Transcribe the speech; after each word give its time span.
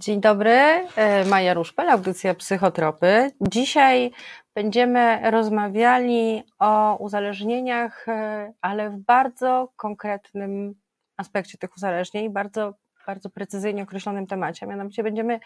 Dzień 0.00 0.20
dobry, 0.20 0.50
e, 0.50 1.24
Maja 1.24 1.54
Ruszpel, 1.54 1.90
audycja 1.90 2.34
Psychotropy. 2.34 3.30
Dzisiaj 3.40 4.10
będziemy 4.54 5.30
rozmawiali 5.30 6.42
o 6.58 6.96
uzależnieniach, 6.96 8.08
e, 8.08 8.52
ale 8.60 8.90
w 8.90 8.98
bardzo 8.98 9.72
konkretnym 9.76 10.74
aspekcie 11.16 11.58
tych 11.58 11.76
uzależnień, 11.76 12.30
bardzo, 12.30 12.74
bardzo 13.06 13.30
precyzyjnie 13.30 13.82
określonym 13.82 14.26
temacie. 14.26 14.66
Mianowicie 14.66 15.02
będziemy 15.02 15.40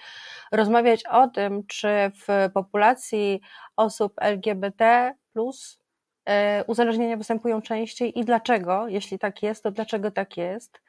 rozmawiać 0.53 1.07
o 1.07 1.29
tym, 1.29 1.67
czy 1.67 1.89
w 2.15 2.53
populacji 2.55 3.41
osób 3.77 4.13
LGBT 4.21 5.15
e, 6.27 6.65
uzależnienia 6.65 7.17
występują 7.17 7.63
częściej 7.63 8.19
i 8.19 8.25
dlaczego, 8.25 8.89
jeśli 8.89 9.19
tak 9.19 9.43
jest, 9.43 9.63
to 9.63 9.71
dlaczego 9.71 10.11
tak 10.11 10.37
jest. 10.37 10.81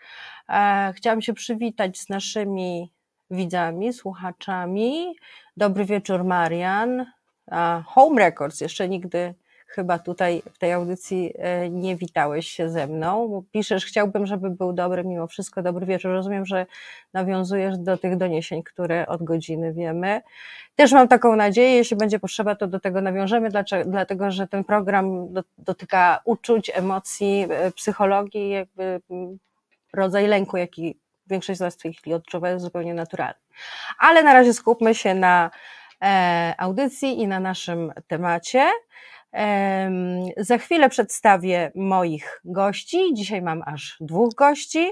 Chciałam 0.94 1.22
się 1.22 1.34
przywitać 1.34 2.00
z 2.00 2.10
naszymi 2.10 2.94
widzami, 3.34 3.94
słuchaczami. 3.94 5.16
Dobry 5.58 5.86
wieczór, 5.86 6.24
Marian. 6.24 7.06
Home 7.86 8.22
Records, 8.22 8.62
jeszcze 8.62 8.90
nigdy 8.90 9.34
chyba 9.68 10.00
tutaj 10.00 10.42
w 10.54 10.58
tej 10.58 10.72
audycji 10.72 11.34
e, 11.38 11.70
nie 11.70 11.96
witałeś 11.96 12.48
się 12.48 12.70
ze 12.70 12.88
mną. 12.88 13.44
Piszesz, 13.52 13.86
chciałbym, 13.86 14.26
żeby 14.26 14.50
był 14.50 14.74
dobry, 14.74 15.04
mimo 15.04 15.28
wszystko 15.28 15.62
dobry 15.62 15.86
wieczór. 15.86 16.12
Rozumiem, 16.12 16.46
że 16.46 16.66
nawiązujesz 17.14 17.78
do 17.78 17.98
tych 17.98 18.18
doniesień, 18.18 18.64
które 18.64 19.08
od 19.08 19.24
godziny 19.24 19.74
wiemy. 19.74 20.22
Też 20.76 20.92
mam 20.92 21.08
taką 21.08 21.36
nadzieję, 21.36 21.76
jeśli 21.76 21.98
będzie 21.98 22.20
potrzeba, 22.20 22.56
to 22.56 22.68
do 22.68 22.80
tego 22.80 23.02
nawiążemy, 23.02 23.50
dlatego 23.86 24.32
że 24.32 24.48
ten 24.48 24.64
program 24.64 25.28
dotyka 25.58 26.20
uczuć, 26.26 26.72
emocji, 26.74 27.48
e, 27.50 27.72
psychologii, 27.72 28.50
jakby 28.50 29.02
rodzaj 29.94 30.28
lęku, 30.28 30.58
jaki 30.58 31.03
większość 31.34 31.58
z 31.58 31.62
nas 31.62 31.76
w 31.76 31.82
tej 31.82 31.94
chwili 31.94 32.14
odczuwa, 32.14 32.50
jest 32.50 32.64
zupełnie 32.64 32.94
naturalny. 32.94 33.40
Ale 34.00 34.24
na 34.24 34.34
razie 34.34 34.54
skupmy 34.54 34.96
się 34.96 35.16
na 35.16 35.52
e, 36.02 36.54
audycji 36.58 37.20
i 37.22 37.28
na 37.28 37.40
naszym 37.40 37.94
temacie. 38.08 38.72
Za 40.38 40.58
chwilę 40.58 40.90
przedstawię 40.90 41.72
moich 41.76 42.42
gości. 42.46 43.14
Dzisiaj 43.14 43.42
mam 43.42 43.64
aż 43.66 43.98
dwóch 44.00 44.34
gości. 44.34 44.92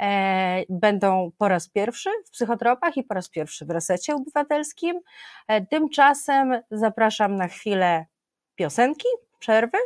E, 0.00 0.64
będą 0.68 1.30
po 1.38 1.48
raz 1.48 1.68
pierwszy 1.68 2.10
w 2.26 2.30
psychotropach 2.30 2.96
i 2.96 3.04
po 3.04 3.14
raz 3.14 3.28
pierwszy 3.28 3.66
w 3.66 3.70
resecie 3.70 4.14
obywatelskim. 4.14 5.00
E, 5.48 5.66
tymczasem 5.66 6.60
zapraszam 6.70 7.36
na 7.36 7.48
chwilę 7.48 8.06
piosenki, 8.54 9.08
przerwy 9.38 9.78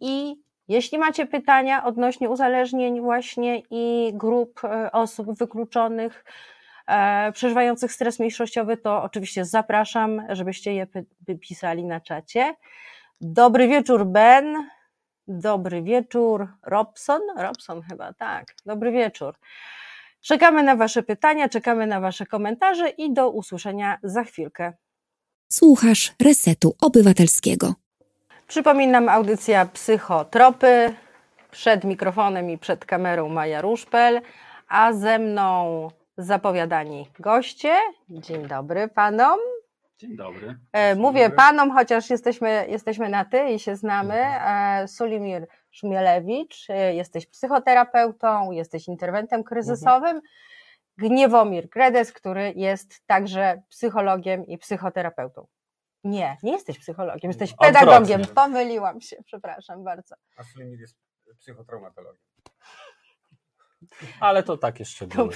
i 0.00 0.41
jeśli 0.68 0.98
macie 0.98 1.26
pytania 1.26 1.84
odnośnie 1.84 2.30
uzależnień 2.30 3.00
właśnie 3.00 3.62
i 3.70 4.12
grup 4.14 4.64
e, 4.64 4.92
osób 4.92 5.38
wykluczonych, 5.38 6.24
e, 6.86 7.32
przeżywających 7.32 7.92
stres 7.92 8.18
mniejszościowy, 8.18 8.76
to 8.76 9.02
oczywiście 9.02 9.44
zapraszam, 9.44 10.22
żebyście 10.28 10.74
je 10.74 10.86
pisali 11.40 11.84
na 11.84 12.00
czacie. 12.00 12.54
Dobry 13.20 13.68
wieczór, 13.68 14.06
Ben. 14.06 14.68
Dobry 15.28 15.82
wieczór, 15.82 16.48
Robson. 16.62 17.20
Robson 17.36 17.82
chyba, 17.82 18.12
tak. 18.12 18.54
Dobry 18.66 18.92
wieczór. 18.92 19.34
Czekamy 20.20 20.62
na 20.62 20.76
Wasze 20.76 21.02
pytania, 21.02 21.48
czekamy 21.48 21.86
na 21.86 22.00
Wasze 22.00 22.26
komentarze 22.26 22.88
i 22.88 23.12
do 23.12 23.30
usłyszenia 23.30 23.98
za 24.02 24.24
chwilkę. 24.24 24.72
Słuchasz 25.52 26.12
Resetu 26.22 26.76
Obywatelskiego. 26.80 27.81
Przypominam, 28.52 29.08
audycja 29.08 29.66
Psychotropy. 29.66 30.94
Przed 31.50 31.84
mikrofonem 31.84 32.50
i 32.50 32.58
przed 32.58 32.84
kamerą 32.84 33.28
Maja 33.28 33.60
Ruszpel, 33.60 34.20
a 34.68 34.92
ze 34.92 35.18
mną 35.18 35.88
zapowiadani 36.18 37.10
goście. 37.18 37.74
Dzień 38.08 38.46
dobry 38.46 38.88
panom. 38.88 39.38
Dzień 39.98 40.16
dobry. 40.16 40.58
E, 40.72 40.94
mówię 40.94 41.20
Dzień 41.20 41.30
dobry. 41.30 41.36
panom, 41.36 41.70
chociaż 41.70 42.10
jesteśmy, 42.10 42.66
jesteśmy 42.68 43.08
na 43.08 43.24
ty 43.24 43.50
i 43.50 43.58
się 43.58 43.76
znamy. 43.76 44.14
Mhm. 44.14 44.84
E, 44.84 44.88
Sulimir 44.88 45.46
Szmielewicz, 45.70 46.70
e, 46.70 46.94
jesteś 46.94 47.26
psychoterapeutą, 47.26 48.50
jesteś 48.50 48.88
interwentem 48.88 49.44
kryzysowym. 49.44 50.16
Mhm. 50.16 50.22
Gniewomir 50.98 51.70
Kredes, 51.70 52.12
który 52.12 52.52
jest 52.56 53.06
także 53.06 53.62
psychologiem 53.68 54.46
i 54.46 54.58
psychoterapeutą. 54.58 55.46
Nie, 56.04 56.36
nie 56.42 56.52
jesteś 56.52 56.78
psychologiem, 56.78 57.30
jesteś 57.30 57.54
pedagogiem. 57.60 58.22
Pomyliłam 58.34 59.00
się, 59.00 59.16
przepraszam 59.24 59.84
bardzo. 59.84 60.14
A 60.36 60.42
Slimir 60.42 60.80
jest 60.80 60.96
psychotraumatologiem. 61.38 62.22
Ale 64.20 64.42
to 64.42 64.56
tak 64.56 64.78
jeszcze 64.78 65.06
było. 65.06 65.28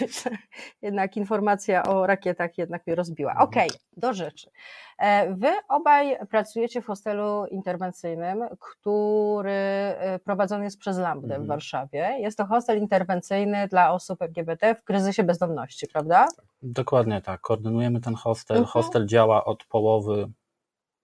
Jednak 0.82 1.16
informacja 1.16 1.82
o 1.82 2.06
rakietach 2.06 2.58
jednak 2.58 2.86
mnie 2.86 2.96
rozbiła. 2.96 3.30
Mhm. 3.30 3.48
Okej, 3.48 3.68
okay, 3.68 3.78
do 3.96 4.14
rzeczy. 4.14 4.50
E, 4.98 5.34
wy 5.34 5.48
obaj 5.68 6.16
pracujecie 6.30 6.82
w 6.82 6.86
hostelu 6.86 7.46
interwencyjnym, 7.46 8.44
który 8.60 9.50
e, 9.50 10.18
prowadzony 10.18 10.64
jest 10.64 10.78
przez 10.78 10.98
Lambdę 10.98 11.34
mhm. 11.34 11.44
w 11.44 11.46
Warszawie. 11.46 12.16
Jest 12.18 12.38
to 12.38 12.46
hostel 12.46 12.78
interwencyjny 12.78 13.68
dla 13.68 13.92
osób 13.92 14.22
LGBT 14.22 14.74
w 14.74 14.84
kryzysie 14.84 15.24
bezdomności, 15.24 15.86
prawda? 15.92 16.28
Dokładnie 16.62 17.22
tak. 17.22 17.40
Koordynujemy 17.40 18.00
ten 18.00 18.14
hostel. 18.14 18.56
Mhm. 18.56 18.72
Hostel 18.72 19.06
działa 19.06 19.44
od 19.44 19.64
połowy 19.64 20.28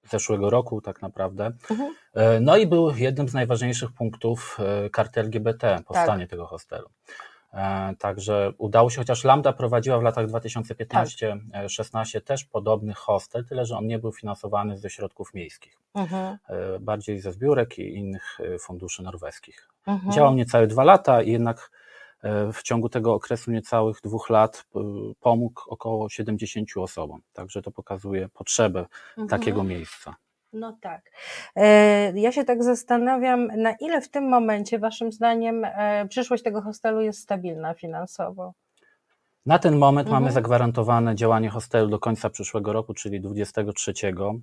zeszłego 0.08 0.50
roku 0.50 0.80
tak 0.80 1.02
naprawdę. 1.02 1.52
Mhm. 1.70 1.94
E, 2.14 2.40
no 2.40 2.56
i 2.56 2.66
był 2.66 2.96
jednym 2.96 3.28
z 3.28 3.34
najważniejszych 3.34 3.92
punktów 3.92 4.58
e, 4.60 4.90
karty 4.90 5.20
LGBT, 5.20 5.78
powstanie 5.86 6.24
tak. 6.24 6.30
tego 6.30 6.46
hostelu. 6.46 6.88
E, 7.52 7.94
także 7.98 8.52
udało 8.58 8.90
się, 8.90 8.98
chociaż 8.98 9.24
Lambda 9.24 9.52
prowadziła 9.52 9.98
w 9.98 10.02
latach 10.02 10.26
2015-16 10.26 12.12
tak. 12.12 12.24
też 12.24 12.44
podobny 12.44 12.94
hostel, 12.94 13.44
tyle 13.44 13.64
że 13.66 13.76
on 13.76 13.86
nie 13.86 13.98
był 13.98 14.12
finansowany 14.12 14.78
ze 14.78 14.90
środków 14.90 15.34
miejskich, 15.34 15.78
mhm. 15.94 16.38
bardziej 16.80 17.20
ze 17.20 17.32
zbiórek 17.32 17.78
i 17.78 17.94
innych 17.94 18.38
funduszy 18.60 19.02
norweskich. 19.02 19.68
Mhm. 19.86 20.12
Działał 20.12 20.34
niecałe 20.34 20.66
dwa 20.66 20.84
lata 20.84 21.22
i 21.22 21.32
jednak 21.32 21.70
w 22.52 22.62
ciągu 22.62 22.88
tego 22.88 23.14
okresu 23.14 23.50
niecałych 23.50 24.00
dwóch 24.00 24.30
lat 24.30 24.64
pomógł 25.20 25.62
około 25.66 26.08
70 26.08 26.68
osobom. 26.76 27.20
Także 27.32 27.62
to 27.62 27.70
pokazuje 27.70 28.28
potrzebę 28.28 28.86
mhm. 29.10 29.28
takiego 29.28 29.64
miejsca. 29.64 30.16
No 30.52 30.78
tak. 30.80 31.10
E, 31.56 32.20
ja 32.20 32.32
się 32.32 32.44
tak 32.44 32.62
zastanawiam, 32.62 33.46
na 33.46 33.72
ile 33.80 34.00
w 34.00 34.08
tym 34.08 34.28
momencie, 34.28 34.78
Waszym 34.78 35.12
zdaniem, 35.12 35.64
e, 35.64 36.06
przyszłość 36.08 36.42
tego 36.42 36.62
hostelu 36.62 37.00
jest 37.00 37.20
stabilna 37.20 37.74
finansowo? 37.74 38.52
Na 39.46 39.58
ten 39.58 39.78
moment 39.78 40.08
mhm. 40.08 40.22
mamy 40.22 40.32
zagwarantowane 40.32 41.14
działanie 41.14 41.50
hostelu 41.50 41.88
do 41.88 41.98
końca 41.98 42.30
przyszłego 42.30 42.72
roku, 42.72 42.94
czyli 42.94 43.20
23. 43.20 43.92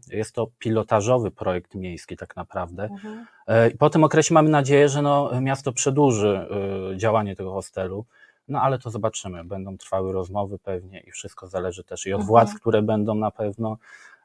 Jest 0.08 0.36
to 0.36 0.48
pilotażowy 0.60 1.32
projekt 1.32 1.76
miejski 1.76 2.18
tak 2.18 2.36
naprawdę. 2.36 2.84
Mhm. 2.84 3.26
E, 3.48 3.72
po 3.72 3.90
tym 3.90 4.04
okresie 4.04 4.34
mamy 4.34 4.50
nadzieję, 4.50 4.90
że 4.90 5.02
no, 5.02 5.42
miasto 5.42 5.72
przedłuży 5.72 6.48
e, 6.94 6.98
działanie 6.98 7.36
tego 7.36 7.54
hostelu. 7.54 8.06
No 8.48 8.62
ale 8.62 8.80
to 8.80 8.90
zobaczymy. 8.90 9.44
Będą 9.44 9.78
trwały 9.78 10.14
rozmowy 10.14 10.60
pewnie 10.60 11.00
i 11.00 11.12
wszystko 11.12 11.48
zależy 11.48 11.84
też 11.84 12.06
i 12.06 12.14
od 12.14 12.22
mhm. 12.22 12.28
władz, 12.28 12.54
które 12.54 12.82
będą 12.82 13.16
na 13.16 13.32
pewno, 13.32 13.78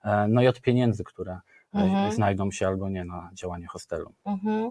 e, 0.05 0.29
no 0.29 0.43
i 0.43 0.47
od 0.47 0.61
pieniędzy, 0.61 1.05
które 1.05 1.39
mhm. 1.75 2.12
znajdą 2.12 2.51
się 2.51 2.67
albo 2.67 2.89
nie 2.89 3.05
na 3.05 3.31
działanie 3.35 3.67
hostelu. 3.67 4.12
Mhm. 4.27 4.71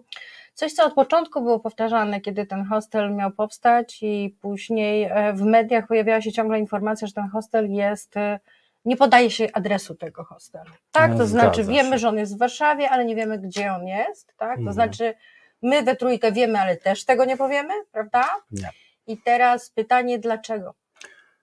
Coś, 0.53 0.74
co 0.74 0.86
od 0.86 0.94
początku 0.94 1.41
było 1.41 1.59
powtarzane, 1.59 2.22
kiedy 2.22 2.46
ten 2.46 2.66
hostel 2.66 3.16
miał 3.16 3.31
powstać, 3.31 4.00
i 4.02 4.36
później 4.41 5.03
e, 5.03 5.34
w 5.34 5.42
mediach 5.42 5.88
pojawiała 5.88 6.22
się 6.22 6.31
ciągle 6.31 6.59
informacja, 6.59 7.08
że 7.08 7.13
ten 7.13 7.28
hostel 7.28 7.72
jest. 7.72 8.18
E, 8.18 8.40
nie 8.86 8.97
podaje 8.97 9.31
się 9.31 9.47
adresu 9.53 9.96
tego 9.96 10.24
hostelu. 10.24 10.72
Tak, 10.92 11.12
to 11.12 11.28
Zgadza 11.28 11.28
znaczy 11.28 11.63
wiemy, 11.63 11.92
się. 11.92 11.97
że 11.97 12.09
on 12.09 12.18
jest 12.18 12.36
w 12.36 12.40
Warszawie, 12.40 12.90
ale 12.90 13.06
nie 13.06 13.16
wiemy, 13.16 13.40
gdzie 13.40 13.74
on 13.74 13.88
jest. 13.88 14.34
Tak, 14.38 14.56
to 14.56 14.59
mhm. 14.59 14.74
znaczy 14.74 15.13
my 15.62 15.84
we 15.84 15.96
trójkę 15.96 16.31
wiemy, 16.31 16.59
ale 16.59 16.78
też 16.78 17.06
tego 17.06 17.25
nie 17.25 17.38
powiemy, 17.38 17.74
prawda? 17.92 18.30
Nie. 18.52 18.69
I 19.08 19.18
teraz 19.18 19.69
pytanie, 19.69 20.19
dlaczego? 20.19 20.74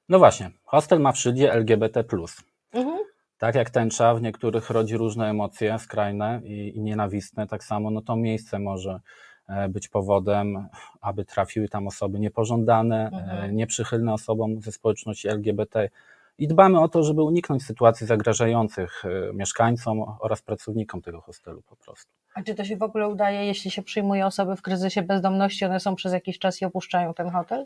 No 0.08 0.18
właśnie, 0.18 0.50
hostel 0.64 1.00
ma 1.00 1.12
w 1.12 1.18
szyldzie 1.18 1.52
LGBT. 1.52 2.04
Mhm. 2.72 2.98
Tak 3.40 3.54
jak 3.54 3.70
tęcza 3.70 4.14
w 4.14 4.22
niektórych 4.22 4.70
rodzi 4.70 4.96
różne 4.96 5.30
emocje 5.30 5.78
skrajne 5.78 6.40
i, 6.44 6.76
i 6.76 6.80
nienawistne, 6.80 7.46
tak 7.46 7.64
samo 7.64 7.90
no 7.90 8.00
to 8.00 8.16
miejsce 8.16 8.58
może 8.58 9.00
e, 9.48 9.68
być 9.68 9.88
powodem, 9.88 10.68
aby 11.00 11.24
trafiły 11.24 11.68
tam 11.68 11.86
osoby 11.86 12.20
niepożądane, 12.20 13.10
e, 13.12 13.16
mhm. 13.16 13.56
nieprzychylne 13.56 14.12
osobom 14.12 14.60
ze 14.60 14.72
społeczności 14.72 15.28
LGBT. 15.28 15.88
I 16.38 16.48
dbamy 16.48 16.80
o 16.80 16.88
to, 16.88 17.02
żeby 17.02 17.22
uniknąć 17.22 17.64
sytuacji 17.64 18.06
zagrażających 18.06 19.04
e, 19.04 19.32
mieszkańcom 19.32 20.04
oraz 20.20 20.42
pracownikom 20.42 21.02
tego 21.02 21.20
hostelu 21.20 21.62
po 21.62 21.76
prostu. 21.76 22.12
A 22.34 22.42
czy 22.42 22.54
to 22.54 22.64
się 22.64 22.76
w 22.76 22.82
ogóle 22.82 23.08
udaje, 23.08 23.46
jeśli 23.46 23.70
się 23.70 23.82
przyjmuje 23.82 24.26
osoby 24.26 24.56
w 24.56 24.62
kryzysie 24.62 25.02
bezdomności, 25.02 25.64
one 25.64 25.80
są 25.80 25.94
przez 25.94 26.12
jakiś 26.12 26.38
czas 26.38 26.62
i 26.62 26.64
opuszczają 26.64 27.14
ten 27.14 27.30
hotel? 27.30 27.64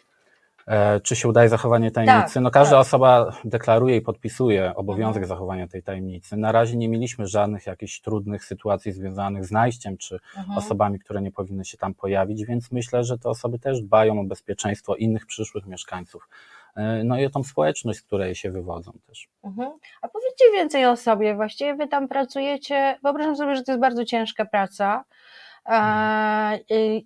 E, 0.66 1.00
czy 1.00 1.16
się 1.16 1.28
udaje 1.28 1.48
zachowanie 1.48 1.90
tajemnicy? 1.90 2.34
Tak, 2.34 2.42
no 2.42 2.50
każda 2.50 2.76
tak. 2.76 2.80
osoba 2.80 3.32
deklaruje 3.44 3.96
i 3.96 4.00
podpisuje 4.00 4.74
obowiązek 4.74 5.22
mhm. 5.22 5.28
zachowania 5.28 5.68
tej 5.68 5.82
tajemnicy. 5.82 6.36
Na 6.36 6.52
razie 6.52 6.76
nie 6.76 6.88
mieliśmy 6.88 7.26
żadnych 7.26 7.66
jakichś 7.66 8.00
trudnych 8.00 8.44
sytuacji 8.44 8.92
związanych 8.92 9.44
z 9.44 9.50
najściem, 9.50 9.96
czy 9.96 10.18
mhm. 10.36 10.58
osobami, 10.58 10.98
które 10.98 11.22
nie 11.22 11.32
powinny 11.32 11.64
się 11.64 11.78
tam 11.78 11.94
pojawić, 11.94 12.44
więc 12.44 12.72
myślę, 12.72 13.04
że 13.04 13.18
te 13.18 13.28
osoby 13.28 13.58
też 13.58 13.82
dbają 13.82 14.20
o 14.20 14.24
bezpieczeństwo 14.24 14.96
innych 14.96 15.26
przyszłych 15.26 15.66
mieszkańców 15.66 16.28
no 17.04 17.18
i 17.18 17.26
o 17.26 17.30
tą 17.30 17.44
społeczność, 17.44 17.98
z 17.98 18.02
której 18.02 18.34
się 18.34 18.50
wywodzą 18.50 18.92
też. 19.06 19.28
Mhm. 19.44 19.72
A 20.02 20.08
powiedzcie 20.08 20.44
więcej 20.52 20.86
o 20.86 20.96
sobie, 20.96 21.34
właściwie 21.34 21.74
wy 21.74 21.88
tam 21.88 22.08
pracujecie, 22.08 22.98
wyobrażam 23.02 23.36
sobie, 23.36 23.56
że 23.56 23.62
to 23.62 23.72
jest 23.72 23.80
bardzo 23.80 24.04
ciężka 24.04 24.44
praca 24.44 25.04
mhm. 25.64 26.60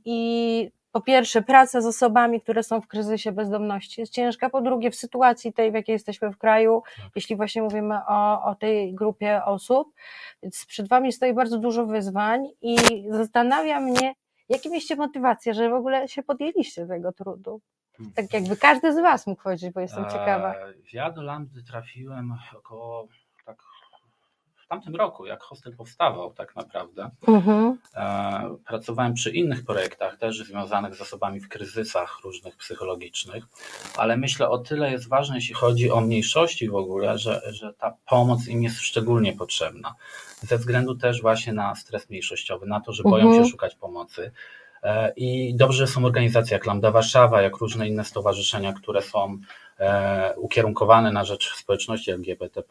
i 0.04 0.70
po 0.98 1.02
pierwsze, 1.02 1.42
praca 1.42 1.80
z 1.80 1.86
osobami, 1.86 2.40
które 2.40 2.62
są 2.62 2.80
w 2.80 2.86
kryzysie 2.86 3.32
bezdomności 3.32 4.00
jest 4.00 4.12
ciężka. 4.12 4.50
Po 4.50 4.60
drugie, 4.60 4.90
w 4.90 4.94
sytuacji 4.94 5.52
tej, 5.52 5.70
w 5.70 5.74
jakiej 5.74 5.92
jesteśmy 5.92 6.32
w 6.32 6.38
kraju, 6.38 6.82
tak. 6.96 7.06
jeśli 7.14 7.36
właśnie 7.36 7.62
mówimy 7.62 7.94
o, 8.08 8.44
o 8.44 8.54
tej 8.54 8.94
grupie 8.94 9.44
osób, 9.44 9.94
więc 10.42 10.66
przed 10.66 10.88
Wami 10.88 11.12
stoi 11.12 11.34
bardzo 11.34 11.58
dużo 11.58 11.86
wyzwań 11.86 12.46
i 12.62 12.76
zastanawia 13.10 13.80
mnie, 13.80 14.14
jakie 14.48 14.68
mieliście 14.68 14.96
motywacje, 14.96 15.54
że 15.54 15.70
w 15.70 15.74
ogóle 15.74 16.08
się 16.08 16.22
podjęliście 16.22 16.86
tego 16.86 17.12
trudu? 17.12 17.60
Tak 18.14 18.32
jakby 18.32 18.56
każdy 18.56 18.92
z 18.92 18.96
Was 18.96 19.26
mógł 19.26 19.42
powiedzieć, 19.42 19.72
bo 19.72 19.80
jestem 19.80 20.04
ciekawa. 20.04 20.54
Ja 20.92 21.10
do 21.10 21.22
Lambdy 21.22 21.62
trafiłem 21.62 22.34
około 22.56 23.08
tamtym 24.68 24.96
roku, 24.96 25.26
jak 25.26 25.42
hostel 25.42 25.76
powstawał 25.76 26.32
tak 26.32 26.56
naprawdę, 26.56 27.10
mhm. 27.28 27.78
E, 27.94 28.56
pracowałem 28.66 29.14
przy 29.14 29.30
innych 29.30 29.64
projektach 29.64 30.16
też 30.16 30.38
związanych 30.38 30.94
z 30.94 31.00
osobami 31.00 31.40
w 31.40 31.48
kryzysach 31.48 32.20
różnych 32.24 32.56
psychologicznych, 32.56 33.44
ale 33.96 34.16
myślę 34.16 34.48
o 34.48 34.58
tyle 34.58 34.90
jest 34.90 35.08
ważne, 35.08 35.36
jeśli 35.36 35.54
chodzi 35.54 35.90
o 35.90 36.00
mniejszości 36.00 36.68
w 36.68 36.74
ogóle, 36.74 37.18
że, 37.18 37.42
że 37.52 37.74
ta 37.74 37.94
pomoc 38.06 38.48
im 38.48 38.62
jest 38.62 38.80
szczególnie 38.80 39.32
potrzebna. 39.32 39.94
Ze 40.42 40.58
względu 40.58 40.94
też 40.94 41.22
właśnie 41.22 41.52
na 41.52 41.74
stres 41.74 42.10
mniejszościowy, 42.10 42.66
na 42.66 42.80
to, 42.80 42.92
że 42.92 43.02
boją 43.02 43.26
mhm. 43.26 43.44
się 43.44 43.50
szukać 43.50 43.74
pomocy. 43.74 44.32
E, 44.82 45.12
I 45.16 45.54
dobrze, 45.56 45.86
są 45.86 46.04
organizacje 46.04 46.54
jak 46.54 46.66
Lambda 46.66 46.90
Warszawa, 46.90 47.42
jak 47.42 47.56
różne 47.56 47.88
inne 47.88 48.04
stowarzyszenia, 48.04 48.72
które 48.72 49.02
są 49.02 49.38
ukierunkowane 50.36 51.12
na 51.12 51.24
rzecz 51.24 51.54
społeczności 51.54 52.10
LGBT. 52.10 52.62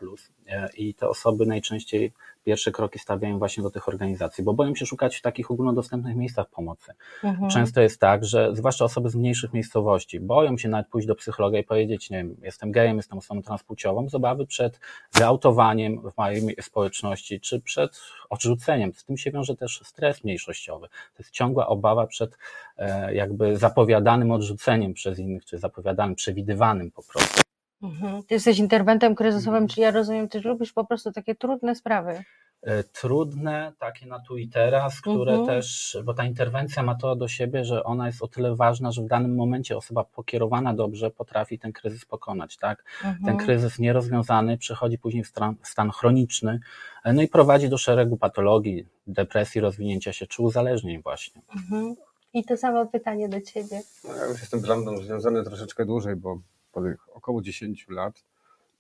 E, 0.48 0.70
I 0.78 0.94
te 0.94 1.10
osoby 1.10 1.46
najczęściej 1.46 2.12
pierwsze 2.48 2.72
kroki 2.72 3.00
stawiają 3.00 3.40
właśnie 3.40 3.64
do 3.64 3.70
tych 3.70 3.88
organizacji, 3.88 4.44
bo 4.44 4.54
boją 4.54 4.76
się 4.76 4.86
szukać 4.86 5.18
w 5.18 5.22
takich 5.22 5.52
ogólnodostępnych 5.52 6.16
miejscach 6.16 6.50
pomocy. 6.50 6.94
Mhm. 7.24 7.50
Często 7.50 7.82
jest 7.82 8.00
tak, 8.00 8.26
że 8.26 8.56
zwłaszcza 8.56 8.86
osoby 8.86 9.10
z 9.10 9.16
mniejszych 9.16 9.54
miejscowości 9.54 10.20
boją 10.20 10.58
się 10.58 10.70
nawet 10.70 10.88
pójść 10.88 11.08
do 11.08 11.16
psychologa 11.16 11.60
i 11.60 11.64
powiedzieć, 11.64 12.10
nie 12.10 12.18
wiem, 12.18 12.36
jestem 12.42 12.72
gejem, 12.72 12.98
jestem 12.98 13.18
osobą 13.18 13.42
transpłciową, 13.42 14.10
z 14.10 14.16
obawy 14.16 14.46
przed 14.46 14.80
wyautowaniem 15.14 16.02
w 16.12 16.18
mojej 16.18 16.56
społeczności, 16.62 17.40
czy 17.40 17.60
przed 17.60 18.02
odrzuceniem. 18.30 18.94
Z 18.94 19.06
tym 19.06 19.18
się 19.18 19.32
wiąże 19.32 19.56
też 19.56 19.82
stres 19.84 20.24
mniejszościowy. 20.24 20.88
To 20.88 21.20
jest 21.20 21.32
ciągła 21.32 21.68
obawa 21.68 22.08
przed 22.08 22.38
e, 22.78 23.14
jakby 23.14 23.58
zapowiadanym 23.58 24.32
odrzuceniem 24.32 24.94
przez 24.94 25.20
innych, 25.20 25.46
czy 25.46 25.58
zapowiadanym, 25.58 26.16
przewidywanym 26.16 26.92
po 26.98 27.04
prostu. 27.04 27.42
Mhm. 27.82 28.24
Ty 28.24 28.34
jesteś 28.34 28.60
interwentem 28.60 29.16
kryzysowym, 29.16 29.64
mhm. 29.64 29.68
czyli 29.68 29.82
ja 29.82 29.92
rozumiem, 29.92 30.30
ty 30.30 30.42
lubisz 30.42 30.74
po 30.74 30.86
prostu 30.86 31.12
takie 31.12 31.36
trudne 31.36 31.76
sprawy. 31.76 32.24
E, 32.62 32.84
trudne, 32.84 33.74
takie 33.80 34.06
na 34.06 34.20
tu 34.20 34.38
i 34.38 34.48
teraz, 34.48 35.02
które 35.02 35.32
mhm. 35.32 35.46
też, 35.46 35.98
bo 36.04 36.14
ta 36.14 36.26
interwencja 36.26 36.84
ma 36.84 36.96
to 36.96 37.16
do 37.16 37.28
siebie, 37.28 37.66
że 37.66 37.84
ona 37.84 38.08
jest 38.08 38.24
o 38.24 38.28
tyle 38.28 38.56
ważna, 38.56 38.92
że 38.92 39.02
w 39.02 39.08
danym 39.08 39.36
momencie 39.36 39.78
osoba 39.78 40.04
pokierowana 40.04 40.74
dobrze 40.74 41.12
potrafi 41.12 41.60
ten 41.60 41.74
kryzys 41.74 42.06
pokonać, 42.06 42.58
tak? 42.58 42.84
Mhm. 43.04 43.26
Ten 43.26 43.38
kryzys 43.46 43.80
nierozwiązany 43.80 44.58
przechodzi 44.58 44.98
później 44.98 45.24
w 45.24 45.28
stan, 45.28 45.56
w 45.62 45.68
stan 45.68 45.92
chroniczny, 45.92 46.60
e, 47.04 47.14
no 47.14 47.22
i 47.22 47.28
prowadzi 47.28 47.70
do 47.70 47.78
szeregu 47.78 48.18
patologii, 48.18 48.86
depresji, 49.08 49.62
rozwinięcia 49.62 50.14
się 50.14 50.28
czy 50.28 50.42
uzależnień 50.42 51.02
właśnie. 51.02 51.42
Mhm. 51.56 51.96
I 52.34 52.44
to 52.44 52.58
samo 52.58 52.86
pytanie 52.86 53.30
do 53.30 53.42
Ciebie. 53.42 53.82
No, 54.04 54.16
ja 54.16 54.26
już 54.26 54.40
jestem 54.40 54.60
z 54.60 55.06
związany 55.06 55.44
troszeczkę 55.44 55.86
dłużej, 55.86 56.16
bo 56.16 56.40
około 57.14 57.42
10 57.42 57.86
lat 57.90 58.24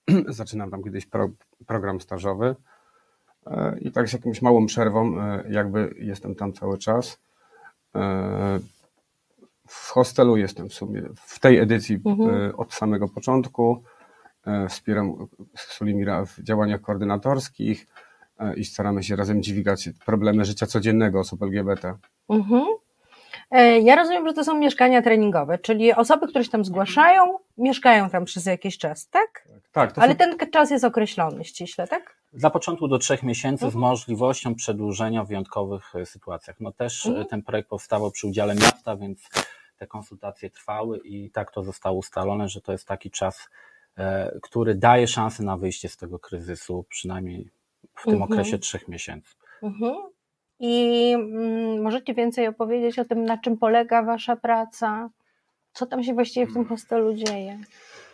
zaczynam 0.27 0.71
tam 0.71 0.83
kiedyś 0.83 1.05
pro, 1.05 1.29
program 1.67 2.01
stażowy 2.01 2.55
e, 3.47 3.79
i 3.79 3.91
tak 3.91 4.09
z 4.09 4.13
jakąś 4.13 4.41
małą 4.41 4.65
przerwą 4.65 5.21
e, 5.21 5.43
jakby 5.49 5.95
jestem 5.99 6.35
tam 6.35 6.53
cały 6.53 6.77
czas. 6.77 7.19
E, 7.95 8.59
w 9.67 9.89
hostelu 9.89 10.37
jestem 10.37 10.69
w 10.69 10.73
sumie 10.73 11.03
w 11.15 11.39
tej 11.39 11.57
edycji 11.57 11.99
mhm. 12.05 12.55
od 12.55 12.73
samego 12.73 13.07
początku. 13.07 13.83
Wspieram 14.69 15.27
Sulimira 15.55 16.25
w 16.25 16.39
działaniach 16.39 16.81
koordynatorskich 16.81 17.87
i 18.55 18.65
staramy 18.65 19.03
się 19.03 19.15
razem 19.15 19.43
dźwigać 19.43 19.89
problemy 20.05 20.45
życia 20.45 20.65
codziennego 20.65 21.19
osób 21.19 21.43
LGBT. 21.43 21.95
Mhm. 22.29 22.65
E, 23.51 23.79
ja 23.79 23.95
rozumiem, 23.95 24.27
że 24.27 24.33
to 24.33 24.43
są 24.43 24.57
mieszkania 24.57 25.01
treningowe, 25.01 25.57
czyli 25.57 25.93
osoby, 25.93 26.27
które 26.27 26.43
się 26.43 26.51
tam 26.51 26.65
zgłaszają, 26.65 27.39
mieszkają 27.57 28.09
tam 28.09 28.25
przez 28.25 28.45
jakiś 28.45 28.77
czas, 28.77 29.09
tak? 29.09 29.47
Tak. 29.71 29.97
Ale 29.97 30.11
są... 30.11 30.17
ten 30.17 30.37
czas 30.51 30.71
jest 30.71 30.85
określony 30.85 31.43
ściśle, 31.43 31.87
tak? 31.87 32.17
Dla 32.33 32.49
początku 32.49 32.87
do 32.87 32.97
trzech 32.97 33.23
miesięcy 33.23 33.65
mhm. 33.65 33.71
z 33.71 33.75
możliwością 33.75 34.55
przedłużenia 34.55 35.23
w 35.23 35.27
wyjątkowych 35.27 35.95
e, 35.95 36.05
sytuacjach. 36.05 36.59
No 36.59 36.71
też 36.71 37.05
e, 37.05 37.09
mhm. 37.09 37.27
ten 37.27 37.43
projekt 37.43 37.69
powstawał 37.69 38.11
przy 38.11 38.27
udziale 38.27 38.55
miasta, 38.55 38.95
więc 38.95 39.29
te 39.77 39.87
konsultacje 39.87 40.49
trwały 40.49 40.97
i 40.97 41.31
tak 41.31 41.51
to 41.51 41.63
zostało 41.63 41.97
ustalone, 41.97 42.49
że 42.49 42.61
to 42.61 42.71
jest 42.71 42.87
taki 42.87 43.11
czas, 43.11 43.49
który 44.41 44.75
daje 44.75 45.07
szansę 45.07 45.43
na 45.43 45.57
wyjście 45.57 45.89
z 45.89 45.97
tego 45.97 46.19
kryzysu, 46.19 46.85
przynajmniej 46.89 47.49
w 47.95 48.03
tym 48.03 48.13
mhm. 48.13 48.31
okresie 48.31 48.59
trzech 48.59 48.87
miesięcy. 48.87 49.35
Mhm. 49.63 49.95
I 50.59 51.13
mm, 51.13 51.81
możecie 51.81 52.13
więcej 52.13 52.47
opowiedzieć 52.47 52.99
o 52.99 53.05
tym, 53.05 53.25
na 53.25 53.37
czym 53.37 53.57
polega 53.57 54.03
Wasza 54.03 54.35
praca? 54.35 55.09
Co 55.73 55.85
tam 55.85 56.03
się 56.03 56.13
właściwie 56.13 56.45
w 56.45 56.49
tym 56.49 56.57
mm. 56.57 56.69
hostelu 56.69 57.13
dzieje? 57.13 57.59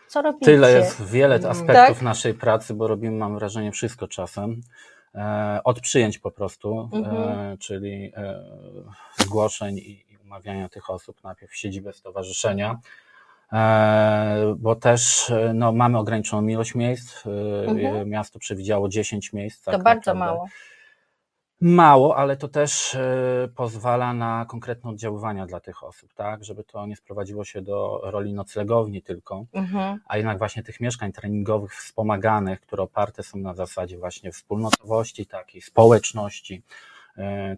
Co 0.07 0.21
robicie? 0.21 0.45
Tyle 0.45 0.71
jest 0.71 1.05
wiele 1.05 1.35
mm. 1.35 1.51
aspektów 1.51 1.97
tak? 1.97 2.01
naszej 2.01 2.33
pracy, 2.33 2.73
bo 2.73 2.87
robimy, 2.87 3.17
mam 3.17 3.35
wrażenie, 3.35 3.71
wszystko 3.71 4.07
czasem. 4.07 4.61
E, 5.15 5.59
od 5.63 5.79
przyjęć 5.79 6.19
po 6.19 6.31
prostu, 6.31 6.89
e, 6.93 6.97
mhm. 6.97 7.57
czyli 7.57 8.11
e, 8.15 8.43
zgłoszeń 9.17 9.77
i, 9.77 10.05
umawiania 10.33 10.69
tych 10.69 10.89
osób 10.89 11.23
najpierw 11.23 11.51
w 11.51 11.57
siedzibę 11.57 11.93
stowarzyszenia, 11.93 12.79
e, 13.53 14.55
bo 14.57 14.75
też 14.75 15.29
e, 15.29 15.51
no, 15.53 15.71
mamy 15.71 15.97
ograniczoną 15.97 16.47
ilość 16.47 16.75
miejsc. 16.75 17.25
E, 17.25 17.29
mhm. 17.69 18.09
Miasto 18.09 18.39
przewidziało 18.39 18.89
10 18.89 19.33
miejsc. 19.33 19.63
Tak 19.63 19.75
to 19.75 19.83
bardzo 19.83 20.13
naprawdę. 20.13 20.35
mało. 20.35 20.47
Mało, 21.65 22.17
ale 22.17 22.37
to 22.37 22.47
też 22.47 22.95
e, 22.95 23.49
pozwala 23.55 24.13
na 24.13 24.45
konkretne 24.45 24.89
oddziaływania 24.89 25.45
dla 25.45 25.59
tych 25.59 25.83
osób, 25.83 26.13
tak, 26.13 26.43
żeby 26.43 26.63
to 26.63 26.85
nie 26.85 26.95
sprowadziło 26.95 27.45
się 27.45 27.61
do 27.61 28.01
roli 28.03 28.33
noclegowni 28.33 29.01
tylko, 29.01 29.45
mhm. 29.53 29.99
a 30.07 30.17
jednak 30.17 30.37
właśnie 30.37 30.63
tych 30.63 30.79
mieszkań 30.79 31.11
treningowych 31.11 31.75
wspomaganych, 31.75 32.61
które 32.61 32.83
oparte 32.83 33.23
są 33.23 33.37
na 33.37 33.53
zasadzie 33.53 33.97
właśnie 33.97 34.31
wspólnotowości, 34.31 35.25
takiej 35.25 35.61
społeczności, 35.61 36.63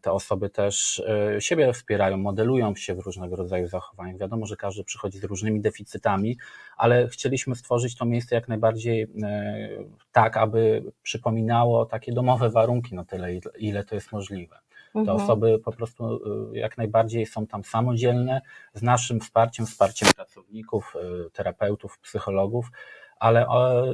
te 0.01 0.11
osoby 0.11 0.49
też 0.49 1.03
e, 1.35 1.41
siebie 1.41 1.73
wspierają, 1.73 2.17
modelują 2.17 2.75
się 2.75 2.95
w 2.95 2.99
różnego 2.99 3.35
rodzaju 3.35 3.67
zachowaniach. 3.67 4.17
Wiadomo, 4.17 4.45
że 4.45 4.55
każdy 4.55 4.83
przychodzi 4.83 5.19
z 5.19 5.23
różnymi 5.23 5.61
deficytami, 5.61 6.37
ale 6.77 7.07
chcieliśmy 7.07 7.55
stworzyć 7.55 7.95
to 7.95 8.05
miejsce 8.05 8.35
jak 8.35 8.47
najbardziej 8.47 9.01
e, 9.23 9.69
tak, 10.11 10.37
aby 10.37 10.83
przypominało 11.03 11.85
takie 11.85 12.13
domowe 12.13 12.49
warunki 12.49 12.95
na 12.95 13.05
tyle, 13.05 13.29
ile 13.57 13.83
to 13.83 13.95
jest 13.95 14.11
możliwe. 14.11 14.59
Te 14.93 14.99
mhm. 14.99 15.17
osoby 15.17 15.59
po 15.59 15.71
prostu 15.71 16.19
jak 16.53 16.77
najbardziej 16.77 17.25
są 17.25 17.47
tam 17.47 17.63
samodzielne, 17.63 18.41
z 18.73 18.81
naszym 18.81 19.19
wsparciem, 19.19 19.65
wsparciem 19.65 20.09
pracowników, 20.15 20.93
terapeutów, 21.33 21.99
psychologów, 21.99 22.71
ale 23.19 23.45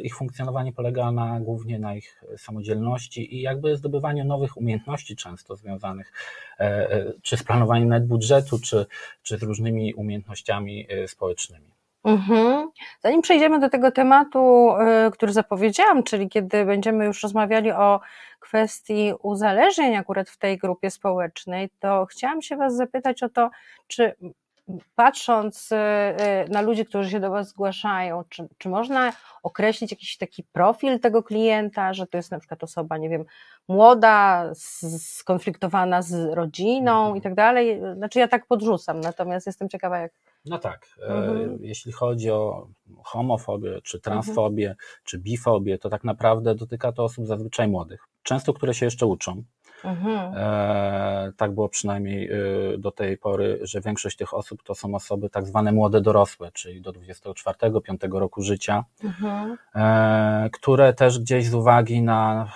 ich 0.04 0.16
funkcjonowanie 0.16 0.74
polega 0.74 1.12
na, 1.12 1.40
głównie 1.40 1.80
na 1.80 1.96
ich 1.96 2.24
samodzielności 2.38 3.36
i 3.36 3.42
jakby 3.42 3.78
zdobywaniu 3.78 4.26
nowych 4.26 4.58
umiejętności 4.58 5.16
często 5.16 5.56
związanych 5.56 6.14
e, 6.60 6.64
e, 6.92 7.14
czy 7.22 7.38
z 7.38 7.44
planowaniem 7.44 7.90
nawet 7.90 8.08
budżetu, 8.08 8.60
czy, 8.60 8.86
czy 9.24 9.38
z 9.38 9.44
różnymi 9.44 9.94
umiejętnościami 9.94 10.88
e, 10.90 11.08
społecznymi. 11.08 11.72
Mhm. 12.04 12.70
Zanim 13.00 13.22
przejdziemy 13.22 13.60
do 13.60 13.70
tego 13.70 13.92
tematu, 13.92 14.70
który 15.14 15.34
zapowiedziałam, 15.34 16.04
czyli 16.04 16.30
kiedy 16.30 16.66
będziemy 16.66 17.06
już 17.06 17.24
rozmawiali 17.24 17.72
o 17.72 18.00
kwestii 18.40 19.14
uzależnień 19.22 19.96
akurat 19.96 20.30
w 20.30 20.38
tej 20.38 20.58
grupie 20.58 20.92
społecznej, 20.92 21.70
to 21.80 22.06
chciałam 22.06 22.42
się 22.42 22.56
Was 22.56 22.76
zapytać 22.76 23.24
o 23.24 23.30
to, 23.30 23.50
czy 23.88 24.16
patrząc 24.96 25.72
y, 25.72 25.76
y, 25.76 26.50
na 26.50 26.62
ludzi, 26.62 26.86
którzy 26.86 27.10
się 27.10 27.20
do 27.20 27.30
Was 27.30 27.50
zgłaszają, 27.50 28.24
czy, 28.30 28.48
czy 28.58 28.70
można 28.70 29.14
określić 29.44 29.92
jakiś 29.92 30.18
taki 30.18 30.44
profil 30.44 31.00
tego 31.00 31.24
klienta, 31.24 31.94
że 31.94 32.08
to 32.08 32.18
jest 32.18 32.32
na 32.32 32.40
przykład 32.40 32.64
osoba, 32.64 32.98
nie 32.98 33.10
wiem, 33.10 33.26
młoda, 33.68 34.50
skonfliktowana 35.00 36.02
z 36.02 36.34
rodziną 36.34 37.00
mhm. 37.00 37.18
i 37.18 37.22
tak 37.22 37.36
dalej? 37.36 37.82
Znaczy 37.96 38.20
ja 38.20 38.28
tak 38.28 38.48
podrzucam, 38.48 39.00
natomiast 39.00 39.46
jestem 39.46 39.70
ciekawa 39.70 39.98
jak... 39.98 40.12
No 40.46 40.58
tak, 40.58 40.88
e, 41.00 41.14
mhm. 41.14 41.58
jeśli 41.62 41.92
chodzi 41.92 42.32
o 42.32 42.68
homofobię, 43.04 43.80
czy 43.84 44.00
transfobię, 44.00 44.70
mhm. 44.70 44.88
czy 45.04 45.20
bifobię, 45.20 45.78
to 45.78 45.90
tak 45.90 46.04
naprawdę 46.04 46.56
dotyka 46.56 46.92
to 46.92 47.04
osób 47.04 47.28
zazwyczaj 47.28 47.68
młodych, 47.68 48.08
często 48.24 48.54
które 48.54 48.74
się 48.74 48.86
jeszcze 48.86 49.06
uczą, 49.06 49.44
Mhm. 49.84 50.34
E, 50.36 51.32
tak 51.38 51.52
było 51.52 51.70
przynajmniej 51.70 52.30
e, 52.32 52.38
do 52.78 52.92
tej 52.92 53.18
pory, 53.18 53.60
że 53.62 53.82
większość 53.82 54.18
tych 54.18 54.34
osób 54.34 54.64
to 54.64 54.76
są 54.76 54.96
osoby 54.96 55.30
tak 55.30 55.46
zwane 55.46 55.72
młode 55.72 56.02
dorosłe, 56.02 56.52
czyli 56.54 56.82
do 56.82 56.92
24-5 56.92 58.20
roku 58.20 58.42
życia, 58.42 58.86
mhm. 59.04 59.58
e, 59.76 60.50
które 60.54 60.94
też 60.94 61.20
gdzieś 61.20 61.48
z 61.48 61.54
uwagi 61.54 62.02
na 62.02 62.52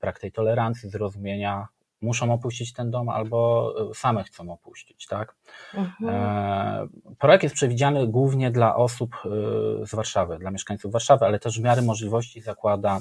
brak 0.00 0.18
tej 0.18 0.32
tolerancji, 0.32 0.90
zrozumienia 0.90 1.68
muszą 2.02 2.32
opuścić 2.32 2.72
ten 2.72 2.90
dom 2.90 3.08
albo 3.08 3.72
e, 3.90 3.94
same 3.94 4.24
chcą 4.24 4.52
opuścić, 4.52 5.06
tak? 5.06 5.34
Mhm. 5.74 6.14
E, 6.14 6.88
projekt 7.18 7.42
jest 7.42 7.54
przewidziany 7.54 8.06
głównie 8.06 8.50
dla 8.50 8.76
osób 8.76 9.16
e, 9.24 9.86
z 9.86 9.94
Warszawy, 9.94 10.38
dla 10.38 10.50
mieszkańców 10.50 10.92
Warszawy, 10.92 11.24
ale 11.24 11.38
też 11.38 11.60
w 11.60 11.62
miarę 11.62 11.82
możliwości 11.82 12.40
zakłada 12.40 13.00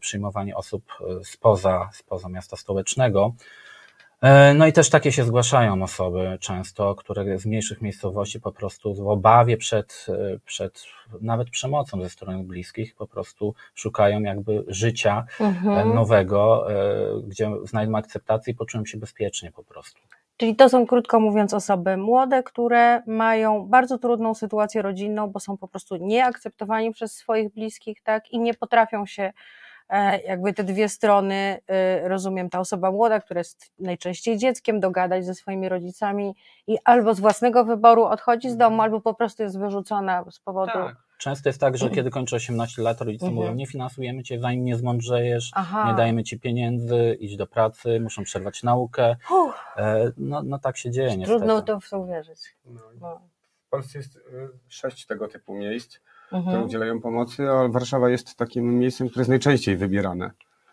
przyjmowanie 0.00 0.56
osób 0.56 0.84
spoza, 1.22 1.90
spoza 1.92 2.28
miasta 2.28 2.56
stołecznego. 2.56 3.34
E, 4.20 4.54
no 4.54 4.66
i 4.66 4.72
też 4.72 4.90
takie 4.90 5.12
się 5.12 5.24
zgłaszają 5.24 5.82
osoby 5.82 6.38
często, 6.40 6.94
które 6.94 7.38
z 7.38 7.46
mniejszych 7.46 7.82
miejscowości 7.82 8.40
po 8.40 8.52
prostu 8.52 8.94
w 8.94 9.08
obawie 9.08 9.56
przed, 9.56 10.06
e, 10.08 10.38
przed 10.44 10.84
nawet 11.20 11.50
przemocą 11.50 12.02
ze 12.02 12.10
strony 12.10 12.44
bliskich 12.44 12.94
po 12.94 13.06
prostu 13.06 13.54
szukają 13.74 14.20
jakby 14.20 14.64
życia 14.68 15.26
e, 15.40 15.44
mhm. 15.44 15.94
nowego, 15.94 16.66
gdzie 17.24 17.50
znajdą 17.64 17.96
akceptację 17.96 18.52
i 18.52 18.56
poczują 18.56 18.84
się 18.84 18.98
bezpiecznie 18.98 19.52
po 19.52 19.64
prostu. 19.64 20.00
Czyli 20.36 20.56
to 20.56 20.68
są, 20.68 20.86
krótko 20.86 21.20
mówiąc, 21.20 21.54
osoby 21.54 21.96
młode, 21.96 22.42
które 22.42 23.02
mają 23.06 23.66
bardzo 23.66 23.98
trudną 23.98 24.34
sytuację 24.34 24.82
rodzinną, 24.82 25.28
bo 25.28 25.40
są 25.40 25.56
po 25.56 25.68
prostu 25.68 25.96
nieakceptowani 25.96 26.92
przez 26.92 27.12
swoich 27.12 27.54
bliskich, 27.54 28.02
tak, 28.02 28.30
i 28.32 28.38
nie 28.38 28.54
potrafią 28.54 29.06
się 29.06 29.32
E, 29.88 30.22
jakby 30.22 30.52
te 30.52 30.64
dwie 30.64 30.88
strony, 30.88 31.60
y, 32.04 32.08
rozumiem, 32.08 32.50
ta 32.50 32.60
osoba 32.60 32.90
młoda, 32.90 33.20
która 33.20 33.40
jest 33.40 33.72
najczęściej 33.78 34.38
dzieckiem, 34.38 34.80
dogadać 34.80 35.24
ze 35.24 35.34
swoimi 35.34 35.68
rodzicami 35.68 36.36
i 36.66 36.78
albo 36.84 37.14
z 37.14 37.20
własnego 37.20 37.64
wyboru 37.64 38.04
odchodzi 38.04 38.50
z 38.50 38.56
domu, 38.56 38.74
mhm. 38.74 38.80
albo 38.80 39.00
po 39.00 39.14
prostu 39.14 39.42
jest 39.42 39.58
wyrzucona 39.58 40.24
z 40.30 40.40
powodu. 40.40 40.72
Tak. 40.72 41.05
Często 41.18 41.48
jest 41.48 41.60
tak, 41.60 41.76
że 41.76 41.90
kiedy 41.90 42.10
kończy 42.10 42.36
18 42.36 42.82
lat, 42.82 43.00
rodzice 43.00 43.26
mhm. 43.26 43.34
mówią, 43.34 43.54
nie 43.54 43.66
finansujemy 43.66 44.22
cię, 44.22 44.40
zanim 44.40 44.64
nie 44.64 44.76
zmądrzejesz, 44.76 45.50
Aha. 45.54 45.90
nie 45.90 45.96
dajemy 45.96 46.24
ci 46.24 46.40
pieniędzy, 46.40 47.16
idź 47.20 47.36
do 47.36 47.46
pracy, 47.46 48.00
muszą 48.00 48.24
przerwać 48.24 48.62
naukę. 48.62 49.16
E, 49.76 50.12
no, 50.16 50.42
no 50.42 50.58
tak 50.58 50.76
się 50.76 50.90
dzieje 50.90 51.16
niestety. 51.16 51.38
Trudno 51.38 51.62
to 51.62 51.80
w 51.80 51.90
to 51.90 51.98
uwierzyć. 51.98 52.56
No. 52.66 52.80
no. 53.00 53.20
W 53.66 53.68
Polsce 53.70 53.98
jest 53.98 54.16
y, 54.16 54.20
sześć 54.68 55.06
tego 55.06 55.28
typu 55.28 55.54
miejsc 55.54 55.98
mhm. 56.32 56.44
które 56.46 56.64
udzielają 56.64 57.00
pomocy, 57.00 57.50
a 57.50 57.68
Warszawa 57.68 58.10
jest 58.10 58.36
takim 58.36 58.78
miejscem, 58.78 59.08
które 59.08 59.20
jest 59.20 59.28
najczęściej 59.28 59.76
wybierane, 59.76 60.30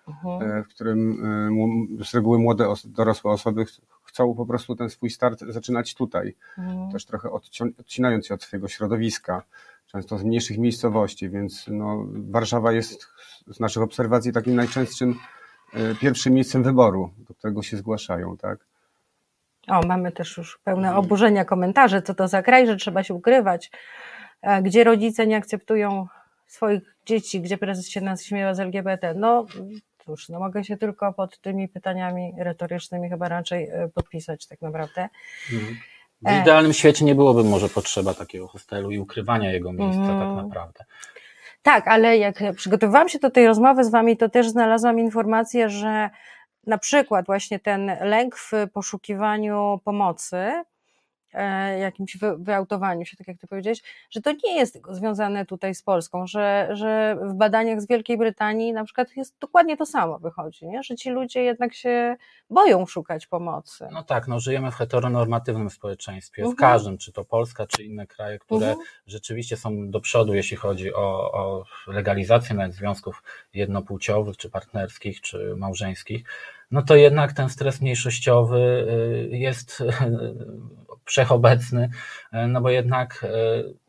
mhm. 0.07 0.51
E, 0.51 0.63
w 0.63 0.67
którym 0.67 1.25
e, 1.99 2.05
z 2.05 2.13
reguły 2.13 2.39
młode, 2.39 2.73
dorosłe 2.85 3.31
osoby 3.31 3.65
chcą 4.03 4.35
po 4.35 4.45
prostu 4.45 4.75
ten 4.75 4.89
swój 4.89 5.09
start 5.09 5.39
zaczynać 5.47 5.95
tutaj, 5.95 6.35
mhm. 6.57 6.91
też 6.91 7.05
trochę 7.05 7.29
odcinając 7.79 8.27
się 8.27 8.33
od 8.33 8.43
swojego 8.43 8.67
środowiska, 8.67 9.43
często 9.93 10.17
z 10.17 10.23
mniejszych 10.23 10.57
miejscowości, 10.57 11.29
więc 11.29 11.65
no, 11.67 12.05
Warszawa 12.29 12.71
jest 12.71 13.07
z 13.47 13.59
naszych 13.59 13.83
obserwacji 13.83 14.31
takim 14.31 14.55
najczęstszym 14.55 15.15
e, 15.73 15.95
pierwszym 15.95 16.33
miejscem 16.33 16.63
wyboru, 16.63 17.13
do 17.17 17.33
którego 17.33 17.61
się 17.61 17.77
zgłaszają, 17.77 18.37
tak? 18.37 18.59
O, 19.67 19.81
mamy 19.87 20.11
też 20.11 20.37
już 20.37 20.59
pełne 20.63 20.95
oburzenia 20.95 21.45
komentarze, 21.45 22.01
co 22.01 22.13
to 22.13 22.27
za 22.27 22.41
kraj, 22.41 22.67
że 22.67 22.75
trzeba 22.75 23.03
się 23.03 23.13
ukrywać. 23.13 23.71
E, 24.41 24.61
gdzie 24.61 24.83
rodzice 24.83 25.27
nie 25.27 25.37
akceptują 25.37 26.07
swoich 26.47 26.95
dzieci, 27.05 27.41
gdzie 27.41 27.57
prezes 27.57 27.89
się 27.89 28.01
nas 28.01 28.23
śmiewa 28.23 28.53
z 28.53 28.59
LGBT. 28.59 29.13
No 29.13 29.45
cóż, 30.05 30.29
no 30.29 30.39
mogę 30.39 30.63
się 30.63 30.77
tylko 30.77 31.13
pod 31.13 31.39
tymi 31.39 31.67
pytaniami 31.67 32.33
retorycznymi 32.37 33.09
chyba 33.09 33.29
raczej 33.29 33.69
e, 33.69 33.89
podpisać 33.93 34.47
tak 34.47 34.61
naprawdę. 34.61 35.09
Mhm. 35.53 35.75
W 36.25 36.41
idealnym 36.41 36.73
świecie 36.73 37.05
nie 37.05 37.15
byłoby 37.15 37.43
może 37.43 37.69
potrzeba 37.69 38.13
takiego 38.13 38.47
hostelu 38.47 38.91
i 38.91 38.99
ukrywania 38.99 39.51
jego 39.51 39.73
miejsca 39.73 40.01
tak 40.01 40.09
mhm. 40.09 40.35
naprawdę. 40.35 40.85
Tak, 41.61 41.87
ale 41.87 42.17
jak 42.17 42.43
przygotowywałam 42.55 43.09
się 43.09 43.19
do 43.19 43.29
tej 43.29 43.47
rozmowy 43.47 43.83
z 43.83 43.89
Wami, 43.89 44.17
to 44.17 44.29
też 44.29 44.49
znalazłam 44.49 44.99
informację, 44.99 45.69
że 45.69 46.09
na 46.67 46.77
przykład 46.77 47.25
właśnie 47.25 47.59
ten 47.59 47.91
lęk 48.01 48.35
w 48.35 48.51
poszukiwaniu 48.73 49.79
pomocy 49.83 50.37
E, 50.37 50.72
jakimś 51.79 52.17
wyautowaniu 52.37 53.05
się, 53.05 53.17
tak 53.17 53.27
jak 53.27 53.37
ty 53.37 53.47
powiedziałeś, 53.47 53.81
że 54.09 54.21
to 54.21 54.31
nie 54.43 54.55
jest 54.55 54.81
związane 54.89 55.45
tutaj 55.45 55.75
z 55.75 55.83
Polską, 55.83 56.27
że, 56.27 56.69
że 56.71 57.17
w 57.21 57.33
badaniach 57.33 57.81
z 57.81 57.87
Wielkiej 57.87 58.17
Brytanii 58.17 58.73
na 58.73 58.83
przykład 58.83 59.15
jest 59.15 59.35
dokładnie 59.39 59.77
to 59.77 59.85
samo 59.85 60.19
wychodzi, 60.19 60.67
nie? 60.67 60.83
że 60.83 60.95
ci 60.95 61.09
ludzie 61.09 61.43
jednak 61.43 61.73
się 61.73 62.15
boją 62.49 62.85
szukać 62.85 63.27
pomocy. 63.27 63.87
No 63.91 64.03
tak, 64.03 64.27
no 64.27 64.39
żyjemy 64.39 64.71
w 64.71 64.75
heteronormatywnym 64.75 65.69
społeczeństwie, 65.69 66.41
w 66.41 66.45
mhm. 66.45 66.71
każdym, 66.71 66.97
czy 66.97 67.11
to 67.11 67.25
Polska, 67.25 67.67
czy 67.67 67.83
inne 67.83 68.07
kraje, 68.07 68.39
które 68.39 68.67
mhm. 68.67 68.87
rzeczywiście 69.07 69.57
są 69.57 69.89
do 69.89 69.99
przodu, 69.99 70.33
jeśli 70.33 70.57
chodzi 70.57 70.93
o, 70.93 71.31
o 71.31 71.65
legalizację 71.87 72.55
nawet 72.55 72.73
związków 72.73 73.23
jednopłciowych, 73.53 74.37
czy 74.37 74.49
partnerskich, 74.49 75.21
czy 75.21 75.55
małżeńskich, 75.57 76.23
no 76.73 76.81
to 76.81 76.95
jednak 76.95 77.33
ten 77.33 77.49
stres 77.49 77.81
mniejszościowy 77.81 78.87
y, 79.31 79.37
jest 79.37 79.83
wszechobecny, 81.05 81.89
e, 82.31 82.47
no 82.47 82.61
bo 82.61 82.69
jednak 82.69 83.25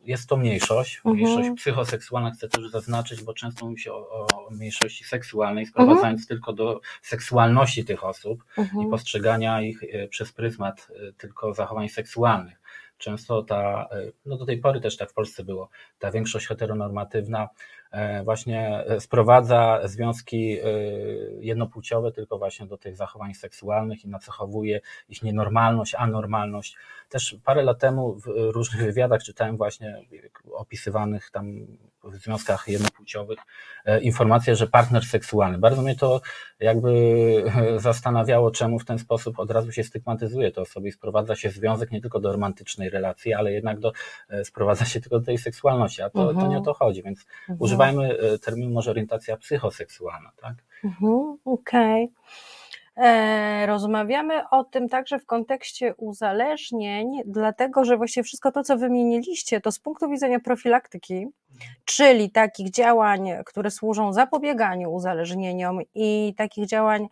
jest 0.01 0.29
to 0.29 0.37
mniejszość, 0.37 0.97
mhm. 0.97 1.17
mniejszość 1.17 1.51
psychoseksualna, 1.57 2.31
chcę 2.31 2.49
też 2.49 2.71
zaznaczyć, 2.71 3.23
bo 3.23 3.35
często 3.35 3.67
mówi 3.67 3.81
się 3.81 3.93
o, 3.93 4.27
o 4.27 4.51
mniejszości 4.51 5.05
seksualnej, 5.05 5.67
sprowadzając 5.67 6.21
mhm. 6.21 6.27
tylko 6.27 6.53
do 6.53 6.81
seksualności 7.03 7.85
tych 7.85 8.05
osób 8.05 8.45
mhm. 8.59 8.87
i 8.87 8.91
postrzegania 8.91 9.63
ich 9.63 9.81
przez 10.11 10.33
pryzmat 10.33 10.89
tylko 11.19 11.55
zachowań 11.55 11.89
seksualnych. 11.89 12.61
Często 12.99 13.43
ta, 13.43 13.89
no 14.27 14.37
do 14.37 14.47
tej 14.47 14.59
pory 14.59 14.81
też 14.81 14.97
tak 14.97 15.11
w 15.11 15.15
Polsce 15.15 15.45
było, 15.45 15.69
ta 15.99 16.11
większość 16.11 16.47
heteronormatywna 16.47 17.49
właśnie 18.25 18.85
e, 18.87 19.01
sprowadza 19.01 19.81
związki 19.85 20.59
e, 20.59 20.65
jednopłciowe 21.41 22.13
tylko 22.13 22.39
właśnie 22.39 22.67
do 22.67 22.79
tych 22.79 22.97
zachowań 22.97 23.35
seksualnych 23.35 24.05
i 24.05 24.09
nacechowuje 24.09 24.81
ich 25.09 25.23
nienormalność, 25.23 25.95
anormalność. 25.95 26.77
Też 27.09 27.37
parę 27.45 27.63
lat 27.63 27.79
temu 27.79 28.15
w 28.15 28.27
różnych 28.27 28.83
wywiadach 28.83 29.23
czytałem 29.23 29.57
właśnie 29.57 30.03
opisywanych 30.53 31.31
tam 31.31 31.67
w 32.05 32.17
związkach 32.17 32.69
jednopłciowych 32.69 33.39
informacje, 34.03 34.57
że 34.57 34.67
partner 34.67 35.05
seksualny. 35.05 35.59
Bardzo 35.59 35.83
mnie 35.83 35.97
to 35.97 36.21
jakby 36.61 36.93
zastanawiało, 37.77 38.51
czemu 38.51 38.79
w 38.79 38.85
ten 38.85 38.99
sposób 38.99 39.39
od 39.39 39.51
razu 39.51 39.73
się 39.73 39.85
stygmatyzuje 39.85 40.53
te 40.53 40.61
osoby 40.61 40.89
i 40.89 40.93
sprowadza 40.93 41.37
się 41.37 41.51
związek 41.51 41.91
nie 41.91 42.01
tylko 42.01 42.21
do 42.21 42.33
romantycznej 42.33 42.91
relacji, 42.91 43.35
ale 43.35 43.53
jednak 43.53 43.81
do, 43.81 43.93
sprowadza 44.45 44.85
się 44.85 45.01
tylko 45.01 45.19
do 45.19 45.27
tej 45.27 45.39
seksualności, 45.39 46.03
a 46.03 46.11
to, 46.11 46.27
to 46.27 46.33
nie 46.33 46.39
o 46.41 46.45
mhm. 46.45 46.65
to 46.65 46.75
chodzi, 46.75 47.03
więc 47.03 47.27
mhm. 47.41 47.59
Używajmy 47.93 48.19
e, 48.35 48.39
terminu 48.39 48.73
może 48.73 48.91
orientacja 48.91 49.37
psychoseksualna, 49.37 50.31
tak? 50.37 50.55
Mhm, 50.85 51.39
Okej. 51.45 52.05
Okay. 52.05 52.55
E, 52.97 53.67
rozmawiamy 53.67 54.49
o 54.51 54.65
tym 54.65 54.89
także 54.89 55.19
w 55.19 55.27
kontekście 55.27 55.95
uzależnień, 55.95 57.07
dlatego 57.27 57.85
że 57.85 57.97
właśnie 57.97 58.23
wszystko 58.23 58.53
to, 58.53 58.63
co 58.63 58.77
wymieniliście, 58.77 59.61
to 59.61 59.73
z 59.73 59.79
punktu 59.79 60.11
widzenia 60.11 60.41
profilaktyki, 60.41 61.27
czyli 61.85 62.31
takich 62.31 62.71
działań, 62.71 63.31
które 63.47 63.71
służą 63.71 64.13
zapobieganiu 64.13 64.93
uzależnieniom 64.93 65.81
i 65.95 66.35
takich 66.37 66.67
działań 66.67 67.09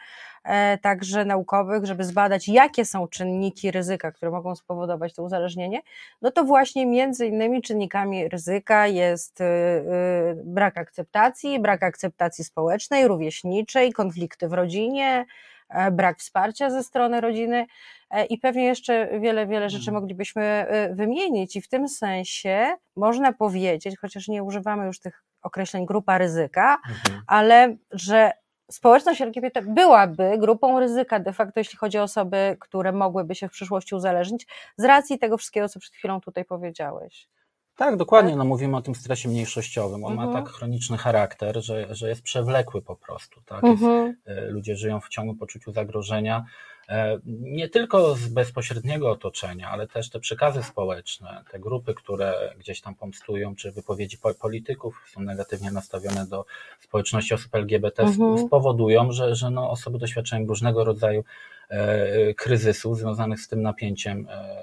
także 0.83 1.25
naukowych, 1.25 1.87
żeby 1.87 2.05
zbadać, 2.05 2.49
jakie 2.49 2.85
są 2.85 3.09
czynniki 3.09 3.71
ryzyka, 3.71 4.13
które 4.13 4.31
mogą 4.31 4.57
spowodować 4.57 5.15
to 5.15 5.23
uzależnienie, 5.23 5.81
no 6.23 6.31
to 6.31 6.45
właśnie 6.45 6.87
między 6.87 7.27
innymi 7.27 7.63
czynnikami 7.63 8.29
ryzyka 8.29 8.87
jest 8.87 9.41
y, 9.41 9.45
y, 9.45 10.43
brak 10.45 10.79
akceptacji, 10.79 11.61
brak 11.61 11.83
akceptacji 11.83 12.45
społecznej, 12.45 13.09
rówieśniczej, 13.09 13.93
konflikty 13.93 14.49
w 14.49 14.53
rodzinie, 14.53 15.27
e, 15.69 15.91
brak 15.91 16.19
wsparcia 16.19 16.71
ze 16.71 16.83
strony 16.83 17.21
rodziny 17.21 17.67
e, 18.11 18.25
i 18.25 18.39
pewnie 18.39 18.65
jeszcze 18.65 19.21
wiele, 19.21 19.47
wiele 19.47 19.71
rzeczy 19.71 19.91
mhm. 19.91 19.95
moglibyśmy 19.95 20.67
y, 20.91 20.95
wymienić 20.95 21.57
i 21.57 21.63
w 21.63 21.69
tym 21.69 21.89
sensie 21.89 22.77
można 22.97 23.33
powiedzieć, 23.33 23.99
chociaż 23.99 24.29
nie 24.29 24.43
używamy 24.43 24.87
już 24.87 25.01
tych 25.01 25.25
określeń 25.43 25.87
grupa 25.87 26.19
ryzyka, 26.19 26.79
mhm. 26.89 27.23
ale 27.27 27.77
że 27.91 28.33
społeczność 28.73 29.21
LGBT 29.21 29.63
byłaby 29.63 30.39
grupą 30.39 30.81
ryzyka 30.81 31.21
de 31.21 31.33
facto, 31.33 31.61
jeśli 31.61 31.79
chodzi 31.79 31.99
o 31.99 32.03
osoby, 32.03 32.57
które 32.61 32.93
mogłyby 32.93 33.35
się 33.35 33.49
w 33.49 33.53
przyszłości 33.53 33.95
uzależnić, 33.95 34.47
z 34.77 34.85
racji 34.85 35.19
tego 35.19 35.39
wszystkiego, 35.39 35.69
co 35.69 35.81
przed 35.81 35.95
chwilą 35.95 36.21
tutaj 36.21 36.45
powiedziałeś. 36.45 37.29
Tak, 37.77 37.97
dokładnie. 37.97 38.31
Tak? 38.31 38.39
No, 38.39 38.45
mówimy 38.45 38.77
o 38.77 38.83
tym 38.83 38.95
stresie 38.95 39.29
mniejszościowym. 39.29 40.05
On 40.05 40.13
mhm. 40.13 40.31
ma 40.31 40.43
tak 40.43 40.53
chroniczny 40.53 40.99
charakter, 40.99 41.65
że, 41.65 41.95
że 41.95 42.09
jest 42.09 42.23
przewlekły 42.23 42.83
po 42.83 42.97
prostu. 42.97 43.41
Tak? 43.47 43.63
Jest, 43.63 43.83
mhm. 43.83 44.17
y, 44.29 44.51
ludzie 44.51 44.77
żyją 44.77 45.01
w 45.01 45.09
ciągłym 45.09 45.39
poczuciu 45.39 45.73
zagrożenia. 45.73 46.45
E, 46.89 47.19
nie 47.27 47.69
tylko 47.69 48.15
z 48.15 48.29
bezpośredniego 48.29 49.11
otoczenia, 49.11 49.71
ale 49.71 49.89
też 49.89 50.11
te 50.11 50.21
przekazy 50.21 50.63
społeczne, 50.63 51.45
te 51.51 51.61
grupy, 51.61 51.95
które 51.95 52.55
gdzieś 52.59 52.81
tam 52.81 52.95
pomstują, 52.95 53.55
czy 53.55 53.73
wypowiedzi 53.73 54.19
polityków 54.41 55.05
są 55.13 55.21
negatywnie 55.21 55.71
nastawione 55.71 56.27
do 56.27 56.45
społeczności 56.81 57.35
osób 57.35 57.55
LGBT, 57.55 58.03
mhm. 58.03 58.39
spowodują, 58.47 59.13
że, 59.13 59.35
że 59.35 59.51
no 59.51 59.71
osoby 59.71 59.99
doświadczają 59.99 60.47
różnego 60.47 60.85
rodzaju 60.85 61.25
e, 61.69 62.35
kryzysów 62.35 62.99
związanych 62.99 63.41
z 63.41 63.49
tym 63.49 63.63
napięciem 63.63 64.27
e, 64.31 64.63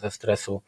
ze 0.00 0.10
stresu 0.10 0.62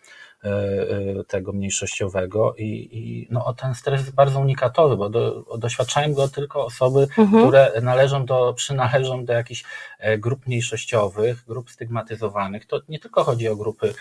tego 1.28 1.52
mniejszościowego 1.52 2.54
i, 2.58 2.88
i 2.92 3.26
no, 3.30 3.54
ten 3.54 3.74
stres 3.74 4.00
jest 4.00 4.14
bardzo 4.14 4.40
unikatowy, 4.40 4.96
bo 4.96 5.10
do, 5.10 5.44
doświadczają 5.58 6.14
go 6.14 6.28
tylko 6.28 6.64
osoby, 6.64 7.00
mhm. 7.18 7.42
które 7.42 7.72
należą 7.82 8.24
do, 8.24 8.52
przynależą 8.62 9.24
do 9.24 9.32
jakichś 9.32 9.64
e, 9.98 10.18
grup 10.18 10.46
mniejszościowych, 10.46 11.44
grup 11.48 11.70
stygmatyzowanych. 11.70 12.66
To 12.66 12.80
nie 12.88 12.98
tylko 12.98 13.24
chodzi 13.24 13.48
o 13.48 13.56
grupy 13.56 13.94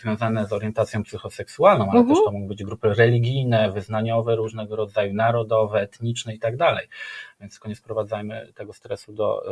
związane 0.00 0.46
z 0.46 0.52
orientacją 0.52 1.02
psychoseksualną, 1.02 1.90
ale 1.90 2.00
mhm. 2.00 2.08
też 2.08 2.24
to 2.24 2.32
mogą 2.32 2.46
być 2.46 2.64
grupy 2.64 2.94
religijne, 2.94 3.72
wyznaniowe, 3.72 4.36
różnego 4.36 4.76
rodzaju, 4.76 5.14
narodowe, 5.14 5.80
etniczne 5.80 6.34
i 6.34 6.38
tak 6.38 6.56
dalej 6.56 6.88
więc 7.42 7.52
tylko 7.52 7.68
nie 7.68 7.76
sprowadzajmy 7.76 8.52
tego 8.54 8.72
stresu 8.72 9.12
do, 9.12 9.42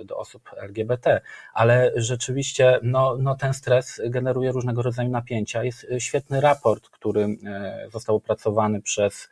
e, 0.00 0.04
do 0.04 0.16
osób 0.16 0.50
LGBT. 0.56 1.20
Ale 1.54 1.92
rzeczywiście 1.96 2.80
no, 2.82 3.16
no 3.18 3.34
ten 3.34 3.54
stres 3.54 4.00
generuje 4.04 4.52
różnego 4.52 4.82
rodzaju 4.82 5.08
napięcia. 5.08 5.64
Jest 5.64 5.86
e, 5.92 6.00
świetny 6.00 6.40
raport, 6.40 6.88
który 6.88 7.36
e, 7.46 7.86
został 7.92 8.16
opracowany 8.16 8.82
przez 8.82 9.28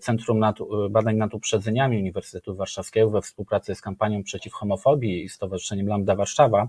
Centrum 0.00 0.38
nad, 0.38 0.56
Badań 0.90 1.16
nad 1.16 1.34
Uprzedzeniami 1.34 1.98
Uniwersytetu 1.98 2.56
Warszawskiego 2.56 3.10
we 3.10 3.22
współpracy 3.22 3.74
z 3.74 3.80
kampanią 3.80 4.22
przeciw 4.22 4.52
homofobii 4.52 5.24
i 5.24 5.28
Stowarzyszeniem 5.28 5.86
Lambda 5.86 6.14
Warszawa. 6.14 6.68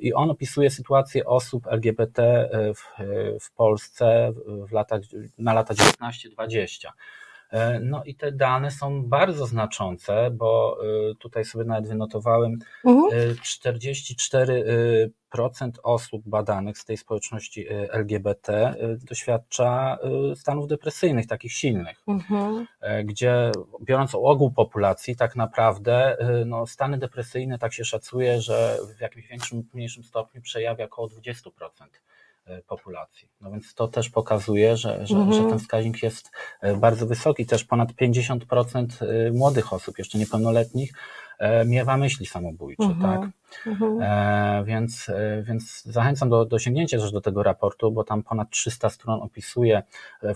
I 0.00 0.14
on 0.14 0.30
opisuje 0.30 0.70
sytuację 0.70 1.26
osób 1.26 1.66
LGBT 1.66 2.48
w, 2.74 3.02
w 3.40 3.52
Polsce 3.54 4.32
w 4.68 4.72
latach, 4.72 5.00
na 5.38 5.52
lata 5.52 5.74
19-20. 5.74 6.88
E, 7.50 7.80
no 7.80 8.04
i 8.04 8.14
te 8.14 8.32
dane 8.32 8.70
są 8.70 9.04
bardzo 9.04 9.46
znaczące, 9.46 10.30
bo 10.30 10.78
e, 11.10 11.14
tutaj 11.14 11.44
sobie 11.44 11.64
nawet 11.64 11.88
wynotowałem, 11.88 12.58
mhm. 12.84 13.34
44% 13.34 15.08
e, 15.78 15.82
osób 15.82 16.22
badanych 16.26 16.78
z 16.78 16.84
tej 16.84 16.96
społeczności 16.96 17.66
LGBT 17.90 18.74
doświadcza 19.08 19.98
stanów 20.34 20.68
depresyjnych, 20.68 21.26
takich 21.26 21.52
silnych, 21.52 22.02
mhm. 22.08 22.66
gdzie 23.04 23.52
biorąc 23.82 24.14
ogół 24.14 24.50
populacji, 24.50 25.16
tak 25.16 25.36
naprawdę 25.36 26.16
no, 26.46 26.66
stany 26.66 26.98
depresyjne 26.98 27.58
tak 27.58 27.72
się 27.72 27.84
szacuje, 27.84 28.40
że 28.40 28.78
w 28.98 29.00
jakimś 29.00 29.26
większym 29.26 29.58
lub 29.58 29.74
mniejszym 29.74 30.04
stopniu 30.04 30.42
przejawia 30.42 30.84
około 30.84 31.08
20%. 31.08 31.50
E, 32.50 32.62
populacji. 32.62 33.28
No 33.40 33.50
więc 33.50 33.74
to 33.74 33.88
też 33.88 34.10
pokazuje, 34.10 34.76
że, 34.76 35.06
że, 35.06 35.16
mhm. 35.16 35.32
że 35.32 35.48
ten 35.48 35.58
wskaźnik 35.58 36.02
jest 36.02 36.30
e, 36.60 36.76
bardzo 36.76 37.06
wysoki. 37.06 37.46
Też 37.46 37.64
ponad 37.64 37.92
50% 37.92 38.86
e, 39.00 39.32
młodych 39.32 39.72
osób, 39.72 39.98
jeszcze 39.98 40.18
niepełnoletnich, 40.18 40.92
miewa 41.66 41.96
myśli 41.96 42.26
samobójcze, 42.26 42.82
mhm. 42.82 43.20
tak? 43.20 43.30
Mhm. 43.66 44.02
E, 44.02 44.64
więc, 44.64 45.10
więc 45.42 45.82
zachęcam 45.82 46.30
do, 46.30 46.44
do 46.44 46.58
sięgnięcia 46.58 46.98
też 46.98 47.12
do 47.12 47.20
tego 47.20 47.42
raportu, 47.42 47.92
bo 47.92 48.04
tam 48.04 48.22
ponad 48.22 48.50
300 48.50 48.90
stron 48.90 49.22
opisuje 49.22 49.82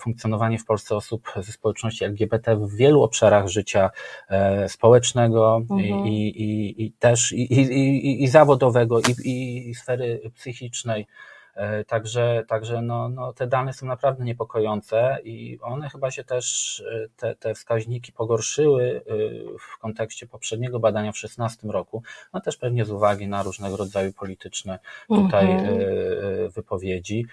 funkcjonowanie 0.00 0.58
w 0.58 0.64
Polsce 0.64 0.96
osób 0.96 1.32
ze 1.36 1.52
społeczności 1.52 2.04
LGBT 2.04 2.56
w 2.56 2.74
wielu 2.74 3.02
obszarach 3.02 3.48
życia 3.48 3.90
e, 4.28 4.68
społecznego 4.68 5.56
mhm. 5.56 6.06
i, 6.06 6.28
i, 6.28 6.84
i, 6.84 6.92
też 6.92 7.32
i, 7.32 7.52
i, 7.52 8.22
i, 8.22 8.28
zawodowego, 8.28 9.00
i, 9.24 9.68
i 9.70 9.74
sfery 9.74 10.30
psychicznej. 10.34 11.06
E, 11.56 11.84
także, 11.84 12.44
także 12.48 12.82
no, 12.82 13.08
no 13.08 13.32
te 13.32 13.46
dane 13.46 13.72
są 13.72 13.86
naprawdę 13.86 14.24
niepokojące 14.24 15.18
i 15.24 15.58
one 15.62 15.88
chyba 15.88 16.10
się 16.10 16.24
też, 16.24 16.80
e, 16.92 17.08
te, 17.16 17.34
te 17.34 17.54
wskaźniki 17.54 18.12
pogorszyły 18.12 19.02
e, 19.06 19.14
w 19.58 19.78
kontekście 19.78 20.26
poprzedniego 20.26 20.80
badania 20.80 21.12
w 21.12 21.14
2016 21.14 21.68
roku, 21.68 22.02
no 22.32 22.40
też 22.40 22.56
pewnie 22.56 22.84
z 22.84 22.90
uwagi 22.90 23.28
na 23.28 23.42
różnego 23.42 23.76
rodzaju 23.76 24.12
polityczne 24.12 24.78
tutaj 25.08 25.50
mhm. 25.50 25.78
wypowiedzi 26.50 27.26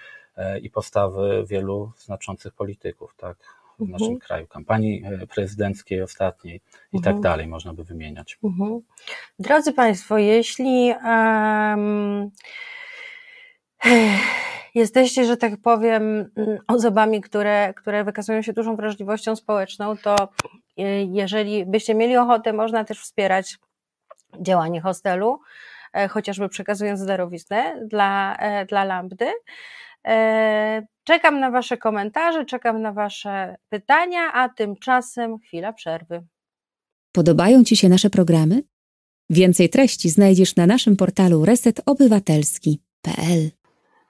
i 0.62 0.70
postawy 0.70 1.44
wielu 1.48 1.92
znaczących 1.98 2.54
polityków, 2.54 3.14
tak 3.18 3.38
w 3.80 3.82
mhm. 3.82 3.92
naszym 3.92 4.20
kraju, 4.20 4.48
kampanii 4.48 5.04
prezydenckiej 5.36 6.02
ostatniej 6.02 6.62
i 6.94 6.98
tak 6.98 7.16
mhm. 7.16 7.22
dalej, 7.22 7.48
można 7.48 7.74
by 7.74 7.84
wymieniać. 7.84 8.38
Mhm. 8.44 8.82
Drodzy 9.40 9.74
Państwo, 9.74 10.18
jeśli 10.18 10.94
um, 11.06 12.32
jesteście, 14.76 15.26
że 15.26 15.38
tak 15.38 15.54
powiem, 15.64 16.32
osobami, 16.68 17.22
które, 17.22 17.74
które 17.74 18.04
wykazują 18.04 18.42
się 18.42 18.54
dużą 18.54 18.76
wrażliwością 18.76 19.36
społeczną, 19.36 19.98
to 19.98 20.30
e, 20.78 21.04
jeżeli 21.04 21.66
byście 21.66 21.96
mieli 21.96 22.18
ochotę, 22.18 22.54
można 22.54 22.84
też 22.84 23.00
wspierać 23.00 23.58
działanie 24.40 24.82
hostelu, 24.82 25.40
e, 25.94 26.08
chociażby 26.08 26.50
przekazując 26.50 27.06
darowiznę 27.06 27.88
dla, 27.88 28.36
e, 28.36 28.66
dla 28.66 28.84
Lambdy. 28.84 29.28
Czekam 31.04 31.40
na 31.40 31.52
Wasze 31.52 31.78
komentarze, 31.78 32.46
czekam 32.46 32.82
na 32.82 32.94
Wasze 32.94 33.56
pytania, 33.70 34.34
a 34.34 34.50
tymczasem 34.50 35.40
chwila 35.40 35.74
przerwy. 35.74 36.24
Podobają 37.12 37.64
Ci 37.64 37.78
się 37.78 37.90
nasze 37.90 38.10
programy? 38.10 38.64
Więcej 39.30 39.70
treści 39.70 40.10
znajdziesz 40.10 40.56
na 40.56 40.66
naszym 40.66 40.96
portalu 40.96 41.46
resetobywatelski.pl. 41.46 43.61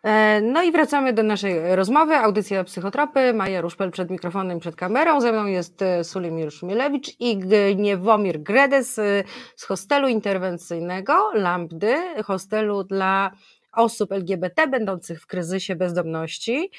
E, 0.04 0.42
no 0.42 0.64
i 0.64 0.72
wracamy 0.72 1.14
do 1.14 1.24
naszej 1.24 1.76
rozmowy. 1.76 2.16
Audycja 2.16 2.64
Psychotropy. 2.64 3.34
Maja 3.34 3.62
Ruszpel 3.62 3.92
przed 3.92 4.10
mikrofonem, 4.10 4.60
przed 4.60 4.76
kamerą. 4.76 5.22
Ze 5.22 5.32
mną 5.32 5.46
jest 5.46 5.82
e, 5.82 6.04
Sulimir 6.04 6.52
Szmilewicz 6.52 7.20
i 7.20 7.38
Gniewomir 7.38 8.44
Gredes 8.44 9.00
e, 9.00 9.24
z 9.56 9.64
hostelu 9.64 10.08
interwencyjnego 10.08 11.32
Lambdy, 11.34 11.96
hostelu 12.24 12.84
dla 12.84 13.32
osób 13.72 14.12
LGBT 14.12 14.68
będących 14.68 15.22
w 15.22 15.28
kryzysie 15.28 15.76
bezdomności. 15.76 16.72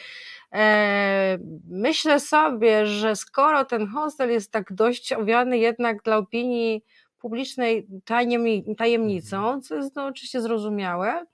Myślę 1.69 2.21
sobie, 2.21 2.87
że 2.87 3.17
skoro 3.17 3.65
ten 3.65 3.87
hostel 3.87 4.31
jest 4.31 4.53
tak 4.53 4.73
dość 4.73 5.13
owiany 5.13 5.59
jednak 5.59 6.03
dla 6.03 6.17
opinii 6.17 6.85
publicznej 7.19 7.87
tajemnicą, 8.77 9.61
co 9.61 9.75
jest 9.75 9.97
no 9.97 10.07
oczywiście 10.07 10.41
zrozumiałe, 10.41 11.27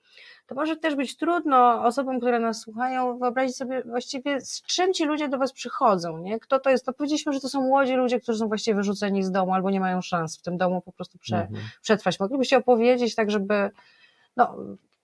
to 0.49 0.55
może 0.55 0.77
też 0.77 0.95
być 0.95 1.17
trudno 1.17 1.83
osobom, 1.83 2.19
które 2.19 2.39
nas 2.39 2.61
słuchają, 2.61 3.19
wyobrazić 3.19 3.57
sobie 3.57 3.83
właściwie 3.83 4.41
z 4.41 4.61
czym 4.61 4.93
ci 4.93 5.05
ludzie 5.05 5.29
do 5.29 5.37
was 5.37 5.53
przychodzą, 5.53 6.17
nie? 6.17 6.39
Kto 6.39 6.59
to 6.59 6.69
jest? 6.69 6.87
No 6.87 6.93
powiedzieliśmy, 6.93 7.33
że 7.33 7.39
to 7.39 7.49
są 7.49 7.61
młodzi 7.61 7.93
ludzie, 7.93 8.19
którzy 8.19 8.39
są 8.39 8.47
właściwie 8.47 8.75
wyrzuceni 8.75 9.23
z 9.23 9.31
domu 9.31 9.53
albo 9.53 9.69
nie 9.69 9.79
mają 9.79 10.01
szans 10.01 10.39
w 10.39 10.41
tym 10.41 10.57
domu 10.57 10.81
po 10.81 10.91
prostu 10.91 11.17
prze, 11.17 11.41
mhm. 11.41 11.65
przetrwać. 11.81 12.19
Moglibyście 12.19 12.57
opowiedzieć 12.57 13.15
tak, 13.15 13.31
żeby 13.31 13.71
no, 14.37 14.55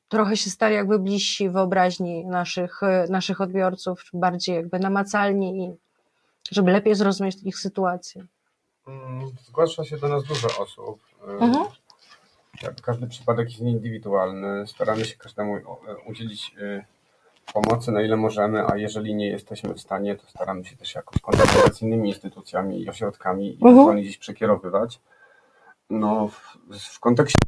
trochę 0.08 0.38
się 0.38 0.50
stali 0.50 0.76
jakby 0.76 1.00
bliżsi 1.00 1.50
wyobraźni 1.50 2.26
naszych, 2.26 2.82
naszych 3.10 3.42
odbiorców, 3.42 4.04
bardziej 4.14 4.56
jakby 4.56 4.80
namacalni 4.80 5.64
i 5.64 5.76
żeby 6.52 6.72
lepiej 6.72 6.96
zrozumieć 6.96 7.36
ich 7.44 7.60
sytuację. 7.60 8.26
Mm, 8.88 9.32
zgłasza 9.42 9.84
się 9.84 9.98
do 9.98 10.08
nas 10.08 10.24
dużo 10.24 10.48
osób. 10.60 11.00
Mhm 11.28 11.66
każdy 12.82 13.08
przypadek 13.08 13.50
jest 13.50 13.62
indywidualny. 13.62 14.68
Staramy 14.68 15.06
się 15.06 15.18
każdemu 15.18 15.56
e, 15.56 15.62
udzielić 16.08 16.56
e, 16.62 16.86
pomocy 17.54 17.92
na 17.92 18.02
ile 18.02 18.18
możemy, 18.18 18.68
a 18.68 18.78
jeżeli 18.78 19.16
nie 19.16 19.28
jesteśmy 19.28 19.74
w 19.74 19.82
stanie, 19.82 20.16
to 20.16 20.28
staramy 20.28 20.66
się 20.66 20.78
też 20.78 20.96
jakoś 20.96 21.22
kontaktować 21.22 21.76
z 21.76 21.82
innymi 21.82 22.10
instytucjami 22.10 22.82
i 22.82 22.90
ośrodkami 22.90 23.48
i 23.48 23.54
mhm. 23.54 23.74
ewentualnie 23.74 24.02
gdzieś 24.02 24.18
przekierowywać. 24.18 25.00
No, 25.90 26.28
w, 26.28 26.58
w 26.78 27.00
kontekście 27.00 27.40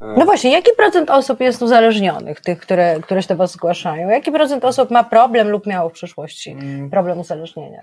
e, 0.00 0.14
no 0.18 0.24
właśnie, 0.24 0.52
jaki 0.52 0.70
procent 0.76 1.10
osób 1.10 1.40
jest 1.40 1.62
uzależnionych, 1.62 2.40
tych, 2.40 2.58
które, 2.58 3.00
które 3.00 3.22
się 3.22 3.28
do 3.28 3.36
Was 3.36 3.52
zgłaszają? 3.52 4.08
Jaki 4.08 4.32
procent 4.32 4.64
osób 4.64 4.90
ma 4.90 5.04
problem 5.04 5.48
lub 5.48 5.66
miało 5.66 5.88
w 5.88 5.92
przeszłości 5.92 6.50
mm. 6.50 6.90
problem 6.90 7.18
uzależnienia? 7.18 7.82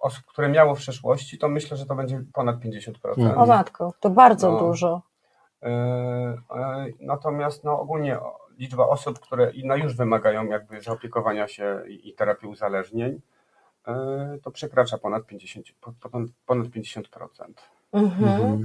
Osób, 0.00 0.24
które 0.24 0.48
miało 0.48 0.74
w 0.74 0.78
przeszłości, 0.78 1.38
to 1.38 1.48
myślę, 1.48 1.76
że 1.76 1.86
to 1.86 1.94
będzie 1.94 2.22
ponad 2.32 2.56
50%. 2.56 2.92
Mhm. 3.18 3.38
O 3.38 3.46
matko, 3.46 3.92
to 4.00 4.10
bardzo 4.10 4.52
no. 4.52 4.58
dużo. 4.58 5.02
E, 5.62 5.68
e, 5.68 6.86
natomiast 7.00 7.64
no, 7.64 7.80
ogólnie 7.80 8.18
liczba 8.58 8.88
osób, 8.88 9.20
które 9.20 9.52
no, 9.64 9.76
już 9.76 9.96
wymagają 9.96 10.44
jakby 10.44 10.80
zaopiekowania 10.80 11.48
się 11.48 11.82
i, 11.88 12.14
terapii 12.14 12.48
uzależnień, 12.48 13.20
e, 13.86 14.38
to 14.42 14.50
przekracza 14.50 14.98
ponad 14.98 15.22
50%. 15.22 15.62
Ponad 16.46 16.66
50%. 16.66 17.02
Mhm. 17.92 18.64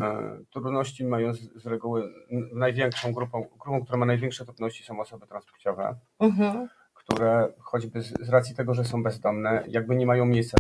Trudności 0.52 1.06
mają 1.06 1.34
z, 1.34 1.40
z, 1.40 1.68
reguły 1.68 2.14
największą 2.54 3.14
grupą, 3.14 3.46
grupą, 3.60 3.84
która 3.84 3.98
ma 3.98 4.06
największe 4.06 4.46
trudności 4.46 4.84
są 4.84 5.00
osoby 5.00 5.28
transpłciowe, 5.28 5.96
mhm. 6.20 6.68
które 6.94 7.54
choćby 7.60 8.02
z, 8.02 8.14
z 8.22 8.30
racji 8.30 8.56
tego, 8.56 8.74
że 8.74 8.84
są 8.84 9.04
bezdomne, 9.04 9.64
jakby 9.68 9.96
nie 9.96 10.06
mają 10.06 10.26
miejsca 10.26 10.58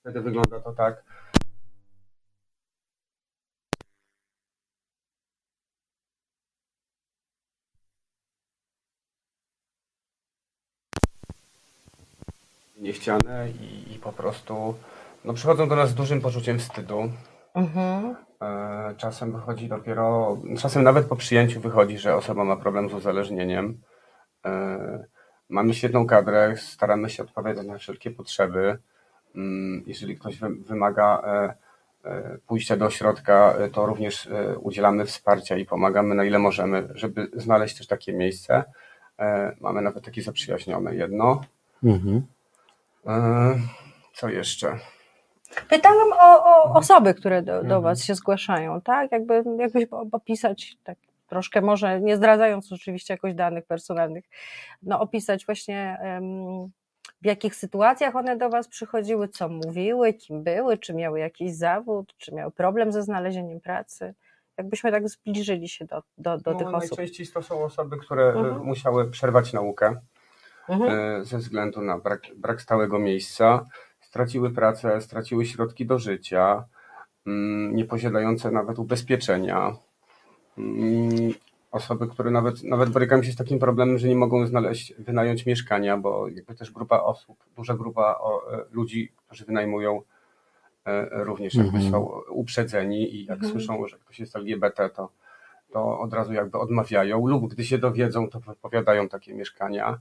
Wtedy 0.00 0.20
wygląda 0.20 0.60
to 0.60 0.72
tak. 0.72 1.04
ścianę 12.92 13.48
i, 13.50 13.94
i 13.94 13.98
po 13.98 14.12
prostu 14.12 14.74
no, 15.24 15.34
przychodzą 15.34 15.68
do 15.68 15.76
nas 15.76 15.90
z 15.90 15.94
dużym 15.94 16.20
poczuciem 16.20 16.58
wstydu. 16.58 17.12
Mhm. 17.54 18.16
E, 18.42 18.94
czasem 18.96 19.32
wychodzi 19.32 19.68
dopiero, 19.68 20.36
czasem 20.58 20.82
nawet 20.82 21.06
po 21.06 21.16
przyjęciu 21.16 21.60
wychodzi, 21.60 21.98
że 21.98 22.16
osoba 22.16 22.44
ma 22.44 22.56
problem 22.56 22.90
z 22.90 22.94
uzależnieniem. 22.94 23.80
E, 24.46 25.04
mamy 25.48 25.74
świetną 25.74 26.06
kadrę, 26.06 26.56
staramy 26.56 27.10
się 27.10 27.22
odpowiadać 27.22 27.66
na 27.66 27.78
wszelkie 27.78 28.10
potrzeby. 28.10 28.78
Mm, 29.38 29.84
jeżeli 29.86 30.16
ktoś 30.16 30.38
wymaga 30.66 31.22
pójścia 32.46 32.76
do 32.76 32.86
ośrodka, 32.86 33.54
to 33.72 33.86
również 33.86 34.28
udzielamy 34.60 35.04
wsparcia 35.04 35.56
i 35.56 35.64
pomagamy 35.64 36.14
na 36.14 36.24
ile 36.24 36.38
możemy, 36.38 36.88
żeby 36.94 37.28
znaleźć 37.32 37.78
też 37.78 37.86
takie 37.86 38.12
miejsce. 38.12 38.64
Mamy 39.60 39.82
nawet 39.82 40.04
takie 40.04 40.22
zaprzyjaźnione 40.22 40.94
jedno. 40.94 41.40
Mhm. 41.84 42.26
Co 44.14 44.28
jeszcze? 44.28 44.78
Pytałam 45.68 46.12
o, 46.12 46.44
o 46.44 46.74
osoby, 46.74 47.14
które 47.14 47.42
do, 47.42 47.52
do 47.52 47.60
mhm. 47.60 47.82
Was 47.82 48.04
się 48.04 48.14
zgłaszają, 48.14 48.80
tak? 48.80 49.12
Jakby, 49.12 49.44
jakbyś 49.58 49.84
opisać, 50.12 50.76
tak 50.84 50.98
troszkę 51.28 51.60
może, 51.60 52.00
nie 52.00 52.16
zdradzając 52.16 52.72
oczywiście 52.72 53.14
jakoś 53.14 53.34
danych 53.34 53.66
personalnych, 53.66 54.24
no 54.82 55.00
opisać 55.00 55.46
właśnie 55.46 55.98
um, 56.02 56.70
w 57.22 57.26
jakich 57.26 57.54
sytuacjach 57.54 58.16
one 58.16 58.36
do 58.36 58.50
Was 58.50 58.68
przychodziły, 58.68 59.28
co 59.28 59.48
mówiły, 59.48 60.12
kim 60.12 60.42
były, 60.42 60.78
czy 60.78 60.94
miały 60.94 61.20
jakiś 61.20 61.54
zawód, 61.54 62.14
czy 62.18 62.34
miały 62.34 62.52
problem 62.52 62.92
ze 62.92 63.02
znalezieniem 63.02 63.60
pracy. 63.60 64.14
Jakbyśmy 64.58 64.92
tak 64.92 65.08
zbliżyli 65.08 65.68
się 65.68 65.84
do, 65.84 66.02
do, 66.18 66.38
do 66.38 66.52
no, 66.52 66.58
tych 66.58 66.68
osób. 66.68 66.98
Najczęściej 66.98 67.26
to 67.26 67.42
są 67.42 67.64
osoby, 67.64 67.96
które 67.96 68.28
mhm. 68.28 68.64
musiały 68.64 69.10
przerwać 69.10 69.52
naukę 69.52 70.00
mhm. 70.68 71.20
E, 71.20 71.24
ze 71.24 71.38
względu 71.38 71.82
na 71.82 71.98
brak, 71.98 72.22
brak 72.36 72.62
stałego 72.62 72.98
miejsca 72.98 73.64
straciły 74.00 74.50
pracę, 74.50 75.00
straciły 75.00 75.46
środki 75.46 75.86
do 75.86 75.98
życia, 75.98 76.64
mm, 77.26 77.76
nie 77.76 77.84
posiadające 77.84 78.50
nawet 78.50 78.78
ubezpieczenia. 78.78 79.76
Osoby, 81.70 82.08
które 82.08 82.30
nawet, 82.30 82.62
nawet 82.62 82.90
borykają 82.90 83.22
się 83.22 83.32
z 83.32 83.36
takim 83.36 83.58
problemem, 83.58 83.98
że 83.98 84.08
nie 84.08 84.16
mogą 84.16 84.46
znaleźć, 84.46 84.94
wynająć 84.98 85.46
mieszkania, 85.46 85.96
bo 85.96 86.28
jakby 86.28 86.54
też 86.54 86.70
grupa 86.70 87.00
osób, 87.00 87.44
duża 87.56 87.74
grupa 87.74 88.20
e, 88.52 88.56
ludzi, 88.70 89.12
którzy 89.26 89.44
wynajmują, 89.44 90.02
e, 90.84 91.24
również 91.24 91.54
jakby 91.54 91.76
mhm. 91.76 91.90
są 91.92 92.20
uprzedzeni 92.30 93.14
i 93.14 93.24
jak 93.24 93.36
mhm. 93.36 93.52
słyszą, 93.52 93.86
że 93.86 93.98
ktoś 93.98 94.20
jest 94.20 94.36
LGBT, 94.36 94.90
to, 94.90 95.08
to 95.72 96.00
od 96.00 96.12
razu 96.12 96.32
jakby 96.32 96.58
odmawiają 96.58 97.26
lub 97.26 97.52
gdy 97.52 97.64
się 97.64 97.78
dowiedzą, 97.78 98.28
to 98.28 98.40
wypowiadają 98.40 99.08
takie 99.08 99.34
mieszkania. 99.34 99.98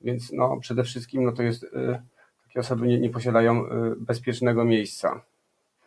Więc 0.00 0.32
no, 0.32 0.56
przede 0.60 0.84
wszystkim 0.84 1.24
no, 1.24 1.32
to 1.32 1.42
jest 1.42 1.62
y, 1.62 2.02
takie 2.46 2.60
osoby 2.60 2.86
nie, 2.86 2.98
nie 3.00 3.10
posiadają 3.10 3.66
y, 3.66 3.96
bezpiecznego 3.96 4.64
miejsca, 4.64 5.20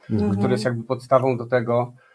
mhm. 0.09 0.37
które 0.37 0.51
jest 0.51 0.65
jakby 0.65 0.83
podstawą 0.83 1.37
do 1.37 1.45
tego, 1.45 1.93
y, 1.95 2.06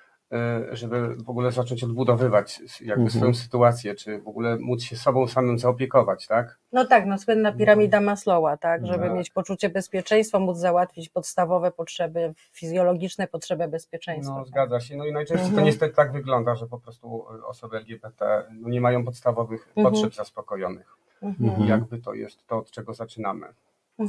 żeby 0.73 1.16
w 1.16 1.31
ogóle 1.31 1.53
zacząć 1.53 1.85
odbudowywać 1.85 2.61
jakby 2.81 3.03
mhm. 3.03 3.11
swoją 3.11 3.35
sytuację, 3.35 3.95
czy 3.95 4.21
w 4.21 4.29
ogóle 4.29 4.57
móc 4.61 4.83
się 4.83 4.97
sobą 4.97 5.29
samym 5.29 5.59
zaopiekować, 5.59 6.27
tak? 6.27 6.59
No 6.73 6.85
tak, 6.85 7.07
no 7.07 7.18
słynna 7.18 7.53
piramida 7.53 8.01
Maslowa, 8.01 8.57
tak, 8.57 8.87
żeby 8.87 9.05
tak. 9.05 9.14
mieć 9.14 9.31
poczucie 9.31 9.68
bezpieczeństwa, 9.68 10.38
móc 10.38 10.59
załatwić 10.59 11.09
podstawowe 11.09 11.71
potrzeby, 11.71 12.35
fizjologiczne 12.53 13.27
potrzeby 13.27 13.68
bezpieczeństwa. 13.68 14.35
No 14.35 14.40
tak? 14.40 14.49
zgadza 14.49 14.81
się, 14.81 14.97
no 14.97 15.07
i 15.07 15.12
najczęściej 15.12 15.49
mhm. 15.49 15.62
to 15.62 15.66
niestety 15.66 15.95
tak 15.95 16.12
wygląda, 16.12 16.55
że 16.55 16.66
po 16.66 16.79
prostu 16.79 17.25
osoby 17.47 17.77
LGBT 17.77 18.45
no, 18.61 18.68
nie 18.68 18.81
mają 18.81 19.05
podstawowych 19.05 19.68
mhm. 19.77 19.95
potrzeb 19.95 20.14
zaspokojonych. 20.14 20.97
Mhm. 21.23 21.62
I 21.62 21.68
jakby 21.68 21.99
to 21.99 22.14
jest 22.14 22.47
to, 22.47 22.59
od 22.59 22.71
czego 22.71 22.95
zaczynamy. 22.95 23.47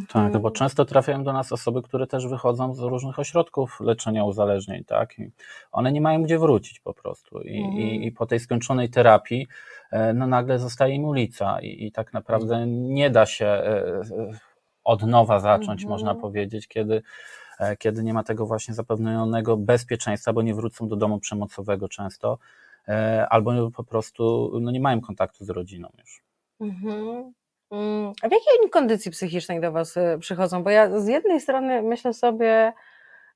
Tak, 0.09 0.31
bo 0.31 0.37
mhm. 0.37 0.53
często 0.53 0.85
trafiają 0.85 1.23
do 1.23 1.33
nas 1.33 1.51
osoby, 1.51 1.81
które 1.81 2.07
też 2.07 2.27
wychodzą 2.27 2.73
z 2.73 2.79
różnych 2.79 3.19
ośrodków 3.19 3.79
leczenia 3.79 4.23
uzależnień, 4.25 4.83
tak? 4.83 5.19
I 5.19 5.31
one 5.71 5.91
nie 5.91 6.01
mają 6.01 6.23
gdzie 6.23 6.39
wrócić 6.39 6.79
po 6.79 6.93
prostu. 6.93 7.41
I, 7.41 7.55
i, 7.55 7.63
mhm. 7.63 7.79
i 7.79 8.11
po 8.11 8.25
tej 8.25 8.39
skończonej 8.39 8.89
terapii, 8.89 9.47
e, 9.91 10.13
no 10.13 10.27
nagle 10.27 10.59
zostaje 10.59 10.95
im 10.95 11.05
ulica 11.05 11.61
i, 11.61 11.85
i 11.85 11.91
tak 11.91 12.13
naprawdę 12.13 12.67
nie 12.67 13.09
da 13.09 13.25
się 13.25 13.45
e, 13.45 14.01
od 14.83 15.03
nowa 15.03 15.39
zacząć, 15.39 15.81
mhm. 15.81 15.89
można 15.89 16.15
powiedzieć, 16.15 16.67
kiedy, 16.67 17.01
e, 17.59 17.77
kiedy 17.77 18.03
nie 18.03 18.13
ma 18.13 18.23
tego 18.23 18.45
właśnie 18.45 18.73
zapewnionego 18.73 19.57
bezpieczeństwa, 19.57 20.33
bo 20.33 20.41
nie 20.41 20.55
wrócą 20.55 20.87
do 20.87 20.95
domu 20.95 21.19
przemocowego 21.19 21.89
często, 21.89 22.37
albo 23.29 23.71
po 23.71 23.83
prostu 23.83 24.51
no 24.61 24.71
nie 24.71 24.79
mają 24.79 25.01
kontaktu 25.01 25.45
z 25.45 25.49
rodziną 25.49 25.89
już. 25.99 26.23
Mhm. 26.59 26.93
Mm, 26.93 27.33
a 28.21 28.29
w 28.29 28.31
jakiej 28.31 28.69
kondycji 28.71 29.11
psychicznej 29.11 29.61
do 29.61 29.71
Was 29.71 29.97
y, 29.97 30.17
przychodzą? 30.19 30.63
Bo 30.63 30.69
ja 30.69 30.99
z 30.99 31.07
jednej 31.07 31.41
strony 31.41 31.81
myślę 31.81 32.13
sobie, 32.13 32.73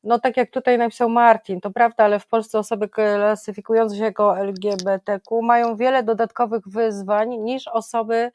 no 0.03 0.19
tak 0.19 0.37
jak 0.37 0.51
tutaj 0.51 0.77
napisał 0.77 1.09
Martin, 1.09 1.61
to 1.61 1.71
prawda, 1.71 2.03
ale 2.03 2.19
w 2.19 2.27
Polsce 2.27 2.59
osoby 2.59 2.89
klasyfikujące 2.89 3.95
się 3.95 4.03
jako 4.03 4.39
LGBTQ 4.39 5.41
mają 5.41 5.75
wiele 5.75 6.03
dodatkowych 6.03 6.67
wyzwań 6.67 7.29
niż 7.29 7.67
osoby 7.67 8.31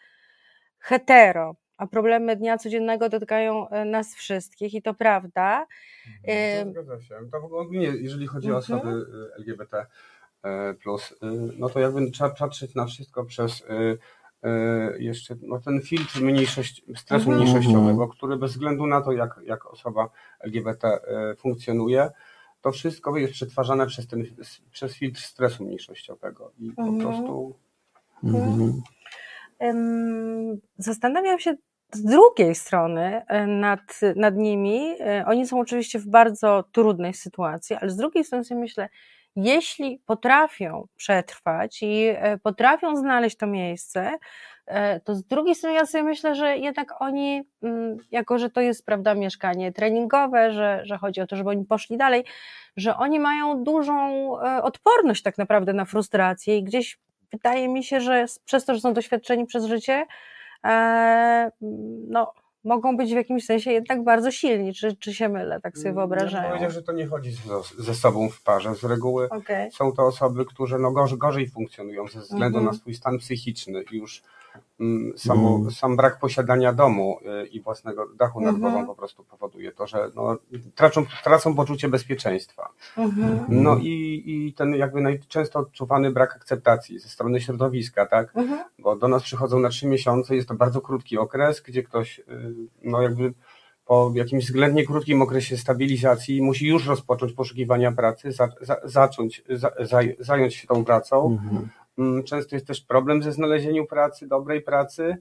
hetero, 0.79 1.55
a 1.77 1.87
problemy 1.87 2.37
dnia 2.37 2.59
codziennego 2.59 3.09
dotykają 3.09 3.69
y, 3.69 3.85
nas 3.85 4.15
wszystkich 4.15 4.75
i 4.75 4.83
to 4.83 4.95
prawda. 4.95 5.67
Mhm, 6.29 6.75
to 6.75 6.83
zgadza 6.83 7.01
się. 7.01 7.15
To 7.33 7.41
w 7.41 7.55
ogóle, 7.55 7.81
jeżeli 7.81 8.27
chodzi 8.27 8.53
o 8.53 8.57
osoby 8.57 8.89
mhm. 8.89 9.01
Y, 9.01 9.35
LGBT, 9.39 9.87
plus, 10.83 11.15
no 11.59 11.69
to 11.69 11.81
jakby 11.81 12.11
trzeba 12.11 12.31
patrzeć 12.31 12.75
na 12.75 12.87
wszystko 12.87 13.25
przez 13.25 13.65
jeszcze 14.99 15.37
no, 15.43 15.61
ten 15.61 15.81
filtr 15.81 16.21
mniejszość, 16.21 16.85
stresu 16.97 17.31
mhm. 17.31 17.37
mniejszościowego, 17.37 18.09
który 18.09 18.37
bez 18.37 18.53
względu 18.53 18.87
na 18.87 19.01
to, 19.01 19.13
jak, 19.13 19.41
jak 19.45 19.67
osoba 19.67 20.11
LGBT 20.41 20.89
e, 20.89 21.01
funkcjonuje, 21.37 22.11
to 22.63 22.73
wszystko 22.73 23.17
jest 23.17 23.33
przetwarzane 23.33 23.87
przez, 23.87 24.07
ten, 24.07 24.25
przez 24.71 24.97
filtr 24.97 25.21
stresu 25.21 25.65
mniejszościowego 25.65 26.53
i 26.59 26.69
mhm. 26.69 26.99
po 26.99 27.03
prostu. 27.03 27.55
Mhm. 28.25 28.83
Zastanawiam 30.79 31.39
się 31.39 31.55
z 31.93 32.05
drugiej 32.05 32.55
strony 32.55 33.23
e, 33.27 33.47
nad, 33.47 34.01
nad 34.17 34.37
nimi. 34.37 34.97
Oni 35.27 35.47
są 35.47 35.61
oczywiście 35.61 35.99
w 35.99 36.07
bardzo 36.07 36.65
trudnej 36.73 37.15
sytuacji, 37.15 37.77
ale 37.77 37.91
z 37.91 37.97
drugiej 37.97 38.25
strony 38.25 38.45
sobie 38.45 38.61
myślę, 38.61 38.89
jeśli 39.37 39.99
potrafią 40.07 40.87
przetrwać 40.97 41.83
i 41.83 42.07
e, 42.09 42.39
potrafią 42.39 42.97
znaleźć 42.97 43.37
to 43.37 43.47
miejsce, 43.47 44.19
e, 44.67 45.01
to 45.01 45.15
z 45.15 45.25
drugiej 45.25 45.55
strony 45.55 45.77
ja 45.77 45.87
sobie 45.87 46.05
myślę, 46.05 46.35
że 46.35 46.57
jednak 46.59 47.03
oni, 47.03 47.43
mm, 47.63 47.97
jako 48.11 48.39
że 48.39 48.51
to 48.51 48.61
jest 48.61 48.87
prawda 48.87 49.15
mieszkanie 49.15 49.73
treningowe, 49.73 50.53
że, 50.53 50.81
że 50.85 50.99
chodzi 50.99 51.21
o 51.21 51.27
to, 51.27 51.37
żeby 51.37 51.51
oni 51.51 51.65
poszli 51.65 51.97
dalej, 51.97 52.25
że 52.77 52.97
oni 52.97 53.21
mają 53.21 53.65
dużą 53.65 54.33
e, 54.41 54.63
odporność 54.63 55.23
tak 55.23 55.39
naprawdę 55.39 55.73
na 55.73 55.85
frustrację 55.85 56.59
i 56.59 56.65
gdzieś 56.65 56.99
wydaje 57.33 57.69
mi 57.69 57.85
się, 57.85 58.01
że 58.01 58.27
przez 58.45 58.65
to, 58.65 58.75
że 58.75 58.81
są 58.81 58.93
doświadczeni 58.93 59.47
przez 59.47 59.65
życie, 59.65 60.07
no 62.09 62.33
mogą 62.65 62.97
być 62.97 63.13
w 63.13 63.17
jakimś 63.17 63.45
sensie 63.45 63.73
jednak 63.73 64.05
bardzo 64.05 64.31
silni, 64.31 64.75
czy, 64.75 64.97
czy 64.97 65.15
się 65.15 65.29
mylę, 65.29 65.61
tak 65.61 65.79
sobie 65.79 65.93
wyobrażają? 65.93 66.43
Ja 66.43 66.49
powiedział, 66.49 66.71
że 66.71 66.83
to 66.83 66.93
nie 66.93 67.07
chodzi 67.07 67.33
ze 67.79 67.95
sobą 67.95 68.29
w 68.29 68.43
parze. 68.43 68.75
Z 68.75 68.85
reguły 68.85 69.29
okay. 69.31 69.71
są 69.71 69.93
to 69.93 70.07
osoby, 70.07 70.45
które 70.45 70.79
no 70.79 70.93
gorzej, 70.93 71.19
gorzej 71.19 71.49
funkcjonują 71.49 72.09
ze 72.09 72.21
względu 72.21 72.59
mm 72.59 72.69
-hmm. 72.69 72.73
na 72.73 72.79
swój 72.79 72.95
stan 72.95 73.19
psychiczny. 73.19 73.85
Już 73.93 74.23
Mm, 74.23 74.23
samo, 75.17 75.57
mm. 75.57 75.71
sam 75.71 75.97
brak 75.97 76.19
posiadania 76.19 76.73
domu 76.73 77.19
y, 77.43 77.47
i 77.47 77.61
własnego 77.61 78.07
dachu 78.17 78.41
nad 78.41 78.57
głową 78.57 78.77
mm 78.77 78.87
po 78.87 78.95
prostu 78.95 79.25
powoduje 79.25 79.73
to, 79.73 79.87
że 79.87 80.11
no, 80.15 80.37
tracą, 80.75 81.05
tracą 81.25 81.55
poczucie 81.55 81.89
bezpieczeństwa. 81.89 82.69
Mm 82.97 83.11
-hmm. 83.11 83.39
No 83.49 83.77
i, 83.77 84.23
i 84.27 84.55
ten 84.55 84.75
jakby 84.75 85.01
najczęsto 85.01 85.59
odczuwany 85.59 86.11
brak 86.11 86.37
akceptacji 86.37 86.99
ze 86.99 87.09
strony 87.09 87.41
środowiska, 87.41 88.07
tak? 88.07 88.35
-hmm. 88.35 88.59
Bo 88.79 88.97
do 88.97 89.09
nas 89.09 89.23
przychodzą 89.23 89.59
na 89.59 89.69
trzy 89.69 89.87
miesiące, 89.87 90.37
jest 90.37 90.49
to 90.49 90.55
bardzo 90.55 90.81
krótki 90.81 91.19
okres, 91.19 91.61
gdzie 91.61 91.83
ktoś 91.83 92.19
y, 92.19 92.25
no 92.83 93.03
jakby 93.03 93.35
po 93.87 94.13
jakimś 94.15 94.45
względnie 94.45 94.87
krótkim 94.87 95.23
okresie 95.23 95.57
stabilizacji 95.57 96.43
musi 96.43 96.67
już 96.67 96.87
rozpocząć 96.87 97.33
poszukiwania 97.33 97.93
pracy, 97.93 98.33
za, 98.33 98.49
za, 98.61 98.77
zacząć, 98.85 99.43
za, 99.51 99.71
zająć 100.19 100.55
się 100.55 100.67
tą 100.67 100.85
pracą. 100.85 101.39
Mhm. 101.43 101.69
Mm, 101.99 102.23
często 102.23 102.57
jest 102.57 102.67
też 102.67 102.81
problem 102.81 103.23
ze 103.23 103.33
znalezieniem 103.33 103.87
pracy, 103.87 104.27
dobrej 104.27 104.63
pracy, 104.63 105.17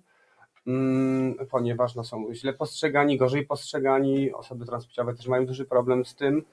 mm, 0.67 1.35
ponieważ 1.51 1.95
no, 1.95 2.03
są 2.03 2.33
źle 2.33 2.53
postrzegani, 2.53 3.17
gorzej 3.17 3.45
postrzegani. 3.45 4.33
Osoby 4.33 4.65
transpłciowe 4.65 5.15
też 5.15 5.27
mają 5.27 5.45
duży 5.45 5.65
problem 5.65 6.05
z 6.05 6.15
tym, 6.15 6.43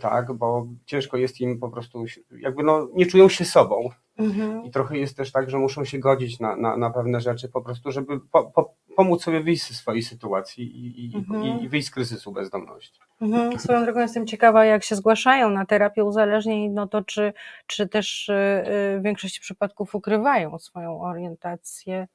tak, 0.00 0.32
bo 0.32 0.66
ciężko 0.84 1.16
jest 1.16 1.40
im 1.40 1.58
po 1.58 1.68
prostu, 1.68 2.04
jakby 2.38 2.62
no, 2.62 2.88
nie 2.94 3.06
czują 3.06 3.28
się 3.28 3.44
sobą. 3.44 3.90
Mhm. 4.18 4.64
I 4.64 4.70
trochę 4.70 4.98
jest 4.98 5.16
też 5.16 5.32
tak, 5.32 5.50
że 5.50 5.58
muszą 5.58 5.84
się 5.84 5.98
godzić 5.98 6.40
na, 6.40 6.56
na, 6.56 6.76
na 6.76 6.90
pewne 6.90 7.20
rzeczy 7.20 7.48
po 7.48 7.62
prostu, 7.62 7.92
żeby 7.92 8.20
po, 8.20 8.44
po, 8.44 8.74
pomóc 8.96 9.22
sobie 9.22 9.40
wyjść 9.40 9.68
ze 9.68 9.74
swojej 9.74 10.02
sytuacji 10.02 10.64
i, 10.64 11.12
i, 11.12 11.16
mhm. 11.16 11.60
i 11.60 11.68
wyjść 11.68 11.88
z 11.88 11.90
kryzysu 11.90 12.32
bezdomności. 12.32 13.00
Mhm. 13.20 13.58
Swoją 13.58 13.84
drogą 13.84 14.00
jestem 14.00 14.26
ciekawa, 14.26 14.64
jak 14.64 14.84
się 14.84 14.96
zgłaszają 14.96 15.50
na 15.50 15.66
terapię 15.66 16.04
uzależnień, 16.04 16.70
no 16.70 16.86
to 16.86 17.04
czy, 17.04 17.32
czy 17.66 17.88
też 17.88 18.28
y, 18.28 18.32
y, 18.32 19.00
w 19.00 19.02
większości 19.02 19.40
przypadków 19.40 19.94
ukrywają 19.94 20.58
swoją 20.58 21.00
orientację? 21.00 22.08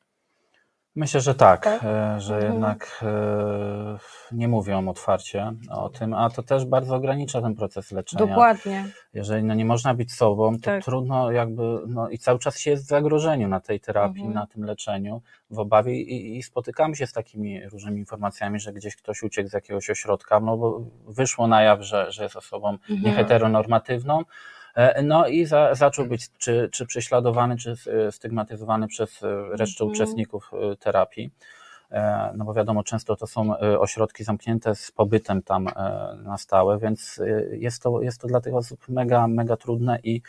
Myślę, 0.96 1.22
że 1.22 1.36
tak, 1.36 1.64
tak? 1.64 1.84
E, 1.84 2.22
że 2.22 2.36
mhm. 2.36 2.54
jednak 2.54 3.02
e, 3.04 3.98
nie 4.32 4.48
mówią 4.48 4.90
otwarcie 4.90 5.54
o 5.70 5.90
tym, 5.90 6.14
a 6.14 6.30
to 6.30 6.44
też 6.44 6.66
bardzo 6.66 6.96
ogranicza 6.96 7.42
ten 7.42 7.56
proces 7.56 7.92
leczenia. 7.92 8.26
Dokładnie. 8.26 8.86
Jeżeli 9.14 9.44
no, 9.44 9.54
nie 9.54 9.66
można 9.66 9.94
być 9.94 10.14
sobą, 10.14 10.56
to 10.56 10.62
tak. 10.62 10.84
trudno 10.84 11.32
jakby, 11.32 11.80
no 11.88 12.10
i 12.10 12.18
cały 12.18 12.40
czas 12.40 12.60
się 12.60 12.72
jest 12.72 12.84
w 12.84 12.88
zagrożeniu 12.88 13.48
na 13.48 13.60
tej 13.60 13.80
terapii, 13.80 14.22
mhm. 14.22 14.34
na 14.34 14.48
tym 14.48 14.64
leczeniu, 14.64 15.22
w 15.50 15.60
obawie 15.60 16.02
i, 16.02 16.38
i, 16.38 16.44
spotykamy 16.44 16.96
się 16.96 17.08
z 17.08 17.14
takimi 17.14 17.70
różnymi 17.70 18.00
informacjami, 18.00 18.60
że 18.60 18.74
gdzieś 18.74 18.96
ktoś 18.96 19.24
uciekł 19.24 19.50
z 19.50 19.54
jakiegoś 19.54 19.90
ośrodka, 19.90 20.40
no 20.40 20.58
bo 20.58 20.82
wyszło 21.08 21.48
na 21.48 21.62
jaw, 21.62 21.82
że, 21.82 22.12
że 22.12 22.24
jest 22.24 22.36
osobą 22.36 22.70
mhm. 22.70 23.02
nieheteronormatywną, 23.02 24.24
no 25.04 25.28
i 25.28 25.46
za, 25.46 25.76
zaczął 25.76 26.06
być 26.06 26.30
czy, 26.38 26.70
czy 26.72 26.86
prześladowany, 26.86 27.58
czy 27.58 27.76
stygmatyzowany 28.12 28.88
przez 28.88 29.24
e, 29.24 29.28
resztę 29.52 29.84
mhm. 29.84 29.92
uczestników 29.92 30.52
e, 30.54 30.76
terapii. 30.76 31.32
E, 31.92 32.32
no 32.36 32.46
bo 32.46 32.54
wiadomo, 32.54 32.84
często 32.84 33.16
to 33.16 33.28
są 33.28 33.58
e, 33.58 33.80
ośrodki 33.80 34.24
zamknięte 34.24 34.76
z 34.76 34.92
pobytem 34.92 35.42
tam 35.42 35.68
e, 35.68 35.72
na 36.24 36.38
stałe, 36.38 36.80
więc 36.80 37.22
jest 37.52 37.84
to, 37.84 38.02
jest 38.02 38.22
to 38.22 38.28
dla 38.28 38.42
tych 38.42 38.56
osób 38.56 38.90
mega, 38.90 39.28
mega 39.28 39.58
trudne 39.58 40.00
i 40.04 40.22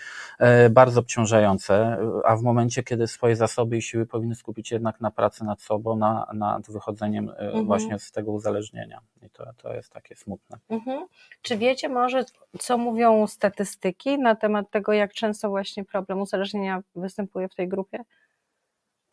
bardzo 0.71 1.01
obciążające, 1.01 1.99
a 2.25 2.37
w 2.37 2.43
momencie, 2.43 2.83
kiedy 2.83 3.07
swoje 3.07 3.37
zasoby 3.37 3.77
i 3.77 3.83
siły 3.83 4.07
powinny 4.07 4.35
skupić 4.35 4.71
jednak 4.71 5.01
na 5.01 5.11
pracy 5.11 5.45
nad 5.45 5.61
sobą, 5.63 5.97
na, 5.97 6.27
nad 6.33 6.71
wychodzeniem 6.71 7.31
mhm. 7.39 7.67
właśnie 7.67 7.99
z 7.99 8.13
tego 8.13 8.33
uzależnienia. 8.33 9.01
I 9.23 9.31
to, 9.31 9.45
to 9.57 9.75
jest 9.75 9.93
takie 9.93 10.17
smutne. 10.17 10.59
Mhm. 10.69 11.07
Czy 11.43 11.59
wiecie 11.59 11.89
może, 11.89 12.25
co 12.59 12.79
mówią 12.79 13.27
statystyki 13.27 14.19
na 14.19 14.35
temat 14.35 14.71
tego, 14.71 14.93
jak 14.93 15.13
często 15.13 15.49
właśnie 15.49 15.85
problem 15.85 16.21
uzależnienia 16.21 16.83
występuje 16.95 17.49
w 17.49 17.55
tej 17.55 17.69
grupie? 17.69 17.99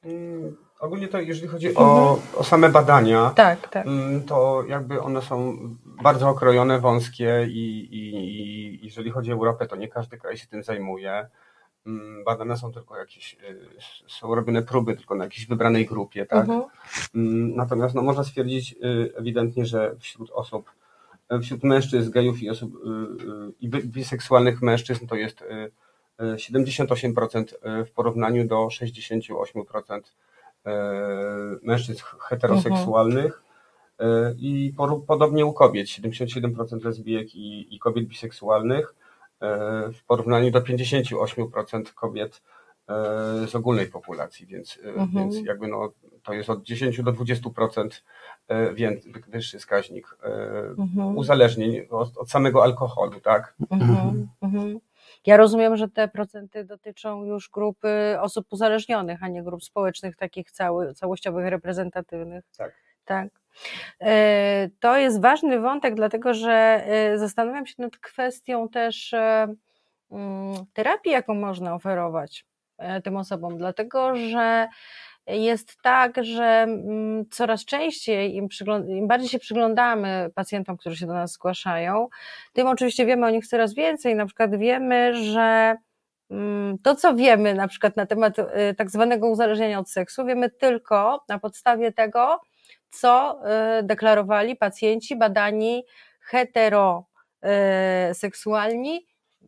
Mm, 0.06 0.56
ogólnie 0.80 1.08
to, 1.08 1.20
jeżeli 1.20 1.48
chodzi 1.48 1.76
o, 1.76 2.20
o 2.36 2.44
same 2.44 2.70
badania, 2.70 3.32
tak, 3.36 3.70
tak. 3.70 3.88
Mm, 3.88 4.24
to 4.24 4.64
jakby 4.68 5.02
one 5.02 5.22
są 5.22 5.58
bardzo 6.04 6.30
okrojone, 6.30 6.80
wąskie 6.80 7.48
i, 7.50 7.88
i, 7.96 8.16
i 8.16 8.86
jeżeli 8.86 9.12
chodzi 9.12 9.32
o 9.32 9.36
Europę, 9.36 9.68
to 9.68 9.76
nie 9.76 9.88
każdy 9.88 10.18
kraj 10.18 10.38
się 10.38 10.48
tym 10.48 10.64
zajmuje. 10.64 11.28
Mm, 11.86 12.24
badane 12.24 12.58
są 12.58 12.72
tylko 12.72 12.98
jakieś, 12.98 13.34
y, 13.34 13.68
są 14.08 14.36
robione 14.36 14.62
próby 14.62 14.96
tylko 14.96 15.16
na 15.16 15.24
jakiejś 15.24 15.48
wybranej 15.48 15.86
grupie, 15.86 16.26
tak? 16.26 16.50
Mhm. 16.50 16.64
Natomiast 17.56 17.96
no, 17.96 18.02
można 18.02 18.24
stwierdzić 18.24 18.74
y, 18.74 19.14
ewidentnie, 19.16 19.66
że 19.66 19.96
wśród 20.00 20.32
osób, 20.32 20.72
y, 21.34 21.40
wśród 21.40 21.64
mężczyzn, 21.64 22.12
gejów 22.12 22.42
i 22.42 22.50
osób 22.50 22.74
i 23.60 23.70
biseksualnych 23.70 24.62
mężczyzn 24.62 25.08
to 25.08 25.16
jest 25.16 25.44
78% 26.20 27.54
e, 27.62 27.86
w 27.86 27.92
porównaniu 27.92 28.48
do 28.48 28.56
68% 28.56 30.02
e, 30.66 30.72
mężczyzn 31.64 32.02
heteroseksualnych 32.20 33.42
mhm. 34.00 34.36
i 34.40 34.74
podobnie 35.08 35.46
u 35.46 35.54
kobiet, 35.54 35.88
77% 35.88 36.86
lesbijek 36.86 37.36
i, 37.36 37.76
i 37.76 37.80
kobiet 37.80 38.06
biseksualnych 38.06 38.96
w 39.94 40.04
porównaniu 40.08 40.52
do 40.52 40.62
58% 40.62 41.94
kobiet 41.94 42.42
z 43.48 43.56
ogólnej 43.56 43.88
populacji, 43.88 44.46
więc, 44.46 44.80
mhm. 44.84 45.10
więc 45.14 45.46
jakby 45.46 45.68
no, 45.68 45.92
to 46.24 46.34
jest 46.34 46.50
od 46.50 46.64
10 46.64 47.02
do 47.02 47.14
20% 47.14 47.90
wyższy 49.28 49.60
wskaźnik 49.60 50.18
mhm. 50.78 51.18
uzależnień 51.18 51.88
od, 51.90 52.18
od, 52.18 52.30
samego 52.30 52.64
alkoholu, 52.64 53.20
tak? 53.20 53.56
Mhm. 53.72 54.28
Ja 55.26 55.38
rozumiem, 55.38 55.78
że 55.78 55.90
te 55.90 56.08
procenty 56.08 56.66
dotyczą 56.66 57.24
już 57.24 57.50
grupy 57.50 58.18
osób 58.20 58.48
uzależnionych, 58.50 59.24
a 59.24 59.28
nie 59.28 59.44
grup 59.44 59.64
społecznych, 59.64 60.16
takich 60.16 60.52
cały, 60.52 60.94
całościowych, 60.94 61.48
reprezentatywnych. 61.48 62.44
Tak. 62.58 62.74
Tak. 63.06 63.28
E, 64.02 64.70
to 64.80 64.98
jest 64.98 65.22
ważny 65.22 65.60
wątek, 65.60 65.96
dlatego 65.96 66.34
że 66.34 66.84
e, 66.86 67.18
zastanawiam 67.18 67.66
się 67.66 67.76
nad 67.78 67.98
kwestią 67.98 68.70
też 68.70 69.14
e, 69.14 69.48
mm, 70.12 70.56
terapii, 70.74 71.12
jaką 71.12 71.34
można 71.36 71.76
oferować 71.76 72.46
tym 73.04 73.18
osobom, 73.18 73.58
dlatego 73.58 74.16
że 74.16 74.68
jest 75.28 75.82
tak, 75.82 76.24
że 76.24 76.44
mm, 76.44 77.30
coraz 77.30 77.66
częściej, 77.66 78.36
im, 78.36 78.48
im, 78.88 79.08
bardziej 79.08 79.30
się 79.30 79.40
przyglądamy 79.40 80.30
pacjentom, 80.36 80.78
którzy 80.78 80.98
się 80.98 81.08
do 81.08 81.14
nas 81.14 81.32
zgłaszają, 81.32 82.08
tym 82.54 82.68
oczywiście 82.68 83.06
wiemy 83.06 83.26
o 83.26 83.30
nich 83.30 83.48
coraz 83.48 83.74
więcej. 83.74 84.16
Na 84.16 84.26
przykład 84.26 84.56
wiemy, 84.56 85.16
że 85.16 85.76
mm, 86.32 86.78
to, 86.84 86.96
co 86.96 87.16
wiemy 87.16 87.54
na 87.54 87.68
przykład 87.68 87.98
na 87.98 88.06
temat 88.06 88.40
y, 88.40 88.44
tak 88.78 88.90
zwanego 88.90 89.30
uzależnienia 89.30 89.80
od 89.80 89.90
seksu, 89.90 90.26
wiemy 90.26 90.50
tylko 90.50 91.24
na 91.30 91.40
podstawie 91.40 91.92
tego, 91.92 92.40
co 92.90 93.40
y, 93.80 93.84
deklarowali 93.84 94.56
pacjenci 94.56 95.16
badani 95.16 95.84
heteroseksualni, 96.22 98.98
y, 98.98 99.02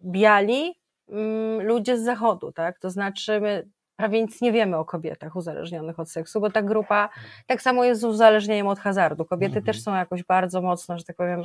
biali, 0.04 0.80
mm, 1.10 1.68
ludzie 1.68 1.98
z 1.98 2.04
zachodu, 2.04 2.52
tak? 2.52 2.80
To 2.80 2.90
znaczy 2.90 3.42
my 3.42 3.68
prawie 3.96 4.22
nic 4.22 4.42
nie 4.42 4.52
wiemy 4.52 4.78
o 4.78 4.86
kobietach 4.86 5.36
uzależnionych 5.36 6.00
od 6.00 6.12
seksu, 6.12 6.42
bo 6.42 6.50
ta 6.50 6.62
grupa 6.62 7.10
tak 7.48 7.62
samo 7.62 7.84
jest 7.84 8.02
z 8.02 8.04
uzależnieniem 8.04 8.68
od 8.68 8.80
hazardu. 8.80 9.26
Kobiety 9.26 9.58
mhm. 9.58 9.66
też 9.66 9.84
są 9.84 9.96
jakoś 9.96 10.24
bardzo 10.24 10.62
mocno, 10.62 10.98
że 10.98 11.04
tak 11.04 11.16
powiem, 11.16 11.44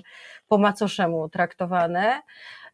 po 0.49 0.59
macoszemu 0.59 1.29
traktowane. 1.29 2.23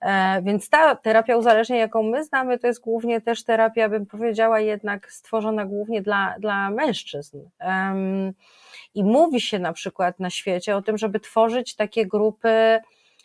E, 0.01 0.43
więc 0.43 0.71
ta 0.71 0.97
terapia 0.97 1.37
uzależnień, 1.37 1.79
jaką 1.79 2.03
my 2.03 2.25
znamy, 2.25 2.59
to 2.59 2.67
jest 2.67 2.81
głównie 2.81 3.21
też 3.21 3.45
terapia, 3.45 3.89
bym 3.89 4.07
powiedziała, 4.07 4.61
jednak 4.61 5.13
stworzona 5.13 5.65
głównie 5.65 6.03
dla, 6.03 6.35
dla 6.39 6.71
mężczyzn. 6.71 7.39
I 8.95 9.05
mówi 9.05 9.41
się 9.41 9.59
na 9.59 9.73
przykład 9.73 10.21
na 10.21 10.31
świecie 10.31 10.77
o 10.77 10.83
tym, 10.83 10.99
żeby 10.99 11.21
tworzyć 11.21 11.77
takie 11.77 12.07
grupy 12.07 12.79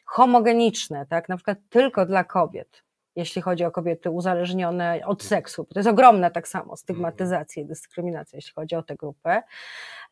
homogeniczne, 0.05 1.05
tak, 1.05 1.29
na 1.29 1.35
przykład 1.35 1.57
tylko 1.69 2.05
dla 2.05 2.23
kobiet 2.23 2.83
jeśli 3.15 3.41
chodzi 3.41 3.65
o 3.65 3.71
kobiety 3.71 4.09
uzależnione 4.09 5.01
od 5.05 5.23
seksu. 5.23 5.65
To 5.73 5.79
jest 5.79 5.89
ogromna 5.89 6.29
tak 6.29 6.47
samo 6.47 6.77
stygmatyzacja 6.77 7.63
i 7.63 7.65
dyskryminacja, 7.65 8.37
jeśli 8.37 8.53
chodzi 8.53 8.75
o 8.75 8.83
tę 8.83 8.95
grupę. 8.95 9.43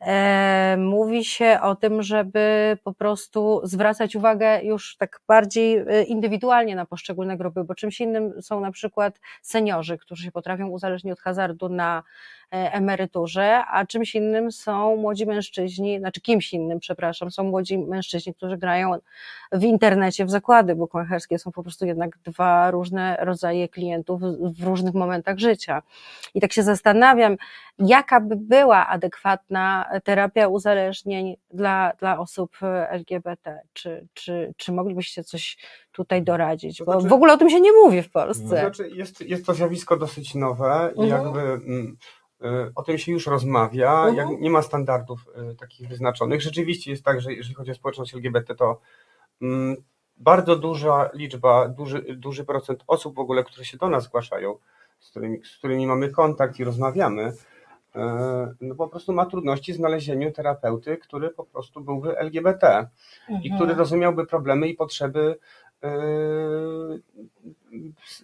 E, 0.00 0.76
mówi 0.78 1.24
się 1.24 1.58
o 1.62 1.76
tym, 1.76 2.02
żeby 2.02 2.76
po 2.84 2.94
prostu 2.94 3.60
zwracać 3.64 4.16
uwagę 4.16 4.62
już 4.62 4.96
tak 4.96 5.20
bardziej 5.28 5.78
e, 5.78 6.02
indywidualnie 6.02 6.76
na 6.76 6.86
poszczególne 6.86 7.36
grupy, 7.36 7.64
bo 7.64 7.74
czymś 7.74 8.00
innym 8.00 8.42
są 8.42 8.60
na 8.60 8.70
przykład 8.70 9.20
seniorzy, 9.42 9.98
którzy 9.98 10.24
się 10.24 10.32
potrafią 10.32 10.68
uzależnić 10.68 11.12
od 11.12 11.20
hazardu 11.20 11.68
na 11.68 12.02
emeryturze, 12.50 13.64
a 13.66 13.86
czymś 13.86 14.14
innym 14.14 14.52
są 14.52 14.96
młodzi 14.96 15.26
mężczyźni, 15.26 15.98
znaczy 15.98 16.20
kimś 16.20 16.52
innym, 16.52 16.80
przepraszam, 16.80 17.30
są 17.30 17.44
młodzi 17.44 17.78
mężczyźni, 17.78 18.34
którzy 18.34 18.58
grają 18.58 18.98
w 19.52 19.62
internecie 19.62 20.24
w 20.24 20.30
zakłady 20.30 20.74
bukmacherskie. 20.74 21.38
Są 21.38 21.52
po 21.52 21.62
prostu 21.62 21.86
jednak 21.86 22.18
dwa 22.18 22.70
różne 22.70 23.16
rodzaje 23.20 23.68
klientów 23.68 24.20
w 24.58 24.62
różnych 24.64 24.94
momentach 24.94 25.38
życia. 25.38 25.82
I 26.34 26.40
tak 26.40 26.52
się 26.52 26.62
zastanawiam, 26.62 27.36
jaka 27.78 28.20
by 28.20 28.36
była 28.36 28.86
adekwatna 28.86 29.90
terapia 30.04 30.48
uzależnień 30.48 31.36
dla, 31.50 31.92
dla 31.98 32.18
osób 32.18 32.56
LGBT? 32.88 33.60
Czy, 33.72 34.06
czy, 34.14 34.54
czy 34.56 34.72
moglibyście 34.72 35.24
coś 35.24 35.58
tutaj 35.92 36.22
doradzić? 36.22 36.78
Bo 36.78 36.92
znaczy, 36.92 37.08
w 37.08 37.12
ogóle 37.12 37.32
o 37.32 37.36
tym 37.36 37.50
się 37.50 37.60
nie 37.60 37.72
mówi 37.72 38.02
w 38.02 38.10
Polsce. 38.10 38.42
To 38.42 38.48
znaczy 38.48 38.88
jest, 38.88 39.20
jest 39.20 39.46
to 39.46 39.54
zjawisko 39.54 39.96
dosyć 39.96 40.34
nowe 40.34 40.92
i 40.96 41.02
mhm. 41.02 41.08
jakby 41.08 41.40
mm, 41.40 41.96
E, 42.19 42.19
o 42.74 42.82
tym 42.82 42.98
się 42.98 43.12
już 43.12 43.26
rozmawia, 43.26 44.06
uh 44.06 44.14
-huh. 44.14 44.40
nie 44.40 44.50
ma 44.50 44.62
standardów 44.62 45.28
e, 45.34 45.54
takich 45.54 45.88
wyznaczonych. 45.88 46.42
Rzeczywiście 46.42 46.90
jest 46.90 47.04
tak, 47.04 47.20
że 47.20 47.32
jeżeli 47.32 47.54
chodzi 47.54 47.70
o 47.70 47.74
społeczność 47.74 48.14
LGBT, 48.14 48.54
to 48.54 48.80
mm, 49.42 49.76
bardzo 50.16 50.56
duża 50.56 51.10
liczba, 51.14 51.68
duży, 51.68 52.02
duży 52.16 52.44
procent 52.44 52.84
osób 52.86 53.14
w 53.14 53.18
ogóle, 53.18 53.44
które 53.44 53.64
się 53.64 53.78
do 53.78 53.88
nas 53.88 54.04
zgłaszają, 54.04 54.58
z 55.00 55.10
którymi, 55.10 55.44
z 55.44 55.58
którymi 55.58 55.86
mamy 55.86 56.08
kontakt 56.08 56.58
i 56.58 56.64
rozmawiamy, 56.64 57.32
e, 57.94 58.54
no 58.60 58.74
po 58.74 58.88
prostu 58.88 59.12
ma 59.12 59.26
trudności 59.26 59.72
w 59.72 59.76
znalezieniu 59.76 60.32
terapeuty, 60.32 60.96
który 60.96 61.30
po 61.30 61.44
prostu 61.44 61.80
byłby 61.80 62.18
LGBT 62.18 62.88
i 63.28 63.32
mhm. 63.32 63.54
który 63.54 63.74
rozumiałby 63.74 64.26
problemy 64.26 64.68
i 64.68 64.74
potrzeby 64.74 65.38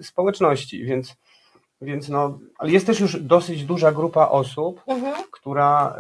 społeczności, 0.01 0.85
więc 0.85 1.17
więc 1.81 2.09
no, 2.09 2.39
ale 2.59 2.71
jest 2.71 2.87
też 2.87 3.01
już 3.01 3.21
dosyć 3.21 3.65
duża 3.65 3.93
grupa 3.93 4.29
osób, 4.29 4.83
mhm. 4.87 5.25
która 5.33 5.97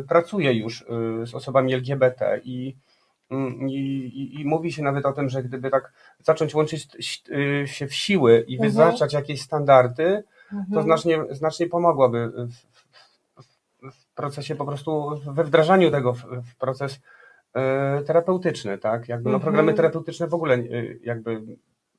y, 0.00 0.06
pracuje 0.08 0.52
już 0.52 0.80
y, 0.82 0.86
z 1.26 1.34
osobami 1.34 1.74
LGBT 1.74 2.40
i, 2.44 2.76
mm, 3.30 3.68
i, 3.68 3.74
i, 3.74 4.40
i, 4.40 4.44
mówi 4.44 4.72
się 4.72 4.82
nawet 4.82 5.06
o 5.06 5.12
tym, 5.12 5.28
że 5.28 5.42
gdyby 5.42 5.70
tak 5.70 5.92
zacząć 6.18 6.54
łączyć 6.54 6.88
y, 7.30 7.64
się 7.66 7.86
w 7.86 7.94
siły 7.94 8.44
i 8.48 8.54
mhm. 8.54 8.70
wyznaczać 8.70 9.12
jakieś 9.12 9.42
standardy, 9.42 10.24
mhm. 10.52 10.72
to 10.74 10.82
znacznie, 10.82 11.24
znacznie 11.30 11.66
pomogłoby 11.66 12.28
w, 12.28 12.54
w, 13.42 13.94
w, 13.94 14.14
procesie 14.14 14.54
po 14.54 14.66
prostu, 14.66 15.20
we 15.26 15.44
wdrażaniu 15.44 15.90
tego 15.90 16.12
w, 16.12 16.22
w 16.22 16.56
proces 16.56 16.94
y, 18.00 18.04
terapeutyczny, 18.04 18.78
tak? 18.78 19.08
Jakby 19.08 19.30
no, 19.30 19.40
programy 19.40 19.70
mhm. 19.70 19.76
terapeutyczne 19.76 20.26
w 20.26 20.34
ogóle 20.34 20.54
y, 20.54 21.00
jakby 21.02 21.42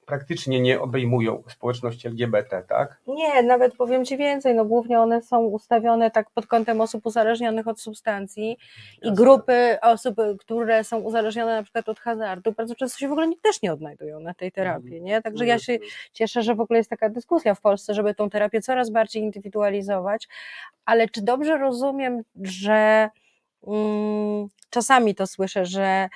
praktycznie 0.06 0.62
nie 0.62 0.82
obejmują 0.82 1.44
społeczności 1.48 2.08
LGBT, 2.08 2.64
tak? 2.70 3.02
Nie, 3.08 3.44
nawet 3.44 3.76
powiem 3.76 4.06
Ci 4.06 4.18
więcej, 4.18 4.56
no 4.56 4.66
głównie 4.66 5.00
one 5.00 5.22
są 5.22 5.40
ustawione 5.40 6.12
tak 6.12 6.30
pod 6.30 6.48
kątem 6.48 6.82
osób 6.82 7.06
uzależnionych 7.06 7.68
od 7.68 7.82
substancji 7.82 8.58
i 9.02 9.14
grupy 9.14 9.78
osób, 9.82 10.16
które 10.40 10.84
są 10.84 11.00
uzależnione 11.00 11.56
na 11.56 11.64
przykład 11.64 11.90
od 11.90 12.00
hazardu, 12.00 12.52
bardzo 12.52 12.76
często 12.76 13.00
się 13.00 13.08
w 13.08 13.12
ogóle 13.12 13.32
też 13.42 13.62
nie 13.62 13.74
odnajdują 13.74 14.20
na 14.20 14.34
tej 14.34 14.52
terapii, 14.52 14.98
mhm. 14.98 15.04
nie? 15.04 15.22
Także 15.22 15.46
ja 15.46 15.60
się 15.60 15.78
cieszę, 16.14 16.44
że 16.44 16.56
w 16.56 16.62
ogóle 16.62 16.78
jest 16.78 16.90
taka 16.90 17.10
dyskusja 17.10 17.56
w 17.56 17.62
Polsce, 17.62 17.94
żeby 17.94 18.16
tą 18.16 18.30
terapię 18.30 18.62
coraz 18.62 18.90
bardziej 18.90 19.24
indywidualizować, 19.24 20.28
ale 20.86 21.10
czy 21.10 21.22
dobrze 21.22 21.58
rozumiem, 21.58 22.22
że 22.42 23.10
mm, 23.68 24.48
czasami 24.70 25.16
to 25.16 25.28
słyszę, 25.28 25.66
że 25.66 26.10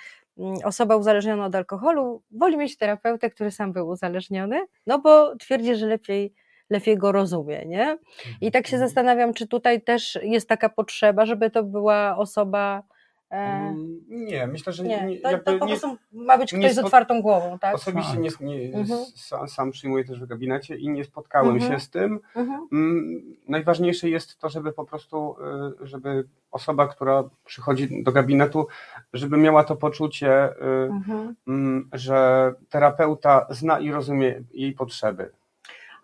osoba 0.64 0.96
uzależniona 0.96 1.46
od 1.46 1.56
alkoholu 1.56 2.24
woli 2.32 2.58
mieć 2.58 2.78
terapeutę, 2.78 3.30
który 3.30 3.52
sam 3.52 3.74
był 3.74 3.88
uzależniony, 3.88 4.66
no 4.88 5.00
bo 5.00 5.36
twierdzi, 5.36 5.76
że 5.76 5.86
lepiej, 5.86 6.34
lepiej 6.70 6.98
go 6.98 7.12
rozumie, 7.12 7.66
nie? 7.66 7.98
I 8.42 8.52
tak 8.52 8.68
się 8.68 8.76
mhm. 8.76 8.90
zastanawiam, 8.90 9.34
czy 9.34 9.48
tutaj 9.48 9.82
też 9.82 10.20
jest 10.22 10.50
taka 10.50 10.70
potrzeba, 10.70 11.26
żeby 11.26 11.50
to 11.50 11.64
była 11.64 12.18
osoba 12.18 12.74
mm, 12.74 12.84
nie, 14.08 14.48
myślę, 14.48 14.74
że 14.74 14.84
nie. 14.84 15.06
nie 15.06 15.20
to, 15.20 15.38
to 15.38 15.60
po 15.60 15.68
prostu 15.68 15.98
ma 16.12 16.38
być 16.38 16.54
ktoś 16.54 16.74
z 16.74 16.80
otwartą 16.80 17.22
głową, 17.22 17.60
tak? 17.60 17.76
Osobiście 17.76 18.12
tak. 18.12 18.42
nie, 18.42 18.70
nie 18.70 18.78
mhm. 18.78 19.06
sam, 19.16 19.48
sam, 19.48 19.72
przyjmuję 19.72 20.06
też 20.06 20.20
w 20.20 20.26
gabinecie 20.26 20.76
i 20.76 20.90
nie 20.90 21.04
spotkałem 21.04 21.56
mhm. 21.56 21.74
się 21.74 21.80
z 21.80 21.90
tym. 21.90 22.20
Mhm. 22.36 22.68
Mm, 22.72 23.36
najważniejsze 23.48 24.10
jest 24.10 24.38
to, 24.38 24.50
żeby 24.50 24.74
po 24.74 24.86
prostu, 24.86 25.36
y, 25.82 25.88
żeby 25.88 26.28
osoba, 26.52 26.88
która 26.88 27.24
przychodzi 27.46 28.04
do 28.04 28.12
gabinetu, 28.12 28.68
żeby 29.14 29.38
miała 29.38 29.64
to 29.64 29.76
poczucie, 29.76 30.50
y, 30.50 30.64
mhm. 30.92 31.36
Mm, 31.48 31.90
że 31.94 32.54
terapeuta 32.70 33.48
zna 33.50 33.80
i 33.80 33.92
rozumie 33.92 34.44
jej 34.54 34.74
potrzeby 34.74 35.32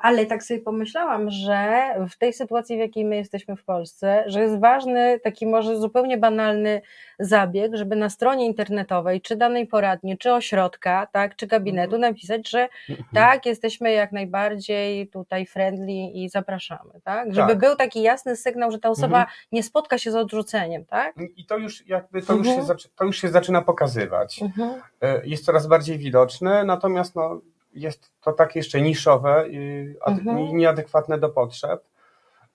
ale 0.01 0.25
tak 0.25 0.43
sobie 0.43 0.59
pomyślałam, 0.59 1.29
że 1.29 1.81
w 2.09 2.17
tej 2.17 2.33
sytuacji, 2.33 2.77
w 2.77 2.79
jakiej 2.79 3.05
my 3.05 3.15
jesteśmy 3.15 3.55
w 3.55 3.63
Polsce, 3.63 4.23
że 4.27 4.41
jest 4.41 4.59
ważny 4.59 5.19
taki 5.23 5.47
może 5.47 5.77
zupełnie 5.77 6.17
banalny 6.17 6.81
zabieg, 7.19 7.75
żeby 7.75 7.95
na 7.95 8.09
stronie 8.09 8.45
internetowej, 8.45 9.21
czy 9.21 9.35
danej 9.35 9.67
poradni, 9.67 10.17
czy 10.17 10.33
ośrodka, 10.33 11.07
tak, 11.11 11.35
czy 11.35 11.47
gabinetu 11.47 11.95
mhm. 11.95 12.01
napisać, 12.01 12.49
że 12.49 12.69
mhm. 12.89 13.07
tak, 13.13 13.45
jesteśmy 13.45 13.91
jak 13.91 14.11
najbardziej 14.11 15.07
tutaj 15.07 15.45
friendly 15.45 16.11
i 16.13 16.29
zapraszamy, 16.29 16.91
tak? 17.03 17.33
Żeby 17.33 17.49
tak. 17.49 17.59
był 17.59 17.75
taki 17.75 18.01
jasny 18.01 18.35
sygnał, 18.35 18.71
że 18.71 18.79
ta 18.79 18.89
osoba 18.89 19.19
mhm. 19.19 19.27
nie 19.51 19.63
spotka 19.63 19.97
się 19.97 20.11
z 20.11 20.15
odrzuceniem, 20.15 20.85
tak? 20.85 21.15
I 21.35 21.45
to 21.45 21.57
już 21.57 21.87
jakby, 21.87 22.21
to, 22.21 22.33
już, 22.33 22.47
się, 22.47 22.65
to 22.95 23.05
już 23.05 23.21
się 23.21 23.29
zaczyna 23.29 23.61
pokazywać. 23.61 24.39
E, 25.01 25.25
jest 25.25 25.45
coraz 25.45 25.67
bardziej 25.67 25.97
widoczne, 25.97 26.63
natomiast 26.63 27.15
no, 27.15 27.41
jest 27.73 28.12
to 28.21 28.34
tak 28.34 28.55
jeszcze 28.55 28.81
niszowe 28.81 29.45
i 29.49 29.93
mhm. 30.05 30.57
nieadekwatne 30.57 31.17
do 31.17 31.29
potrzeb, 31.29 31.84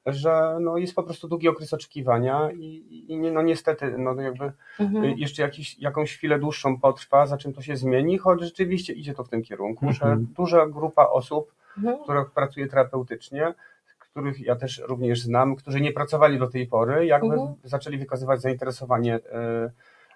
że 0.06 0.58
no 0.60 0.76
jest 0.78 0.94
po 0.94 1.02
prostu 1.02 1.28
długi 1.28 1.48
okres 1.48 1.74
oczekiwania 1.74 2.50
i, 2.50 3.04
i 3.08 3.16
no 3.16 3.42
niestety 3.42 3.98
no 3.98 4.14
jakby 4.14 4.52
mhm. 4.80 5.18
jeszcze 5.18 5.42
jakiś, 5.42 5.78
jakąś 5.78 6.16
chwilę 6.16 6.38
dłuższą 6.38 6.80
potrwa, 6.80 7.26
za 7.26 7.36
czym 7.36 7.52
to 7.52 7.62
się 7.62 7.76
zmieni, 7.76 8.18
choć 8.18 8.40
rzeczywiście 8.40 8.92
idzie 8.92 9.14
to 9.14 9.24
w 9.24 9.28
tym 9.28 9.42
kierunku, 9.42 9.86
mhm. 9.86 10.18
że 10.18 10.26
duża 10.34 10.66
grupa 10.66 11.06
osób, 11.06 11.54
mhm. 11.78 12.02
która 12.02 12.24
pracuje 12.24 12.66
terapeutycznie, 12.66 13.54
których 13.98 14.40
ja 14.40 14.56
też 14.56 14.82
również 14.86 15.22
znam, 15.22 15.56
którzy 15.56 15.80
nie 15.80 15.92
pracowali 15.92 16.38
do 16.38 16.46
tej 16.46 16.66
pory, 16.66 17.06
jakby 17.06 17.34
mhm. 17.34 17.54
zaczęli 17.64 17.98
wykazywać 17.98 18.40
zainteresowanie 18.40 19.14
e, 19.14 19.70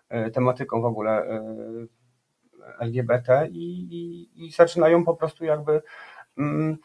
e, 0.08 0.30
tematyką 0.30 0.82
w 0.82 0.84
ogóle 0.84 1.26
LGBT 2.78 3.48
i, 3.50 3.64
i, 3.90 4.28
i 4.46 4.52
zaczynają 4.52 5.04
po 5.04 5.14
prostu 5.14 5.44
jakby 5.44 5.82
mm, 6.38 6.78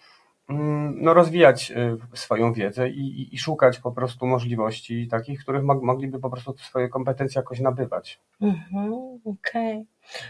mm, 0.50 1.02
no, 1.02 1.14
rozwijać 1.14 1.72
y, 1.72 2.18
swoją 2.18 2.54
wiedzę 2.54 2.90
i, 2.90 3.36
i, 3.36 3.38
szukać 3.38 3.80
po 3.80 3.92
prostu 3.92 4.26
możliwości 4.26 5.08
takich, 5.08 5.40
których 5.40 5.64
mogliby 5.64 6.20
po 6.20 6.30
prostu 6.30 6.58
swoje 6.58 6.90
kompetencje 6.90 7.40
jakoś 7.40 7.60
nabywać. 7.60 8.22
Mhm, 8.42 8.94
Okej. 9.26 9.76
Okay. 9.76 9.86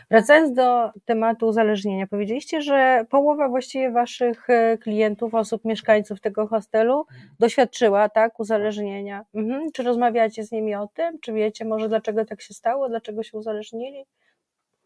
Wracając 0.09 0.53
do 0.53 0.91
tematu 1.05 1.47
uzależnienia, 1.47 2.07
powiedzieliście, 2.07 2.61
że 2.61 3.05
połowa 3.09 3.49
właściwie 3.49 3.91
waszych 3.91 4.49
e, 4.49 4.77
klientów, 4.77 5.35
osób, 5.35 5.65
mieszkańców 5.65 6.21
tego 6.21 6.47
hostelu 6.47 7.05
doświadczyła 7.39 8.09
tak 8.09 8.39
uzależnienia. 8.39 9.25
Mhm. 9.33 9.71
Czy 9.71 9.83
rozmawiacie 9.83 10.43
z 10.43 10.51
nimi 10.51 10.75
o 10.75 10.87
tym? 10.87 11.19
Czy 11.19 11.33
wiecie 11.33 11.65
może 11.65 11.89
dlaczego 11.89 12.25
tak 12.25 12.41
się 12.41 12.53
stało? 12.53 12.89
Dlaczego 12.89 13.23
się 13.23 13.37
uzależnili? 13.37 14.05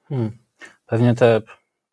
Hmm. 0.04 0.38
Pewnie 0.86 1.16
te, 1.16 1.42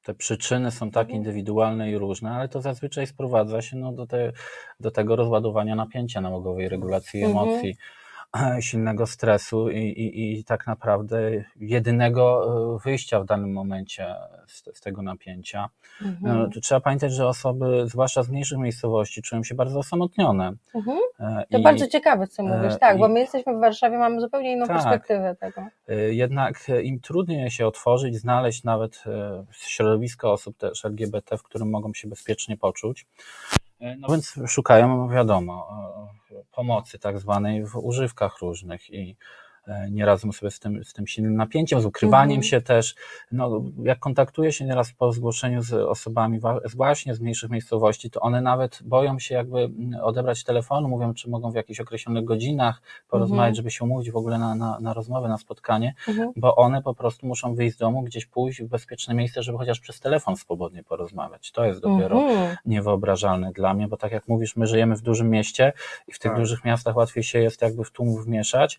te 0.03 0.15
przyczyny 0.15 0.71
są 0.71 0.91
tak 0.91 1.03
mhm. 1.07 1.17
indywidualne 1.17 1.91
i 1.91 1.99
różne, 1.99 2.31
ale 2.31 2.49
to 2.49 2.61
zazwyczaj 2.61 3.07
sprowadza 3.07 3.63
się 3.63 3.77
no, 3.77 3.93
do, 3.93 4.07
te, 4.07 4.33
do 4.81 4.91
tego 4.91 5.17
rozładowania 5.17 5.75
napięcia 5.75 6.21
nałogowej, 6.21 6.69
regulacji 6.69 7.23
mhm. 7.23 7.49
emocji 7.49 7.77
silnego 8.61 9.07
stresu 9.07 9.71
i, 9.71 9.79
i, 9.79 10.39
i 10.39 10.45
tak 10.45 10.67
naprawdę 10.67 11.45
jedynego 11.57 12.45
e, 12.75 12.79
wyjścia 12.85 13.21
w 13.21 13.25
danym 13.25 13.53
momencie 13.53 14.15
z, 14.47 14.79
z 14.79 14.81
tego 14.81 15.03
napięcia. 15.03 15.69
Mhm. 16.03 16.39
No, 16.39 16.61
trzeba 16.63 16.81
pamiętać, 16.81 17.13
że 17.13 17.29
osoby, 17.29 17.83
zwłaszcza 17.87 18.23
z 18.23 18.29
mniejszych 18.29 18.59
miejscowości, 18.59 19.23
czują 19.23 19.45
się 19.45 19.55
bardzo 19.55 19.79
osamotnione. 19.79 20.53
Mhm. 20.75 20.99
E, 21.21 21.45
to 21.51 21.59
I, 21.59 21.63
bardzo 21.63 21.87
ciekawe, 21.87 22.27
co 22.27 22.43
mówisz, 22.43 22.75
e, 22.75 22.79
tak, 22.79 22.99
bo 22.99 23.09
my 23.09 23.21
jesteśmy 23.21 23.57
w 23.57 23.61
Warszawie, 23.61 23.99
mamy 23.99 24.21
zupełnie 24.21 24.53
inną 24.53 24.67
tak, 24.67 24.77
perspektywę 24.77 25.37
tego. 25.41 25.63
Jednak 26.09 26.67
im 26.83 27.01
trudniej 27.01 27.51
się 27.51 27.67
otworzyć, 27.67 28.17
znaleźć 28.17 28.65
nawet 28.65 29.05
środowisko 29.51 30.33
osób 30.33 30.57
też 30.57 30.85
LGBT, 30.85 31.39
w 31.39 31.43
którym 31.43 31.71
mogą 31.71 31.95
się 31.95 32.09
bezpiecznie 32.09 32.57
poczuć. 32.57 33.07
No 33.99 34.09
więc 34.09 34.35
szukają, 34.47 35.09
wiadomo, 35.09 35.69
pomocy 36.57 36.99
tak 36.99 37.19
zwanej 37.19 37.67
w 37.67 37.77
używkach 37.77 38.39
różnych 38.39 38.91
i 38.91 39.17
E, 39.69 39.91
nie 39.91 40.07
radzą 40.07 40.33
sobie 40.33 40.51
z 40.51 40.59
tym, 40.59 40.85
z 40.85 40.93
tym 40.93 41.07
silnym 41.07 41.37
napięciem, 41.37 41.81
z 41.81 41.85
ukrywaniem 41.85 42.37
mhm. 42.37 42.43
się 42.43 42.61
też. 42.61 42.95
No, 43.33 43.63
jak 43.83 43.99
kontaktuję 43.99 44.53
się 44.53 44.65
nieraz 44.65 44.93
po 44.93 45.13
zgłoszeniu 45.13 45.63
z 45.63 45.73
osobami 45.73 46.41
właśnie 46.75 47.15
z 47.15 47.21
mniejszych 47.21 47.51
miejscowości, 47.51 48.11
to 48.11 48.21
one 48.21 48.41
nawet 48.41 48.79
boją 48.85 49.19
się 49.19 49.35
jakby 49.35 49.59
mm, 49.59 50.01
odebrać 50.03 50.45
telefonu, 50.45 50.89
mówią, 50.89 51.15
czy 51.15 51.31
mogą 51.31 51.51
w 51.51 51.55
jakichś 51.55 51.81
określonych 51.81 52.25
godzinach 52.25 52.83
porozmawiać, 53.09 53.49
mhm. 53.49 53.55
żeby 53.55 53.71
się 53.71 53.85
umówić 53.85 54.11
w 54.11 54.17
ogóle 54.17 54.39
na, 54.39 54.55
na, 54.55 54.81
na 54.81 54.95
rozmowę, 54.95 55.29
na 55.29 55.39
spotkanie, 55.39 55.95
mhm. 56.09 56.33
bo 56.37 56.57
one 56.57 56.83
po 56.83 56.95
prostu 56.95 57.27
muszą 57.27 57.55
wyjść 57.55 57.77
z 57.77 57.79
domu, 57.79 58.03
gdzieś 58.03 58.27
pójść 58.27 58.63
w 58.63 58.69
bezpieczne 58.69 59.15
miejsce, 59.15 59.43
żeby 59.43 59.59
chociaż 59.59 59.81
przez 59.81 60.01
telefon 60.01 60.37
swobodnie 60.37 60.83
porozmawiać. 60.83 61.53
To 61.53 61.65
jest 61.65 61.81
dopiero 61.81 62.21
mhm. 62.21 62.57
niewyobrażalne 62.67 63.53
dla 63.53 63.75
mnie, 63.75 63.89
bo 63.89 63.97
tak 63.97 64.13
jak 64.13 64.29
mówisz, 64.29 64.57
my 64.57 64.67
żyjemy 64.67 64.97
w 64.97 65.03
dużym 65.03 65.31
mieście 65.31 65.73
i 66.09 66.13
w 66.13 66.19
tych 66.19 66.31
tak. 66.31 66.41
dużych 66.41 66.65
miastach 66.65 66.97
łatwiej 66.97 67.23
się 67.23 67.39
jest 67.39 67.63
jakby 67.63 67.85
w 67.85 67.91
tłum 67.91 68.23
wmieszać, 68.23 68.79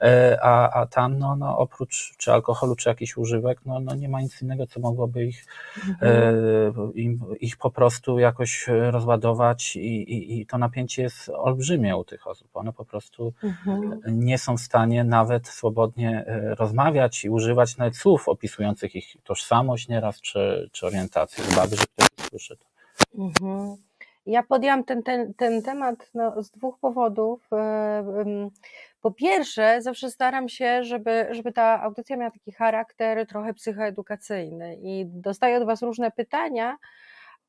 e, 0.00 0.27
a, 0.42 0.70
a 0.70 0.86
tam 0.86 1.18
no, 1.18 1.36
no, 1.36 1.58
oprócz 1.58 2.14
czy 2.16 2.32
alkoholu, 2.32 2.76
czy 2.76 2.88
jakichś 2.88 3.16
używek, 3.16 3.60
no, 3.66 3.80
no 3.80 3.94
nie 3.94 4.08
ma 4.08 4.20
nic 4.20 4.42
innego, 4.42 4.66
co 4.66 4.80
mogłoby 4.80 5.24
ich, 5.24 5.46
mhm. 5.88 5.98
e, 6.02 6.92
im, 6.94 7.20
ich 7.40 7.56
po 7.56 7.70
prostu 7.70 8.18
jakoś 8.18 8.66
rozładować 8.90 9.76
i, 9.76 10.12
i, 10.12 10.40
i, 10.40 10.46
to 10.46 10.58
napięcie 10.58 11.02
jest 11.02 11.28
olbrzymie 11.28 11.96
u 11.96 12.04
tych 12.04 12.26
osób. 12.26 12.48
One 12.54 12.72
po 12.72 12.84
prostu 12.84 13.32
mhm. 13.42 14.00
nie 14.06 14.38
są 14.38 14.56
w 14.56 14.60
stanie 14.60 15.04
nawet 15.04 15.48
swobodnie 15.48 16.24
e, 16.26 16.54
rozmawiać 16.54 17.24
i 17.24 17.30
używać 17.30 17.76
nawet 17.76 17.96
słów 17.96 18.28
opisujących 18.28 18.94
ich 18.94 19.16
tożsamość 19.24 19.88
nieraz, 19.88 20.20
czy, 20.20 20.68
czy 20.72 20.86
orientację. 20.86 21.44
Chyba, 21.44 21.66
że 21.66 21.76
ktoś 21.76 22.28
słyszy 22.28 22.56
to. 22.56 22.66
Mhm. 23.18 23.87
Ja 24.28 24.42
podjęłam 24.42 24.84
ten, 24.84 25.02
ten, 25.02 25.34
ten 25.34 25.62
temat 25.62 26.10
no, 26.14 26.42
z 26.42 26.50
dwóch 26.50 26.78
powodów. 26.78 27.48
E, 27.52 28.50
po 29.00 29.10
pierwsze, 29.10 29.82
zawsze 29.82 30.10
staram 30.10 30.48
się, 30.48 30.84
żeby, 30.84 31.26
żeby 31.30 31.52
ta 31.52 31.82
audycja 31.82 32.16
miała 32.16 32.30
taki 32.30 32.52
charakter 32.52 33.26
trochę 33.26 33.54
psychoedukacyjny 33.54 34.76
i 34.82 35.06
dostaję 35.06 35.56
od 35.56 35.66
Was 35.66 35.82
różne 35.82 36.10
pytania, 36.10 36.78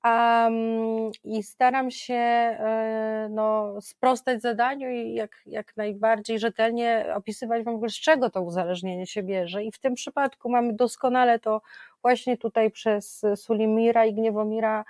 Um, 0.03 1.11
I 1.23 1.43
staram 1.43 1.91
się 1.91 2.13
e, 2.13 3.27
no, 3.31 3.75
sprostać 3.81 4.41
zadaniu 4.41 4.89
i 4.89 5.13
jak, 5.13 5.41
jak 5.45 5.77
najbardziej 5.77 6.39
rzetelnie 6.39 7.05
opisywać 7.15 7.63
Wam, 7.63 7.89
z 7.89 7.99
czego 7.99 8.29
to 8.29 8.41
uzależnienie 8.41 9.07
się 9.07 9.23
bierze. 9.23 9.63
I 9.63 9.71
w 9.71 9.79
tym 9.79 9.93
przypadku 9.93 10.49
mamy 10.49 10.73
doskonale 10.73 11.39
to 11.39 11.61
właśnie 12.01 12.37
tutaj 12.37 12.71
przez 12.71 13.25
Sulimira 13.35 14.05
i 14.05 14.13
Gniewomira 14.13 14.85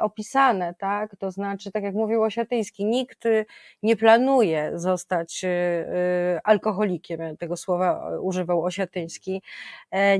opisane, 0.00 0.74
tak? 0.78 1.16
To 1.16 1.30
znaczy, 1.30 1.72
tak 1.72 1.82
jak 1.82 1.94
mówił 1.94 2.22
Osiatyński, 2.22 2.84
nikt 2.84 3.24
nie 3.82 3.96
planuje 3.96 4.72
zostać 4.74 5.44
e, 5.44 5.48
e, 5.48 6.40
alkoholikiem, 6.44 7.36
tego 7.36 7.56
słowa 7.56 8.18
używał 8.20 8.64
Osiatyński. 8.64 9.42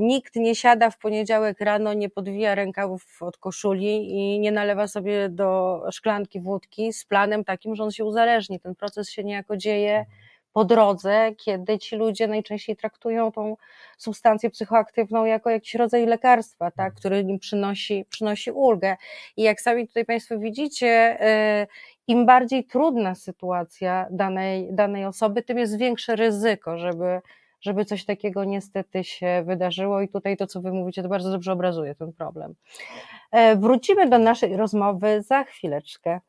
Nikt 0.01 0.36
nie 0.36 0.55
siada 0.55 0.90
w 0.90 0.99
poniedziałek 0.99 1.61
rano, 1.61 1.95
nie 1.95 2.11
podwija 2.11 2.55
rękawów 2.55 3.22
od 3.22 3.36
koszuli 3.36 4.11
i 4.11 4.40
nie 4.40 4.53
nalewa 4.53 4.88
sobie 4.88 5.28
do 5.28 5.82
szklanki 5.90 6.40
wódki 6.40 6.93
z 6.93 7.05
planem 7.05 7.45
takim, 7.45 7.74
że 7.74 7.84
on 7.84 7.90
się 7.90 8.05
uzależni. 8.05 8.61
Ten 8.61 8.74
proces 8.74 9.11
się 9.11 9.24
niejako 9.24 9.57
dzieje 9.57 10.07
po 10.53 10.64
drodze, 10.64 11.32
kiedy 11.36 11.78
ci 11.78 11.96
ludzie 11.96 12.28
najczęściej 12.28 12.76
traktują 12.76 13.32
tą 13.32 13.57
substancję 13.98 14.50
psychoaktywną 14.50 15.24
jako 15.24 15.50
jakiś 15.50 15.74
rodzaj 15.74 16.07
lekarstwa, 16.07 16.70
tak, 16.70 16.86
mhm. 16.86 16.94
który 16.96 17.20
im 17.20 17.38
przynosi, 17.38 18.05
przynosi 18.09 18.50
ulgę. 18.50 18.96
I 19.36 19.42
jak 19.42 19.61
sami 19.61 19.88
tutaj 19.88 20.05
Państwo 20.05 20.38
widzicie, 20.38 21.18
im 22.07 22.26
bardziej 22.26 22.64
trudna 22.64 23.14
sytuacja 23.14 24.07
danej, 24.11 24.68
danej 24.72 25.05
osoby, 25.05 25.42
tym 25.42 25.59
jest 25.59 25.78
większe 25.78 26.16
ryzyko, 26.16 26.78
żeby, 26.78 27.20
żeby 27.61 27.84
coś 27.84 28.05
takiego 28.05 28.44
niestety 28.44 29.05
się 29.05 29.42
wydarzyło. 29.46 30.00
I 30.00 30.09
tutaj 30.09 30.36
to, 30.36 30.46
co 30.46 30.61
Wy 30.61 30.72
mówicie, 30.72 31.03
to 31.03 31.09
bardzo 31.09 31.30
dobrze 31.30 31.53
obrazuje 31.53 31.94
ten 31.94 32.12
problem. 32.12 32.55
E, 33.30 33.57
wrócimy 33.57 34.09
do 34.09 34.18
naszej 34.18 34.57
rozmowy 34.57 35.22
za 35.22 35.44
chwileczkę. 35.44 36.20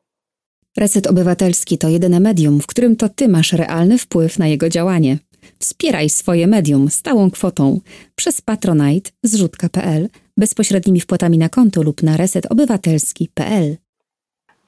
Reset 0.76 1.06
Obywatelski 1.06 1.78
to 1.78 1.88
jedyne 1.88 2.20
medium, 2.20 2.60
w 2.60 2.66
którym 2.66 2.96
to 2.96 3.08
Ty 3.08 3.28
masz 3.28 3.52
realny 3.52 3.98
wpływ 3.98 4.38
na 4.38 4.46
jego 4.46 4.68
działanie. 4.68 5.18
Wspieraj 5.58 6.10
swoje 6.10 6.46
medium 6.46 6.90
stałą 6.90 7.30
kwotą 7.30 7.80
przez 8.14 8.40
Patronite, 8.40 9.10
zrzutka.pl, 9.22 10.08
bezpośrednimi 10.36 11.00
wpłatami 11.00 11.38
na 11.38 11.48
konto 11.48 11.82
lub 11.82 12.02
na 12.02 12.16
resetobywatelski.pl. 12.16 13.76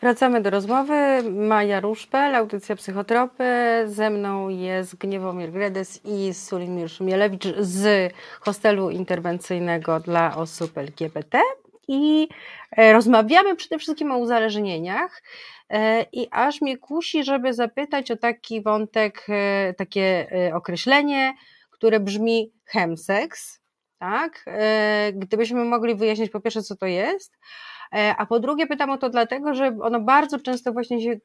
Wracamy 0.00 0.42
do 0.42 0.50
rozmowy. 0.50 1.22
Maja 1.30 1.80
Ruszpel, 1.80 2.34
audycja 2.34 2.76
Psychotropy. 2.76 3.44
Ze 3.86 4.11
mną 4.11 4.48
jest 4.48 4.96
Gniewomir 4.96 5.52
Gredes 5.52 6.00
i 6.04 6.34
Sulimir 6.34 6.90
Szumielewicz 6.90 7.44
z 7.59 8.12
hostelu 8.40 8.90
interwencyjnego 8.90 10.00
dla 10.00 10.36
osób 10.36 10.78
LGBT. 10.78 11.38
I 11.89 12.28
e, 12.76 12.93
rozmawiamy 12.93 13.57
przede 13.57 13.78
wszystkim 13.78 14.12
o 14.12 14.18
uzależnieniach. 14.18 15.22
E, 15.70 16.07
I 16.12 16.28
aż 16.30 16.61
mnie 16.61 16.78
kusi, 16.78 17.24
żeby 17.24 17.55
zapytać 17.55 18.11
o 18.11 18.16
taki 18.16 18.62
wątek, 18.62 19.26
e, 19.28 19.74
takie 19.74 20.26
określenie, 20.55 21.34
które 21.70 22.01
brzmi 22.01 22.53
chemseks. 22.64 23.61
Tak? 23.99 24.45
Gdybyśmy 25.12 25.64
mogli 25.64 25.95
wyjaśnić 25.95 26.30
po 26.30 26.41
pierwsze, 26.41 26.62
co 26.62 26.76
to 26.76 26.87
jest, 26.87 27.39
a 27.91 28.26
po 28.26 28.41
drugie 28.41 28.66
pytam 28.66 28.91
o 28.91 28.99
to 28.99 29.11
dlatego, 29.11 29.55
że 29.55 29.76
ono 29.82 30.01
bardzo 30.01 30.39
często 30.39 30.72
właśnie 30.72 31.03
się 31.03 31.16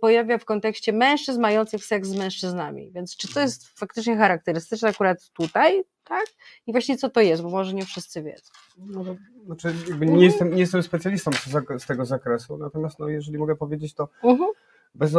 pojawia 0.00 0.38
w 0.38 0.44
kontekście 0.44 0.92
mężczyzn 0.92 1.40
mających 1.40 1.84
seks 1.84 2.08
z 2.08 2.16
mężczyznami. 2.16 2.90
Więc 2.94 3.16
czy 3.16 3.34
to 3.34 3.40
jest 3.40 3.78
faktycznie 3.78 4.16
charakterystyczne 4.16 4.88
akurat 4.88 5.30
tutaj, 5.32 5.84
tak? 6.04 6.24
I 6.66 6.72
właśnie 6.72 6.96
co 6.96 7.10
to 7.10 7.20
jest, 7.20 7.42
bo 7.42 7.50
może 7.50 7.74
nie 7.74 7.84
wszyscy 7.84 8.22
wiedzą. 8.22 8.52
No, 8.78 9.04
znaczy, 9.46 9.74
nie, 10.00 10.24
jestem, 10.24 10.54
nie 10.54 10.60
jestem 10.60 10.82
specjalistą 10.82 11.30
z 11.78 11.86
tego 11.86 12.04
zakresu, 12.04 12.56
natomiast 12.58 12.98
no, 12.98 13.08
jeżeli 13.08 13.38
mogę 13.38 13.56
powiedzieć, 13.56 13.94
to 13.94 14.08
uh 14.22 14.38
-huh. 14.38 14.46
bez, 14.94 15.12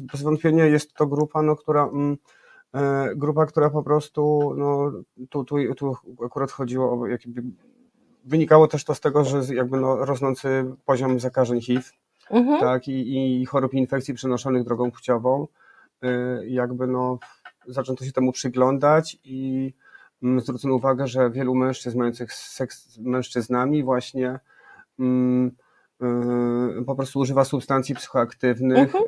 bez, 0.00 0.22
wątpienia 0.22 0.66
jest 0.66 0.94
to 0.94 1.06
grupa, 1.06 1.42
no, 1.42 1.56
która. 1.56 1.84
Mm, 1.84 2.16
e, 2.74 3.14
grupa, 3.16 3.46
która 3.46 3.70
po 3.70 3.82
prostu, 3.82 4.54
no, 4.56 4.92
tu, 5.30 5.44
tu, 5.44 5.74
tu 5.74 5.96
akurat 6.24 6.52
chodziło 6.52 7.00
o 7.00 7.06
jakby 7.06 7.42
Wynikało 8.26 8.68
też 8.68 8.84
to 8.84 8.94
z 8.94 9.00
tego, 9.00 9.24
że 9.24 9.54
jakby 9.54 9.80
no, 9.80 10.04
rosnący 10.04 10.64
poziom 10.84 11.20
zakażeń 11.20 11.60
HIV 11.60 11.82
mhm. 12.30 12.60
tak, 12.60 12.88
i, 12.88 13.40
i 13.42 13.46
chorób 13.46 13.74
i 13.74 13.78
infekcji 13.78 14.14
przenoszonych 14.14 14.64
drogą 14.64 14.90
płciową, 14.90 15.46
y, 16.04 16.08
jakby 16.48 16.86
no, 16.86 17.18
zaczęto 17.66 18.04
się 18.04 18.12
temu 18.12 18.32
przyglądać 18.32 19.18
i 19.24 19.72
mm, 20.22 20.40
zwrócono 20.40 20.74
uwagę, 20.74 21.06
że 21.06 21.30
wielu 21.30 21.54
mężczyzn 21.54 21.98
mających 21.98 22.32
seks 22.32 22.88
z 22.88 22.98
mężczyznami 22.98 23.84
właśnie 23.84 24.40
mm, 24.98 25.50
y, 26.80 26.84
po 26.84 26.94
prostu 26.94 27.18
używa 27.18 27.44
substancji 27.44 27.94
psychoaktywnych 27.94 28.94
mhm. 28.94 29.04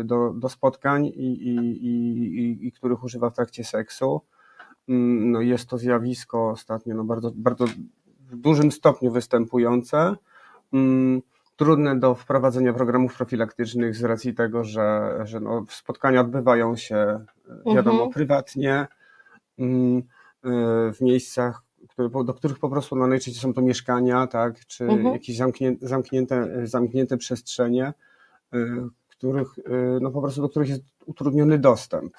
y, 0.00 0.04
do, 0.04 0.32
do 0.32 0.48
spotkań 0.48 1.06
i, 1.06 1.32
i, 1.32 1.56
i, 1.86 2.66
i, 2.66 2.72
których 2.72 3.04
używa 3.04 3.30
w 3.30 3.34
trakcie 3.34 3.64
seksu. 3.64 4.20
Mm, 4.88 5.30
no 5.30 5.40
jest 5.40 5.68
to 5.68 5.78
zjawisko 5.78 6.50
ostatnio 6.50 6.94
no 6.94 7.04
bardzo, 7.04 7.32
bardzo 7.34 7.64
w 8.20 8.36
dużym 8.36 8.72
stopniu 8.72 9.10
występujące. 9.10 10.16
Mm, 10.72 11.22
trudne 11.58 11.98
do 11.98 12.14
wprowadzenia 12.14 12.72
programów 12.72 13.16
profilaktycznych 13.16 13.96
z 13.96 14.04
racji 14.04 14.34
tego, 14.34 14.64
że, 14.64 15.18
że 15.24 15.40
no 15.40 15.64
spotkania 15.68 16.20
odbywają 16.20 16.76
się 16.76 17.24
wiadomo 17.74 17.96
mhm. 17.96 18.10
prywatnie 18.10 18.86
mm, 19.58 19.98
y, 19.98 20.02
w 20.92 21.00
miejscach, 21.00 21.62
które, 21.88 22.24
do 22.24 22.34
których 22.34 22.58
po 22.58 22.68
prostu 22.68 22.96
no, 22.96 23.06
najczęściej 23.06 23.42
są 23.42 23.52
to 23.54 23.62
mieszkania, 23.62 24.26
tak, 24.26 24.66
czy 24.66 24.84
mhm. 24.84 25.14
jakieś 25.14 25.36
zamknięte, 25.36 25.88
zamknięte, 25.88 26.66
zamknięte 26.66 27.16
przestrzenie, 27.16 27.92
y, 28.54 28.58
których, 29.08 29.48
no 30.00 30.10
po 30.10 30.20
prostu 30.20 30.42
do 30.42 30.48
których 30.48 30.68
jest 30.68 30.82
utrudniony 31.06 31.58
dostęp 31.58 32.12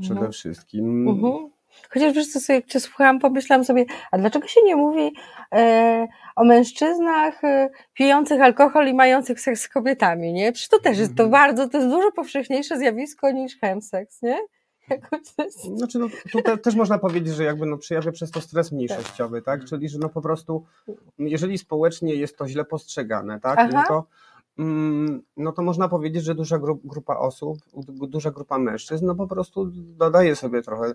przede 0.00 0.14
mhm. 0.14 0.32
wszystkim. 0.32 1.08
Mhm. 1.08 1.55
Chociaż 1.90 2.12
wiesz 2.12 2.28
co, 2.28 2.52
jak 2.52 2.66
cię 2.66 2.80
słuchałam, 2.80 3.18
pomyślałam 3.18 3.64
sobie, 3.64 3.84
a 4.10 4.18
dlaczego 4.18 4.46
się 4.48 4.60
nie 4.64 4.76
mówi 4.76 5.12
e, 5.54 6.06
o 6.36 6.44
mężczyznach 6.44 7.44
e, 7.44 7.70
pijących 7.94 8.40
alkohol 8.40 8.88
i 8.88 8.94
mających 8.94 9.40
seks 9.40 9.60
z 9.60 9.68
kobietami, 9.68 10.32
nie? 10.32 10.52
Przecież 10.52 10.68
to 10.68 10.78
też 10.78 10.98
jest 10.98 11.16
to 11.16 11.22
mhm. 11.24 11.30
bardzo, 11.30 11.68
to 11.68 11.78
jest 11.78 11.90
dużo 11.90 12.12
powszechniejsze 12.12 12.78
zjawisko 12.78 13.30
niż 13.30 13.58
chemseks, 13.60 14.22
nie? 14.22 14.38
Znaczy, 15.76 15.98
no, 15.98 16.06
tutaj 16.32 16.58
też 16.58 16.74
można 16.74 16.98
powiedzieć, 16.98 17.34
że 17.34 17.44
jakby 17.44 17.66
no, 17.66 17.78
przejawia 17.78 18.12
przez 18.12 18.30
to 18.30 18.40
stres 18.40 18.72
mniejszościowy, 18.72 19.42
tak? 19.42 19.60
tak? 19.60 19.68
Czyli, 19.68 19.88
że 19.88 19.98
no 19.98 20.08
po 20.08 20.22
prostu, 20.22 20.64
jeżeli 21.18 21.58
społecznie 21.58 22.14
jest 22.14 22.36
to 22.36 22.48
źle 22.48 22.64
postrzegane, 22.64 23.40
tak? 23.40 23.72
No 23.72 23.82
to, 23.88 24.06
mm, 24.58 25.22
no 25.36 25.52
to 25.52 25.62
można 25.62 25.88
powiedzieć, 25.88 26.24
że 26.24 26.34
duża 26.34 26.58
grupa 26.84 27.16
osób, 27.16 27.58
duża 27.86 28.30
grupa 28.30 28.58
mężczyzn, 28.58 29.06
no 29.06 29.14
po 29.14 29.26
prostu 29.26 29.70
dodaje 29.74 30.36
sobie 30.36 30.62
trochę 30.62 30.94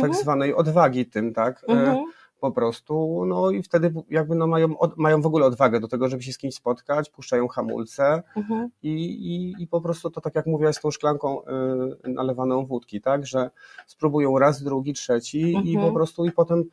tak 0.00 0.10
mhm. 0.10 0.22
zwanej 0.22 0.54
odwagi 0.54 1.06
tym, 1.06 1.34
tak? 1.34 1.64
E, 1.68 1.72
mhm. 1.72 2.04
Po 2.40 2.52
prostu, 2.52 3.24
no 3.26 3.50
i 3.50 3.62
wtedy 3.62 3.94
jakby 4.10 4.34
no 4.34 4.46
mają, 4.46 4.74
mają 4.96 5.22
w 5.22 5.26
ogóle 5.26 5.46
odwagę 5.46 5.80
do 5.80 5.88
tego, 5.88 6.08
żeby 6.08 6.22
się 6.22 6.32
z 6.32 6.38
kimś 6.38 6.54
spotkać, 6.54 7.10
puszczają 7.10 7.48
hamulce 7.48 8.22
mhm. 8.36 8.68
i, 8.82 8.90
i, 8.90 9.62
i 9.62 9.66
po 9.66 9.80
prostu 9.80 10.10
to 10.10 10.20
tak 10.20 10.34
jak 10.34 10.46
mówiłaś 10.46 10.76
z 10.76 10.80
tą 10.80 10.90
szklanką 10.90 11.42
y, 11.42 12.08
nalewaną 12.08 12.66
wódki, 12.66 13.00
tak? 13.00 13.26
Że 13.26 13.50
spróbują 13.86 14.38
raz, 14.38 14.62
drugi, 14.62 14.92
trzeci 14.92 15.50
i 15.50 15.74
po 15.74 15.78
mhm. 15.78 15.94
prostu 15.94 16.24
i 16.24 16.32
potem 16.32 16.64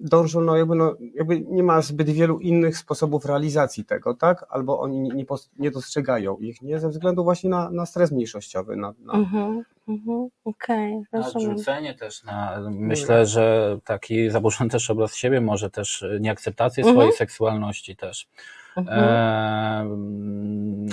dążą, 0.00 0.40
no 0.40 0.56
jakby, 0.56 0.74
no 0.74 0.96
jakby 1.14 1.40
nie 1.40 1.62
ma 1.62 1.82
zbyt 1.82 2.10
wielu 2.10 2.38
innych 2.38 2.78
sposobów 2.78 3.24
realizacji 3.24 3.84
tego, 3.84 4.14
tak? 4.14 4.46
Albo 4.50 4.80
oni 4.80 5.00
nie, 5.00 5.24
nie 5.58 5.70
dostrzegają 5.70 6.36
ich, 6.36 6.62
nie? 6.62 6.80
Ze 6.80 6.88
względu 6.88 7.24
właśnie 7.24 7.50
na, 7.50 7.70
na 7.70 7.86
stres 7.86 8.12
mniejszościowy. 8.12 8.76
Na, 8.76 8.94
na... 8.98 9.12
Mhm, 9.12 9.64
mhm, 9.88 10.28
Okej, 10.44 11.02
okay, 11.12 11.30
Odrzucenie 11.34 11.94
też 11.94 12.24
na, 12.24 12.60
myślę, 12.70 13.26
że 13.26 13.78
taki 13.84 14.30
zaburzony 14.30 14.70
też 14.70 14.90
obraz 14.90 15.14
siebie, 15.14 15.40
może 15.40 15.70
też 15.70 16.04
nieakceptację 16.20 16.84
swojej 16.84 17.00
mhm. 17.00 17.16
seksualności 17.16 17.96
też. 17.96 18.28
Mhm. 18.76 18.98
E, 18.98 19.84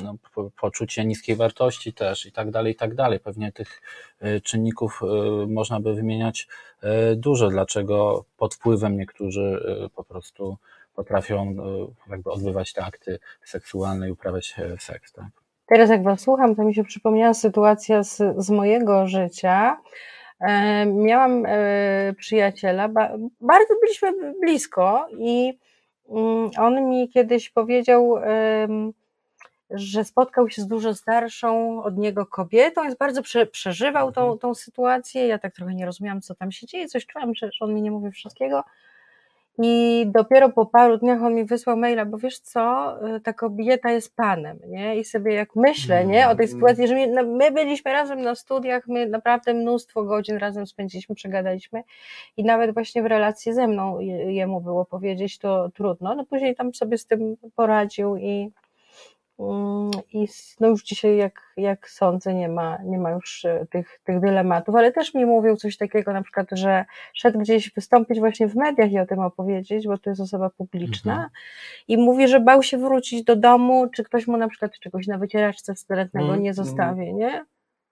no, 0.03 0.15
po, 0.35 0.49
poczucie 0.61 1.05
niskiej 1.05 1.35
wartości 1.35 1.93
też 1.93 2.25
i 2.25 2.31
tak 2.31 2.51
dalej, 2.51 2.73
i 2.73 2.75
tak 2.75 2.95
dalej. 2.95 3.19
Pewnie 3.19 3.51
tych 3.51 3.81
e, 4.19 4.41
czynników 4.41 5.01
e, 5.03 5.47
można 5.47 5.79
by 5.79 5.93
wymieniać 5.93 6.47
e, 6.81 7.15
dużo, 7.15 7.49
dlaczego 7.49 8.25
pod 8.37 8.55
wpływem 8.55 8.97
niektórzy 8.97 9.61
po 9.95 10.03
prostu 10.03 10.57
potrafią 10.95 11.55
jakby 12.09 12.31
odbywać 12.31 12.73
te 12.73 12.85
akty 12.85 13.19
seksualne 13.43 14.07
i 14.07 14.11
uprawiać 14.11 14.55
seks. 14.79 15.13
Tak? 15.13 15.25
Teraz 15.65 15.89
jak 15.89 16.03
Was 16.03 16.21
słucham, 16.21 16.55
to 16.55 16.63
mi 16.63 16.75
się 16.75 16.83
przypomniała 16.83 17.33
sytuacja 17.33 18.03
z, 18.03 18.21
z 18.37 18.49
mojego 18.49 19.07
życia. 19.07 19.77
Miałam 20.85 21.43
przyjaciela, 22.17 22.89
bardzo 23.41 23.73
byliśmy 23.81 24.33
blisko 24.41 25.07
i 25.19 25.57
on 26.57 26.89
mi 26.89 27.09
kiedyś 27.09 27.49
powiedział, 27.49 28.15
że 29.69 30.03
spotkał 30.03 30.49
się 30.49 30.61
z 30.61 30.67
dużo 30.67 30.93
starszą 30.93 31.83
od 31.83 31.97
niego 31.97 32.25
kobietą, 32.25 32.83
jest 32.83 32.97
bardzo 32.97 33.23
prze, 33.23 33.45
przeżywał 33.45 34.11
tą, 34.11 34.21
mhm. 34.21 34.39
tą 34.39 34.55
sytuację. 34.55 35.27
Ja 35.27 35.39
tak 35.39 35.55
trochę 35.55 35.75
nie 35.75 35.85
rozumiałam, 35.85 36.21
co 36.21 36.35
tam 36.35 36.51
się 36.51 36.67
dzieje, 36.67 36.87
coś 36.87 37.05
czułam, 37.05 37.35
że 37.35 37.49
on 37.59 37.73
mi 37.73 37.81
nie 37.81 37.91
mówi 37.91 38.11
wszystkiego. 38.11 38.63
I 39.63 40.05
dopiero 40.07 40.49
po 40.49 40.65
paru 40.65 40.97
dniach 40.97 41.23
on 41.23 41.35
mi 41.35 41.45
wysłał 41.45 41.77
maila, 41.77 42.05
bo 42.05 42.17
wiesz 42.17 42.39
co, 42.39 42.95
y, 43.15 43.21
ta 43.21 43.33
kobieta 43.33 43.91
jest 43.91 44.15
panem, 44.15 44.59
nie? 44.67 44.97
I 44.97 45.05
sobie 45.05 45.33
jak 45.33 45.55
myślę, 45.55 46.05
nie, 46.05 46.29
o 46.29 46.35
tej 46.35 46.45
mm. 46.45 46.47
sytuacji, 46.47 46.87
że 46.87 46.95
my, 46.95 47.07
no, 47.07 47.23
my 47.23 47.51
byliśmy 47.51 47.91
razem 47.91 48.21
na 48.21 48.35
studiach, 48.35 48.87
my 48.87 49.05
naprawdę 49.05 49.53
mnóstwo 49.53 50.03
godzin 50.03 50.37
razem 50.37 50.67
spędziliśmy, 50.67 51.15
przegadaliśmy 51.15 51.83
i 52.37 52.43
nawet 52.43 52.73
właśnie 52.73 53.03
w 53.03 53.05
relacji 53.05 53.53
ze 53.53 53.67
mną 53.67 53.99
jemu 54.27 54.61
było 54.61 54.85
powiedzieć 54.85 55.37
to 55.37 55.69
trudno, 55.69 56.15
no 56.15 56.25
później 56.25 56.55
tam 56.55 56.73
sobie 56.73 56.97
z 56.97 57.05
tym 57.05 57.37
poradził 57.55 58.17
i 58.17 58.51
I 60.13 60.27
no 60.59 60.67
już 60.67 60.83
dzisiaj, 60.83 61.17
jak, 61.17 61.41
jak 61.57 61.89
sądzę, 61.89 62.33
nie 62.33 62.49
ma, 62.49 62.77
nie 62.83 62.97
ma 62.97 63.11
już 63.11 63.45
e, 63.45 63.65
tych, 63.69 63.99
tych 64.03 64.19
dylematów, 64.19 64.75
ale 64.75 64.91
też 64.91 65.13
mi 65.13 65.25
mówił 65.25 65.55
coś 65.55 65.77
takiego, 65.77 66.13
na 66.13 66.21
przykład, 66.21 66.47
że 66.51 66.85
szedł 67.13 67.39
gdzieś 67.39 67.73
wystąpić 67.73 68.19
właśnie 68.19 68.47
w 68.47 68.55
mediach 68.55 68.91
i 68.91 68.99
o 68.99 69.05
tym 69.05 69.19
opowiedzieć, 69.19 69.87
bo 69.87 69.97
to 69.97 70.09
jest 70.09 70.21
osoba 70.21 70.49
publiczna 70.49 71.13
mhm. 71.13 71.29
i 71.87 71.97
mówi, 71.97 72.27
że 72.27 72.39
bał 72.39 72.63
się 72.63 72.77
wrócić 72.77 73.23
do 73.23 73.35
domu, 73.35 73.87
czy 73.95 74.03
ktoś 74.03 74.27
mu 74.27 74.37
na 74.37 74.47
przykład 74.47 74.79
czegoś 74.79 75.07
na 75.07 75.17
wycieraczce 75.17 75.75
wstrętnego 75.75 76.25
mhm. 76.25 76.43
nie 76.43 76.53
zostawi, 76.53 77.13
nie? 77.13 77.45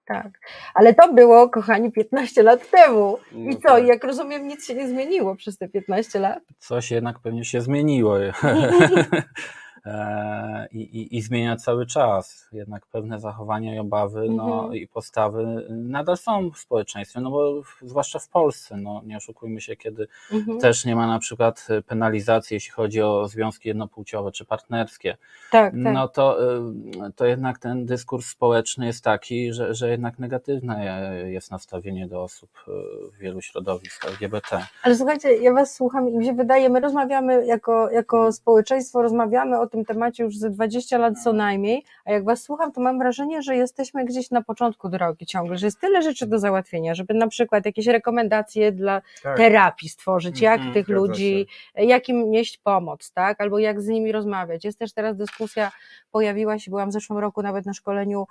Tak, 0.06 0.40
ale 0.74 0.94
to 0.94 1.14
było, 1.14 1.50
kochani, 1.50 1.92
15 1.92 2.44
lat 2.44 2.70
temu. 2.72 3.18
I 3.32 3.38
No 3.38 3.54
co, 3.54 3.62
tak. 3.62 3.88
jak 3.88 4.04
rozumiem, 4.04 4.48
nic 4.48 4.68
się 4.68 4.76
nie 4.76 4.88
zmieniło 4.88 5.36
przez 5.36 5.58
te 5.58 5.70
15 5.70 6.20
lat? 6.20 6.44
Coś 6.60 6.92
jednak 6.92 7.20
pewnie 7.20 7.46
się 7.46 7.62
zmieniło. 7.62 8.18
E, 9.86 10.68
I, 10.72 10.78
i, 10.82 11.18
I 11.18 11.22
zmienia 11.22 11.56
cały 11.56 11.86
czas. 11.86 12.48
Jednak 12.52 12.86
pewne 12.86 13.20
zachowania 13.20 13.76
i 13.76 13.80
obawy 13.80 14.28
no, 14.30 14.54
Mhm. 14.56 14.76
i 14.76 14.88
postawy 14.88 15.66
nadal 15.70 16.18
są 16.18 16.52
w 16.52 16.58
społeczeństwie, 16.58 17.20
no 17.22 17.32
bo 17.32 17.62
w, 17.64 17.80
zwłaszcza 17.82 18.20
w 18.20 18.30
Polsce, 18.30 18.78
no, 18.78 19.02
nie 19.06 19.18
oszukujmy 19.18 19.62
się, 19.62 19.76
kiedy 19.76 20.08
Mhm. 20.32 20.60
też 20.60 20.86
nie 20.86 20.96
ma 20.96 21.08
na 21.08 21.20
przykład 21.20 21.68
penalizacji, 21.88 22.54
jeśli 22.56 22.72
chodzi 22.72 23.02
o 23.02 23.28
związki 23.28 23.68
jednopłciowe 23.68 24.32
czy 24.32 24.46
partnerskie, 24.46 25.18
Tak, 25.52 25.74
tak. 25.84 25.94
no 25.94 26.08
to, 26.08 26.56
y, 26.56 26.62
to 27.16 27.26
jednak 27.26 27.60
ten 27.60 27.86
dyskurs 27.86 28.26
społeczny 28.28 28.86
jest 28.86 29.04
taki, 29.04 29.54
że, 29.54 29.74
że 29.74 29.90
jednak 29.90 30.20
negatywne 30.20 30.86
jest 31.28 31.52
nastawienie 31.52 32.08
do 32.08 32.24
osób 32.24 32.50
y, 32.68 32.72
wielu 33.20 33.42
środowisk 33.42 34.06
LGBT. 34.06 34.66
Ale 34.84 34.96
słuchajcie, 34.96 35.38
ja 35.38 35.54
was 35.54 35.76
słucham 35.76 36.10
i 36.10 36.18
mi 36.18 36.26
się 36.26 36.34
wydaje, 36.34 36.70
my 36.70 36.80
rozmawiamy 36.80 37.46
jako, 37.46 37.90
jako 37.92 38.32
społeczeństwo, 38.32 39.02
rozmawiamy 39.02 39.60
o 39.60 39.68
tym 39.68 39.75
temacie 39.86 40.24
już 40.24 40.38
ze 40.38 40.50
20 40.50 40.98
lat 40.98 41.14
co 41.24 41.34
najmniej, 41.34 41.84
a 42.06 42.12
jak 42.12 42.24
was 42.24 42.44
słucham, 42.44 42.72
to 42.72 42.82
mam 42.82 43.00
wrażenie, 43.00 43.42
że 43.42 43.56
jesteśmy 43.56 44.06
gdzieś 44.06 44.32
na 44.32 44.42
początku 44.44 44.90
drogi 44.90 45.26
ciągle, 45.26 45.58
że 45.58 45.68
jest 45.68 45.80
tyle 45.80 46.02
rzeczy 46.02 46.28
do 46.28 46.40
załatwienia, 46.40 46.96
żeby 46.96 47.14
na 47.14 47.28
przykład 47.28 47.66
jakieś 47.66 47.88
rekomendacje 47.88 48.72
dla 48.72 49.02
Tak. 49.24 49.38
terapii 49.38 49.90
stworzyć, 49.90 50.42
jak 50.42 50.56
Mhm, 50.58 50.74
tych 50.74 50.86
zgadza 50.86 51.00
ludzi, 51.02 51.48
jak 51.76 52.10
im 52.10 52.32
nieść 52.32 52.58
pomoc, 52.58 53.12
tak? 53.12 53.42
Albo 53.42 53.60
jak 53.60 53.82
z 53.82 53.88
nimi 53.88 54.12
rozmawiać. 54.12 54.66
Jest 54.66 54.80
też 54.80 54.94
teraz 54.94 55.18
dyskusja, 55.18 55.72
pojawiła 56.12 56.60
się, 56.60 56.72
byłam 56.72 56.90
w 56.90 56.94
zeszłym 56.94 57.20
roku 57.20 57.42
nawet 57.42 57.66
na 57.66 57.74
szkoleniu 57.74 58.26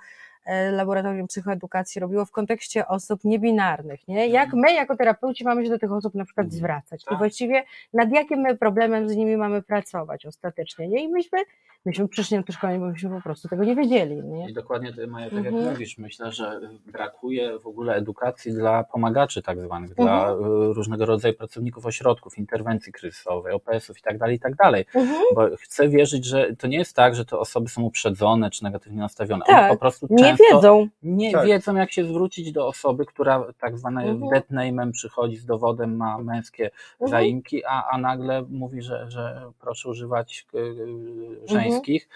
Laboratorium 0.71 1.27
Psychoedukacji, 1.27 2.01
robiło 2.01 2.25
w 2.25 2.31
kontekście 2.31 2.87
osób 2.87 3.23
niebinarnych, 3.23 4.07
nie? 4.07 4.27
Jak 4.27 4.53
my 4.53 4.73
jako 4.73 4.95
terapeuci 4.97 5.43
mamy 5.43 5.63
się 5.65 5.69
do 5.71 5.79
tych 5.79 5.91
osób 5.91 6.15
na 6.15 6.25
przykład 6.25 6.45
Mhm. 6.45 6.57
zwracać 6.59 7.01
i 7.01 7.05
Tak. 7.05 7.17
właściwie 7.17 7.63
nad 7.93 8.11
jakim 8.11 8.39
my 8.39 8.57
problemem 8.57 9.09
z 9.09 9.15
nimi 9.15 9.37
mamy 9.37 9.61
pracować 9.61 10.25
ostatecznie, 10.25 10.87
nie? 10.87 11.03
I 11.03 11.07
myśmy, 11.07 11.39
myśmy 11.85 12.07
przyszli 12.07 12.37
na 12.37 12.43
to 12.43 12.53
szkolenie, 12.53 12.79
bo 12.79 12.85
myśmy 12.85 13.09
po 13.09 13.21
prostu 13.21 13.47
tego 13.47 13.63
nie 13.63 13.75
wiedzieli, 13.75 14.15
nie? 14.23 14.49
I 14.49 14.53
dokładnie, 14.53 14.93
ty, 14.93 15.07
Maja, 15.07 15.29
tak 15.29 15.37
Mhm. 15.37 15.55
jak 15.55 15.65
mówisz, 15.65 15.97
myślę, 15.97 16.31
że 16.31 16.59
brakuje 16.85 17.59
w 17.59 17.67
ogóle 17.67 17.95
edukacji 17.95 18.53
dla 18.53 18.83
pomagaczy 18.83 19.41
tak 19.41 19.61
zwanych, 19.61 19.93
dla 19.95 20.29
Mhm. 20.31 20.39
y, 20.69 20.73
różnego 20.73 21.05
rodzaju 21.05 21.33
pracowników 21.33 21.85
ośrodków, 21.85 22.37
interwencji 22.37 22.91
kryzysowej, 22.93 23.53
OPS-ów 23.53 23.97
i 23.99 24.01
tak 24.01 24.17
dalej, 24.17 24.35
i 24.35 24.39
tak 24.39 24.55
dalej. 24.55 24.85
Mhm. 24.95 25.21
Bo 25.35 25.47
chcę 25.61 25.89
wierzyć, 25.89 26.25
że 26.25 26.55
to 26.55 26.67
nie 26.67 26.77
jest 26.77 26.95
tak, 26.95 27.15
że 27.15 27.25
te 27.25 27.37
osoby 27.39 27.69
są 27.69 27.81
uprzedzone 27.83 28.49
czy 28.49 28.63
negatywnie 28.63 28.99
nastawione. 28.99 29.45
One 29.45 29.57
Tak, 29.57 29.71
po 29.71 29.77
prostu 29.77 30.07
Nie 30.09 30.34
często 30.37 30.55
wiedzą. 30.55 30.87
nie 31.03 31.31
Tak. 31.31 31.45
wiedzą, 31.45 31.75
jak 31.75 31.91
się 31.91 32.05
zwrócić 32.05 32.51
do 32.51 32.67
osoby, 32.67 33.05
która 33.05 33.45
tak 33.59 33.77
zwanym 33.79 34.09
Mhm. 34.09 34.29
dead 34.31 34.49
name'em 34.51 34.91
przychodzi 34.91 35.37
z 35.37 35.45
dowodem, 35.45 35.95
ma 35.97 36.17
męskie 36.17 36.71
Mhm. 36.93 37.09
zaimki, 37.11 37.65
a, 37.65 37.83
a 37.91 37.97
nagle 37.97 38.41
mówi, 38.49 38.81
że, 38.81 39.11
że 39.11 39.51
proszę 39.59 39.89
używać 39.89 40.45
y, 40.55 40.57
y, 40.57 41.47
żeńskich. 41.47 42.09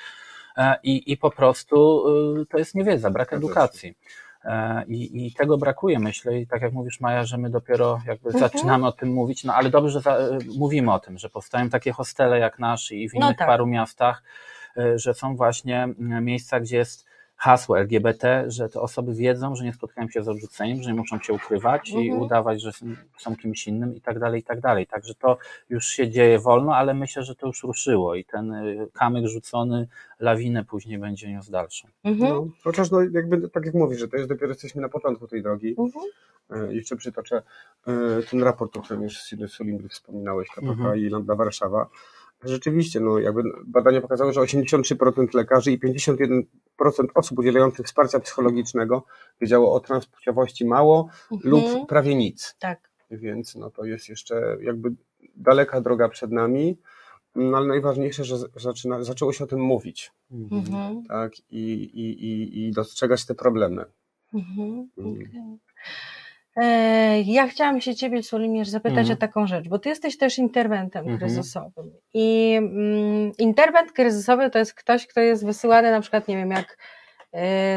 E, 0.57 0.75
I, 0.83 1.11
I 1.11 1.17
po 1.17 1.31
prostu 1.31 2.03
to 2.49 2.57
jest 2.57 2.75
niewiedza, 2.75 3.09
brak 3.11 3.33
edukacji. 3.33 3.97
E, 4.45 4.83
I, 4.87 5.25
I 5.27 5.33
tego 5.33 5.57
brakuje, 5.57 5.99
myślę. 5.99 6.39
I 6.39 6.47
tak 6.47 6.61
jak 6.61 6.73
mówisz, 6.73 6.99
Maja, 6.99 7.23
że 7.23 7.37
my 7.37 7.49
dopiero 7.49 7.99
jakby 8.07 8.29
Mhm. 8.29 8.39
zaczynamy 8.49 8.87
o 8.87 8.91
tym 8.91 9.09
mówić, 9.13 9.43
no 9.43 9.53
ale 9.55 9.69
dobrze, 9.69 9.89
że 9.91 10.01
za, 10.01 10.17
mówimy 10.57 10.93
o 10.93 10.99
tym, 10.99 11.17
że 11.17 11.29
powstają 11.29 11.69
takie 11.69 11.91
hostele 11.91 12.39
jak 12.39 12.59
nasz 12.59 12.91
i 12.91 13.09
w 13.09 13.13
No 13.13 13.25
innych 13.25 13.37
tak. 13.37 13.47
paru 13.47 13.67
miastach, 13.67 14.23
że 14.95 15.13
są 15.13 15.35
właśnie 15.35 15.87
miejsca, 15.99 16.59
gdzie 16.59 16.77
jest 16.77 17.08
hasło 17.41 17.79
LGBT, 17.79 18.45
że 18.47 18.69
te 18.69 18.81
osoby 18.81 19.13
wiedzą, 19.13 19.55
że 19.55 19.63
nie 19.63 19.73
spotkają 19.73 20.09
się 20.09 20.23
z 20.23 20.27
odrzuceniem, 20.27 20.83
że 20.83 20.89
nie 20.91 20.97
muszą 20.99 21.19
się 21.19 21.33
ukrywać 21.33 21.89
i 21.89 21.97
Mhm. 21.97 22.21
udawać, 22.21 22.61
że 22.61 22.71
są- 23.17 23.35
kimś 23.35 23.67
innym 23.67 23.95
i 23.95 24.01
tak 24.01 24.19
dalej, 24.19 24.39
i 24.39 24.43
tak 24.43 24.59
dalej. 24.61 24.87
Także 24.87 25.15
to 25.15 25.37
już 25.69 25.85
się 25.85 26.09
dzieje 26.09 26.39
wolno, 26.39 26.75
ale 26.75 26.93
myślę, 26.93 27.23
że 27.23 27.35
to 27.35 27.47
już 27.47 27.63
ruszyło 27.63 28.15
i 28.15 28.25
ten 28.25 28.53
y, 28.53 28.87
kamyk 28.93 29.27
rzucony, 29.27 29.87
lawinę 30.19 30.63
później 30.65 30.97
będzie 30.99 31.31
niósł 31.31 31.51
dalszą. 31.51 31.87
Mhm. 32.03 32.29
No, 32.33 32.47
chociaż 32.63 32.91
no, 32.91 33.01
jakby 33.01 33.49
tak 33.49 33.65
jak 33.65 33.75
mówisz, 33.75 33.99
że 33.99 34.07
to 34.07 34.17
jest 34.17 34.29
dopiero 34.29 34.47
jesteśmy 34.47 34.81
na 34.81 34.89
początku 34.89 35.27
tej 35.27 35.43
drogi. 35.43 35.75
Mhm. 35.77 36.05
E, 36.69 36.73
Jeszcze 36.75 36.95
przytoczę 36.95 37.41
e, 37.87 37.91
ten 38.31 38.43
raport, 38.43 38.77
o 38.77 38.81
którym 38.81 39.03
już 39.03 39.17
Sulimbry 39.47 39.89
wspominałeś, 39.89 40.47
KPK 40.49 40.67
Mhm. 40.71 40.99
i 40.99 41.09
Lambda 41.09 41.35
Warszawa. 41.35 41.87
Rzeczywiście, 42.43 42.99
no 42.99 43.19
jakby 43.19 43.43
badania 43.65 44.01
pokazały, 44.01 44.33
że 44.33 44.41
83% 44.41 45.33
lekarzy 45.35 45.71
i 45.71 45.79
51% 45.79 46.43
osób 47.15 47.39
udzielających 47.39 47.85
wsparcia 47.85 48.19
psychologicznego 48.19 49.03
wiedziało 49.41 49.73
o 49.73 49.79
transpłciowości 49.79 50.65
mało 50.65 51.09
Mhm. 51.31 51.51
lub 51.51 51.87
prawie 51.89 52.15
nic. 52.15 52.55
Tak. 52.59 52.89
Więc 53.11 53.55
no 53.55 53.71
to 53.71 53.85
jest 53.85 54.09
jeszcze 54.09 54.57
jakby 54.61 54.95
daleka 55.35 55.81
droga 55.81 56.09
przed 56.09 56.31
nami. 56.31 56.77
No 57.35 57.57
ale 57.57 57.67
najważniejsze, 57.67 58.23
że 58.23 58.35
zaczyna, 58.55 59.03
zaczęło 59.03 59.33
się 59.33 59.43
o 59.43 59.47
tym 59.47 59.59
mówić, 59.59 60.11
Mhm. 60.31 61.03
tak? 61.07 61.31
I, 61.39 61.71
i, 61.73 62.25
i, 62.25 62.67
i 62.67 62.71
dostrzegać 62.71 63.25
te 63.25 63.35
problemy. 63.35 63.85
Mhm. 64.33 64.89
Mm. 64.97 65.57
E, 66.61 67.21
Ja 67.21 67.47
chciałam 67.47 67.81
się 67.81 67.95
Ciebie, 67.95 68.23
Solimierz, 68.23 68.67
zapytać 68.67 68.97
Mhm. 68.99 69.13
o 69.17 69.19
taką 69.19 69.47
rzecz, 69.47 69.67
bo 69.67 69.79
Ty 69.79 69.89
jesteś 69.89 70.17
też 70.17 70.37
interwentem 70.37 71.01
Mhm. 71.01 71.17
kryzysowym. 71.19 71.91
I 72.13 72.53
mm, 72.57 73.31
interwent 73.37 73.91
kryzysowy 73.91 74.49
to 74.49 74.59
jest 74.59 74.73
ktoś, 74.73 75.07
kto 75.07 75.19
jest 75.21 75.45
wysyłany 75.45 75.91
na 75.91 76.01
przykład, 76.01 76.27
nie 76.27 76.37
wiem, 76.37 76.51
jak 76.51 76.77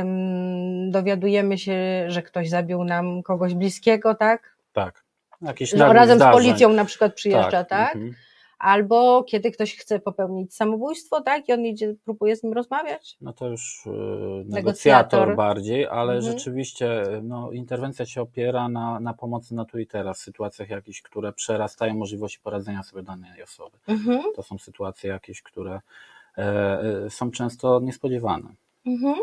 ym, 0.00 0.90
dowiadujemy 0.90 1.58
się, 1.58 2.04
że 2.08 2.22
ktoś 2.22 2.48
zabił 2.48 2.84
nam 2.84 3.22
kogoś 3.22 3.54
bliskiego, 3.54 4.14
tak? 4.14 4.56
Tak. 4.72 5.02
Jakiś 5.42 5.72
No, 5.72 5.92
razem 5.92 6.18
z 6.18 6.20
zdarzeń. 6.20 6.42
policją 6.44 6.68
na 6.72 6.84
przykład 6.84 7.14
przyjeżdża, 7.14 7.64
tak? 7.64 7.96
mhm. 7.96 8.14
Albo 8.62 9.24
kiedy 9.24 9.50
ktoś 9.50 9.76
chce 9.76 10.00
popełnić 10.00 10.54
samobójstwo, 10.54 11.20
tak? 11.20 11.48
I 11.48 11.52
on 11.52 11.60
idzie, 11.60 11.94
próbuje 12.04 12.36
z 12.36 12.42
nim 12.42 12.52
rozmawiać. 12.52 13.16
No 13.20 13.32
to 13.32 13.48
już 13.48 13.86
y, 13.86 13.90
Negocjator. 14.46 15.36
bardziej, 15.36 15.86
ale 15.86 16.12
Mhm. 16.14 16.32
rzeczywiście 16.32 17.02
no, 17.22 17.52
interwencja 17.52 18.06
się 18.06 18.22
opiera 18.22 18.68
na, 18.68 19.00
na 19.00 19.14
pomocy 19.14 19.54
na 19.54 19.64
tu 19.64 19.78
i 19.78 19.86
teraz, 19.86 20.18
w 20.20 20.22
sytuacjach 20.22 20.70
jakichś, 20.70 21.02
które 21.02 21.32
przerastają 21.32 21.94
możliwości 21.94 22.40
poradzenia 22.40 22.82
sobie 22.82 23.02
danej 23.02 23.42
osoby. 23.42 23.78
Mhm. 23.88 24.22
To 24.36 24.42
są 24.42 24.58
sytuacje 24.58 25.10
jakieś, 25.10 25.42
które 25.42 25.80
e, 26.38 26.42
e, 27.04 27.10
są 27.10 27.30
często 27.30 27.80
niespodziewane. 27.80 28.48
Mhm. 28.86 29.14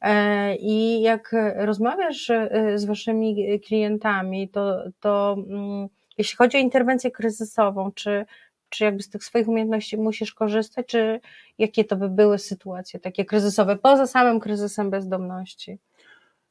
E, 0.00 0.56
I 0.56 1.00
jak 1.02 1.34
rozmawiasz 1.56 2.30
z 2.74 2.84
waszymi 2.84 3.60
klientami, 3.60 4.48
to, 4.48 4.82
to 5.00 5.36
mm, 5.48 5.88
jeśli 6.18 6.36
chodzi 6.36 6.56
o 6.56 6.60
interwencję 6.60 7.10
kryzysową, 7.10 7.92
czy, 7.92 8.26
czy 8.68 8.84
jakby 8.84 9.02
z 9.02 9.10
tych 9.10 9.24
swoich 9.24 9.48
umiejętności 9.48 9.96
musisz 9.96 10.34
korzystać, 10.34 10.86
czy 10.86 11.20
jakie 11.58 11.84
to 11.84 11.96
by 11.96 12.08
były 12.08 12.38
sytuacje 12.38 13.00
takie 13.00 13.24
kryzysowe, 13.24 13.76
poza 13.76 14.06
samym 14.06 14.40
kryzysem 14.40 14.90
bezdomności? 14.90 15.78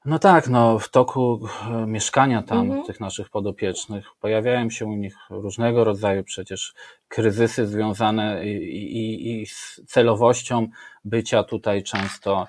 No 0.06 0.20
tak, 0.20 0.50
no 0.50 0.80
w 0.80 0.90
toku 0.90 1.40
e, 1.72 1.88
mieszkania 1.88 2.42
tam 2.44 2.66
Mhm. 2.66 2.84
tych 2.86 3.00
naszych 3.00 3.30
podopiecznych 3.30 4.06
pojawiają 4.20 4.70
się 4.70 4.86
u 4.86 4.94
nich 4.96 5.16
różnego 5.30 5.84
rodzaju 5.84 6.24
przecież 6.24 6.74
kryzysy 7.08 7.68
związane 7.68 8.46
i, 8.46 8.98
i, 8.98 9.42
i 9.42 9.46
z 9.46 9.82
celowością 9.88 10.68
bycia 11.06 11.44
tutaj 11.44 11.84
często 11.84 12.48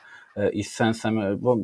i 0.53 0.65
z 0.65 0.73
sensem, 0.73 1.19
e, 1.19 1.37
bo 1.37 1.57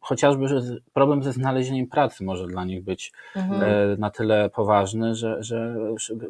chociażby 0.00 0.46
problem 0.92 1.22
ze 1.22 1.32
znalezieniem 1.32 1.86
pracy 1.86 2.24
może 2.24 2.46
dla 2.46 2.64
nich 2.64 2.84
być 2.84 3.12
Mhm. 3.36 3.62
e, 3.62 3.96
na 3.98 4.10
tyle 4.10 4.50
poważny, 4.50 5.14
że, 5.14 5.42
że 5.42 5.76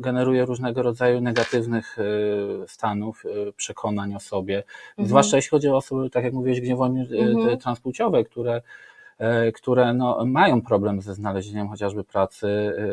generuje 0.01 0.45
różnego 0.45 0.83
rodzaju 0.83 1.21
negatywnych 1.21 1.97
e, 1.99 2.03
stanów, 2.69 3.25
e, 3.49 3.53
przekonań 3.53 4.15
o 4.15 4.21
sobie. 4.21 4.57
Mhm. 4.91 5.09
Zwłaszcza 5.09 5.37
jeśli 5.37 5.51
chodzi 5.51 5.69
o 5.69 5.77
osoby, 5.77 6.11
tak 6.11 6.25
jak 6.25 6.33
mówiłeś, 6.33 6.61
gniewolnie 6.61 7.03
e, 7.03 7.19
Mhm. 7.19 7.59
transpłciowe, 7.59 8.25
które, 8.25 8.55
e, 8.55 8.63
które 9.55 9.95
no, 9.95 10.25
mają 10.27 10.63
problem 10.63 11.01
ze 11.01 11.15
znalezieniem 11.15 11.69
chociażby 11.69 12.05
pracy, 12.05 12.47
e, 12.49 12.85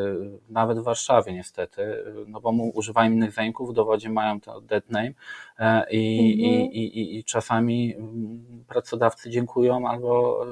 nawet 0.49 0.80
w 0.80 0.84
Warszawie 0.84 1.34
niestety, 1.34 1.82
e, 1.82 2.03
no 2.28 2.41
bo 2.41 2.51
mu 2.51 2.69
używają 2.69 3.11
innych 3.11 3.32
zaimków, 3.32 3.69
w 3.69 3.73
dowodzie 3.73 4.09
mają 4.09 4.41
to 4.41 4.61
dead 4.61 4.89
name 4.89 5.11
e, 5.59 5.86
i, 5.91 6.45
Mhm. 6.45 6.71
i, 6.71 6.80
i, 6.80 7.17
i, 7.17 7.23
czasami 7.23 7.95
mm, 7.95 8.65
pracodawcy 8.67 9.30
dziękują 9.30 9.88
albo, 9.88 10.45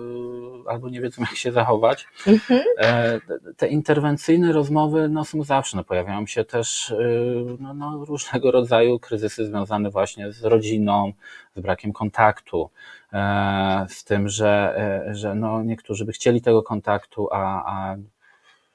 e, 0.66 0.70
albo 0.72 0.90
nie 0.90 1.02
wiedzą 1.02 1.22
jak 1.32 1.36
się 1.36 1.52
zachować. 1.52 2.08
Mhm. 2.28 2.62
E, 2.78 3.20
Te 3.58 3.68
interwencyjne 3.68 4.52
rozmowy 4.52 5.10
no, 5.10 5.26
są 5.26 5.44
zawsze, 5.44 5.78
no, 5.78 5.84
pojawiają 5.84 6.26
się 6.26 6.46
też 6.46 6.94
no, 7.60 7.74
no, 7.74 8.06
różnego 8.06 8.52
rodzaju 8.52 9.00
kryzysy 9.00 9.46
związane 9.46 9.90
właśnie 9.90 10.32
z 10.32 10.44
rodziną, 10.44 11.14
z 11.56 11.60
brakiem 11.60 11.94
kontaktu, 11.94 12.70
e, 13.14 13.86
z 13.90 14.04
tym, 14.04 14.30
że, 14.30 14.74
e, 15.10 15.16
że 15.16 15.36
no, 15.36 15.64
niektórzy 15.64 16.06
by 16.06 16.12
chcieli 16.12 16.42
tego 16.42 16.64
kontaktu, 16.64 17.28
a, 17.32 17.64
a 17.66 17.96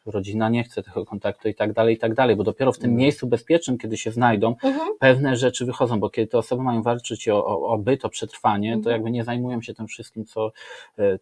rodzina 0.07 0.49
nie 0.49 0.65
chce 0.65 0.83
tego 0.83 1.05
kontaktu 1.05 1.49
i 1.49 1.55
tak 1.55 1.73
dalej, 1.73 1.95
i 1.95 1.99
tak 1.99 2.15
dalej, 2.15 2.37
bo 2.37 2.45
dopiero 2.45 2.73
w 2.73 2.79
tym 2.79 2.91
mhm. 2.91 3.01
miejscu 3.01 3.27
bezpiecznym, 3.27 3.79
kiedy 3.79 3.97
się 3.97 4.11
znajdą, 4.11 4.49
mhm. 4.63 4.89
pewne 4.99 5.37
rzeczy 5.37 5.67
wychodzą, 5.67 6.01
bo 6.01 6.11
kiedy 6.11 6.29
te 6.29 6.39
osoby 6.39 6.63
mają 6.63 6.83
walczyć 6.83 7.29
o, 7.29 7.47
o, 7.47 7.69
o 7.69 7.79
byt, 7.79 8.05
o 8.05 8.09
przetrwanie, 8.09 8.79
to 8.85 8.91
jakby 8.91 9.11
nie 9.11 9.25
zajmują 9.25 9.63
się 9.63 9.75
tym 9.75 9.87
wszystkim, 9.87 10.25
co, 10.25 10.53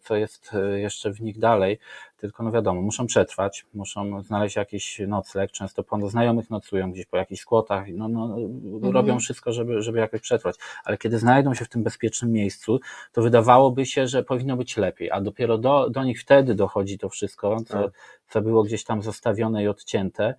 co 0.01 0.15
jest 0.15 0.51
jeszcze 0.75 1.13
w 1.13 1.21
nich 1.21 1.39
dalej, 1.39 1.79
tylko 2.17 2.43
no 2.43 2.51
wiadomo, 2.51 2.81
muszą 2.81 3.07
przetrwać, 3.07 3.65
muszą 3.73 4.23
znaleźć 4.23 4.55
jakiś 4.55 5.01
nocleg, 5.07 5.51
często 5.51 5.83
po 5.83 6.09
znajomych 6.09 6.49
nocują 6.49 6.91
gdzieś 6.91 7.05
po 7.05 7.17
jakichś 7.17 7.41
skłotach, 7.41 7.85
no, 7.93 8.07
no, 8.07 8.37
mhm. 8.37 8.93
robią 8.93 9.19
wszystko, 9.19 9.53
żeby, 9.53 9.81
żeby 9.81 9.99
jakoś 9.99 10.21
przetrwać, 10.21 10.55
ale 10.85 10.97
kiedy 10.97 11.17
znajdą 11.17 11.53
się 11.53 11.65
w 11.65 11.69
tym 11.69 11.83
bezpiecznym 11.83 12.31
miejscu, 12.31 12.79
to 13.11 13.21
wydawałoby 13.21 13.85
się, 13.85 14.07
że 14.07 14.23
powinno 14.23 14.57
być 14.57 14.77
lepiej, 14.77 15.11
a 15.11 15.21
dopiero 15.21 15.57
do, 15.57 15.89
do 15.89 16.03
nich 16.03 16.21
wtedy 16.21 16.55
dochodzi 16.55 16.97
to 16.97 17.09
wszystko, 17.09 17.57
co, 17.67 17.83
tak. 17.83 17.91
co 18.29 18.41
było 18.41 18.63
gdzieś 18.63 18.83
tam 18.83 19.01
zostawione 19.01 19.63
i 19.63 19.67
odcięte, 19.67 20.35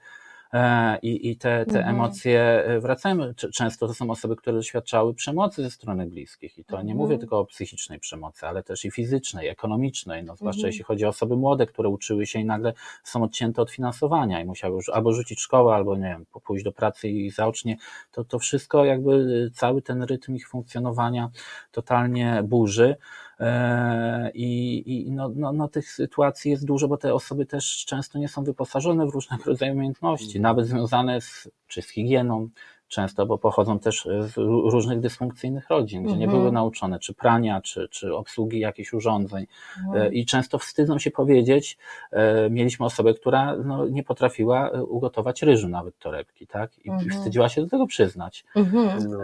i, 1.02 1.30
i 1.30 1.36
te, 1.36 1.66
te 1.66 1.78
mhm. 1.78 1.96
emocje 1.96 2.40
e, 2.40 2.80
wracają. 2.80 3.16
Często 3.54 3.86
to 3.86 3.94
są 3.94 4.10
osoby, 4.10 4.36
które 4.36 4.56
doświadczały 4.56 5.14
przemocy 5.14 5.62
ze 5.62 5.70
strony 5.70 6.06
bliskich 6.06 6.58
i 6.58 6.64
to 6.64 6.72
mhm. 6.72 6.86
nie 6.86 6.94
mówię 6.94 7.18
tylko 7.18 7.38
o 7.38 7.44
psychicznej 7.44 7.98
przemocy, 7.98 8.46
ale 8.46 8.62
też 8.62 8.84
i 8.84 8.90
fizycznej, 8.90 9.48
ekonomicznej, 9.48 10.24
no, 10.24 10.36
zwłaszcza 10.36 10.60
mhm. 10.60 10.68
jeśli 10.68 10.84
chodzi 10.84 11.04
o 11.04 11.08
osoby 11.08 11.36
młode, 11.36 11.66
które 11.66 11.88
uczyły 11.88 12.26
się 12.26 12.38
i 12.38 12.44
nagle 12.44 12.72
są 13.04 13.22
odcięte 13.22 13.62
od 13.62 13.70
finansowania 13.70 14.40
i 14.40 14.44
musiały 14.44 14.76
już 14.76 14.88
albo 14.88 15.12
rzucić 15.12 15.40
szkołę, 15.40 15.74
albo 15.74 15.96
nie 15.96 16.02
wiem, 16.02 16.26
pójść 16.44 16.64
do 16.64 16.72
pracy 16.72 17.08
i 17.08 17.30
zaocznie, 17.30 17.76
to, 18.12 18.24
to 18.24 18.38
wszystko 18.38 18.84
jakby 18.84 19.12
y, 19.12 19.50
cały 19.54 19.82
ten 19.82 20.02
rytm 20.02 20.34
ich 20.34 20.48
funkcjonowania 20.48 21.30
totalnie 21.72 22.42
burzy. 22.44 22.96
E, 23.40 24.30
I, 24.34 24.82
i 24.86 25.10
no, 25.12 25.32
no, 25.34 25.52
no, 25.52 25.68
tych 25.68 25.92
sytuacji 25.92 26.50
jest 26.50 26.64
dużo, 26.64 26.88
bo 26.88 26.96
te 26.96 27.14
osoby 27.14 27.46
też 27.46 27.84
często 27.84 28.18
nie 28.18 28.28
są 28.28 28.44
wyposażone 28.44 29.06
w 29.06 29.10
różnego 29.10 29.44
rodzaju 29.44 29.72
umiejętności, 29.72 30.40
nawet 30.40 30.66
związane 30.66 31.20
z, 31.20 31.48
czy 31.66 31.82
z 31.82 31.88
higieną, 31.88 32.48
często, 32.88 33.26
bo 33.26 33.38
pochodzą 33.38 33.78
też 33.78 34.08
z 34.20 34.36
różnych 34.72 35.00
dysfunkcyjnych 35.00 35.68
rodzin, 35.68 36.02
gdzie 36.02 36.16
nie 36.16 36.24
mhm. 36.24 36.40
były 36.40 36.52
nauczone 36.52 36.98
czy 36.98 37.14
prania, 37.14 37.60
czy, 37.60 37.88
czy 37.90 38.16
obsługi 38.16 38.58
jakichś 38.58 38.92
urządzeń 38.92 39.46
mhm. 39.86 40.12
i 40.12 40.26
często 40.26 40.58
wstydzą 40.58 40.98
się 40.98 41.10
powiedzieć, 41.10 41.78
e, 42.10 42.50
mieliśmy 42.50 42.86
osobę, 42.86 43.14
która 43.14 43.56
no, 43.56 43.88
nie 43.88 44.02
potrafiła 44.02 44.70
e, 44.70 44.84
ugotować 44.84 45.42
ryżu 45.42 45.68
nawet 45.68 45.98
torebki, 45.98 46.46
tak? 46.46 46.70
I 46.84 46.90
mhm. 46.90 47.10
wstydziła 47.10 47.48
się 47.48 47.62
do 47.62 47.68
tego 47.68 47.86
przyznać. 47.86 48.44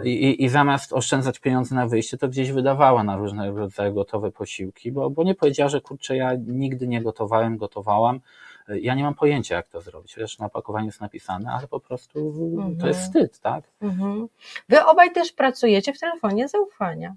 I, 0.03 0.09
i, 0.09 0.43
I 0.43 0.49
zamiast 0.49 0.93
oszczędzać 0.93 1.39
pieniądze 1.39 1.75
na 1.75 1.87
wyjście, 1.87 2.17
to 2.17 2.27
gdzieś 2.27 2.51
wydawała 2.51 3.03
na 3.03 3.17
różnego 3.17 3.59
rodzaju 3.59 3.93
gotowe 3.93 4.31
posiłki, 4.31 4.91
bo, 4.91 5.09
bo 5.09 5.23
nie 5.23 5.35
powiedziała, 5.35 5.69
że 5.69 5.81
kurczę, 5.81 6.15
ja 6.15 6.31
nigdy 6.47 6.87
nie 6.87 7.01
gotowałem, 7.01 7.57
gotowałam, 7.57 8.19
ja 8.67 8.95
nie 8.95 9.03
mam 9.03 9.15
pojęcia, 9.15 9.55
jak 9.55 9.67
to 9.67 9.81
zrobić, 9.81 10.15
chociaż 10.15 10.39
na 10.39 10.45
opakowaniu 10.45 10.85
jest 10.85 11.01
napisane, 11.01 11.51
ale 11.51 11.67
po 11.67 11.79
prostu 11.79 12.19
mhm. 12.55 12.77
to 12.77 12.87
jest 12.87 12.99
wstyd, 12.99 13.39
tak? 13.39 13.63
Mhm. 13.81 14.27
Wy 14.69 14.85
obaj 14.85 15.11
też 15.11 15.31
pracujecie 15.31 15.93
w 15.93 15.99
telefonie 15.99 16.47
zaufania. 16.47 17.15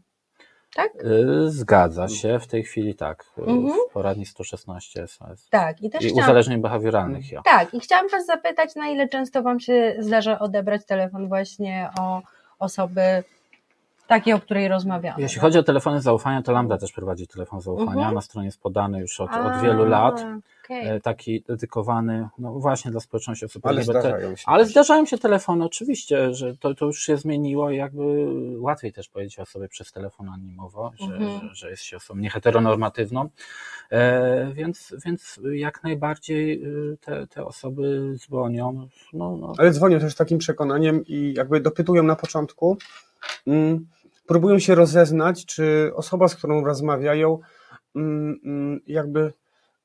Tak? 0.74 0.92
Y, 1.04 1.50
zgadza 1.50 2.08
się, 2.08 2.38
w 2.38 2.46
tej 2.46 2.64
chwili 2.64 2.94
tak. 2.94 3.24
Y, 3.38 3.40
mhm. 3.40 3.74
W 3.90 3.92
poradni 3.92 4.26
116 4.26 5.06
SOS. 5.06 5.48
Tak, 5.50 5.82
i 5.82 5.90
też 5.90 6.02
I 6.02 6.08
chciałam... 6.08 6.24
uzależnień 6.24 6.60
behawioralnych. 6.60 7.32
Ja. 7.32 7.42
Tak, 7.42 7.74
i 7.74 7.80
chciałam 7.80 8.08
Was 8.08 8.26
zapytać, 8.26 8.74
na 8.74 8.88
ile 8.88 9.08
często 9.08 9.42
Wam 9.42 9.60
się 9.60 9.96
zdarza 9.98 10.38
odebrać 10.38 10.86
telefon 10.86 11.28
właśnie 11.28 11.90
o 12.00 12.22
osoby 12.58 13.24
takie, 14.08 14.34
o 14.34 14.40
której 14.40 14.68
rozmawiamy. 14.68 15.22
Jeśli 15.22 15.40
chodzi 15.40 15.58
o 15.58 15.62
telefony 15.62 16.00
zaufania, 16.00 16.42
to 16.42 16.52
Lambda 16.52 16.78
też 16.78 16.92
prowadzi 16.92 17.26
telefon 17.26 17.60
zaufania. 17.60 17.92
Mhm. 17.92 18.14
Na 18.14 18.20
stronie 18.20 18.46
jest 18.46 18.60
podany 18.60 19.00
już 19.00 19.20
od, 19.20 19.30
od 19.30 19.62
wielu 19.62 19.84
lat. 19.84 20.24
Okay. 20.64 21.00
Taki 21.00 21.42
dedykowany, 21.42 22.28
no 22.38 22.52
właśnie 22.52 22.90
dla 22.90 23.00
społeczności 23.00 23.44
osób 23.44 23.66
Ale 23.66 23.80
LGBT. 23.80 24.00
Zdarzają 24.00 24.36
się 24.36 24.42
Ale 24.46 24.66
zdarzają 24.66 25.06
się 25.06 25.18
telefony, 25.18 25.64
oczywiście, 25.64 26.34
że 26.34 26.56
to, 26.56 26.74
to 26.74 26.86
już 26.86 27.02
się 27.02 27.16
zmieniło 27.16 27.70
i 27.70 27.76
jakby 27.76 28.26
łatwiej 28.58 28.92
też 28.92 29.08
powiedzieć 29.08 29.38
o 29.38 29.46
sobie 29.46 29.68
przez 29.68 29.92
telefon 29.92 30.28
anonimowo, 30.28 30.92
że, 30.98 31.14
mhm. 31.14 31.40
że, 31.48 31.54
że, 31.54 31.70
jest 31.70 31.82
się 31.82 31.96
osobą 31.96 32.20
nieheteronormatywną. 32.20 33.28
E, 33.90 34.52
więc, 34.52 34.94
więc 35.04 35.40
jak 35.52 35.82
najbardziej 35.82 36.64
y, 36.64 36.96
te, 37.00 37.26
te 37.26 37.44
osoby 37.44 38.14
dzwonią. 38.16 38.88
No, 39.12 39.36
no. 39.36 39.52
Ale 39.58 39.70
dzwonią 39.70 40.00
też 40.00 40.12
z 40.12 40.16
takim 40.16 40.38
przekonaniem 40.38 41.04
i 41.06 41.34
jakby 41.36 41.60
dopytują 41.60 42.02
na 42.02 42.16
początku. 42.16 42.78
Mm, 43.46 43.86
próbują 44.28 44.58
się 44.58 44.74
rozeznać, 44.74 45.46
czy 45.46 45.92
osoba, 45.94 46.28
z 46.28 46.34
którą 46.34 46.64
rozmawiają, 46.64 47.38
mm, 47.96 48.40
mm, 48.44 48.80
jakby 48.86 49.32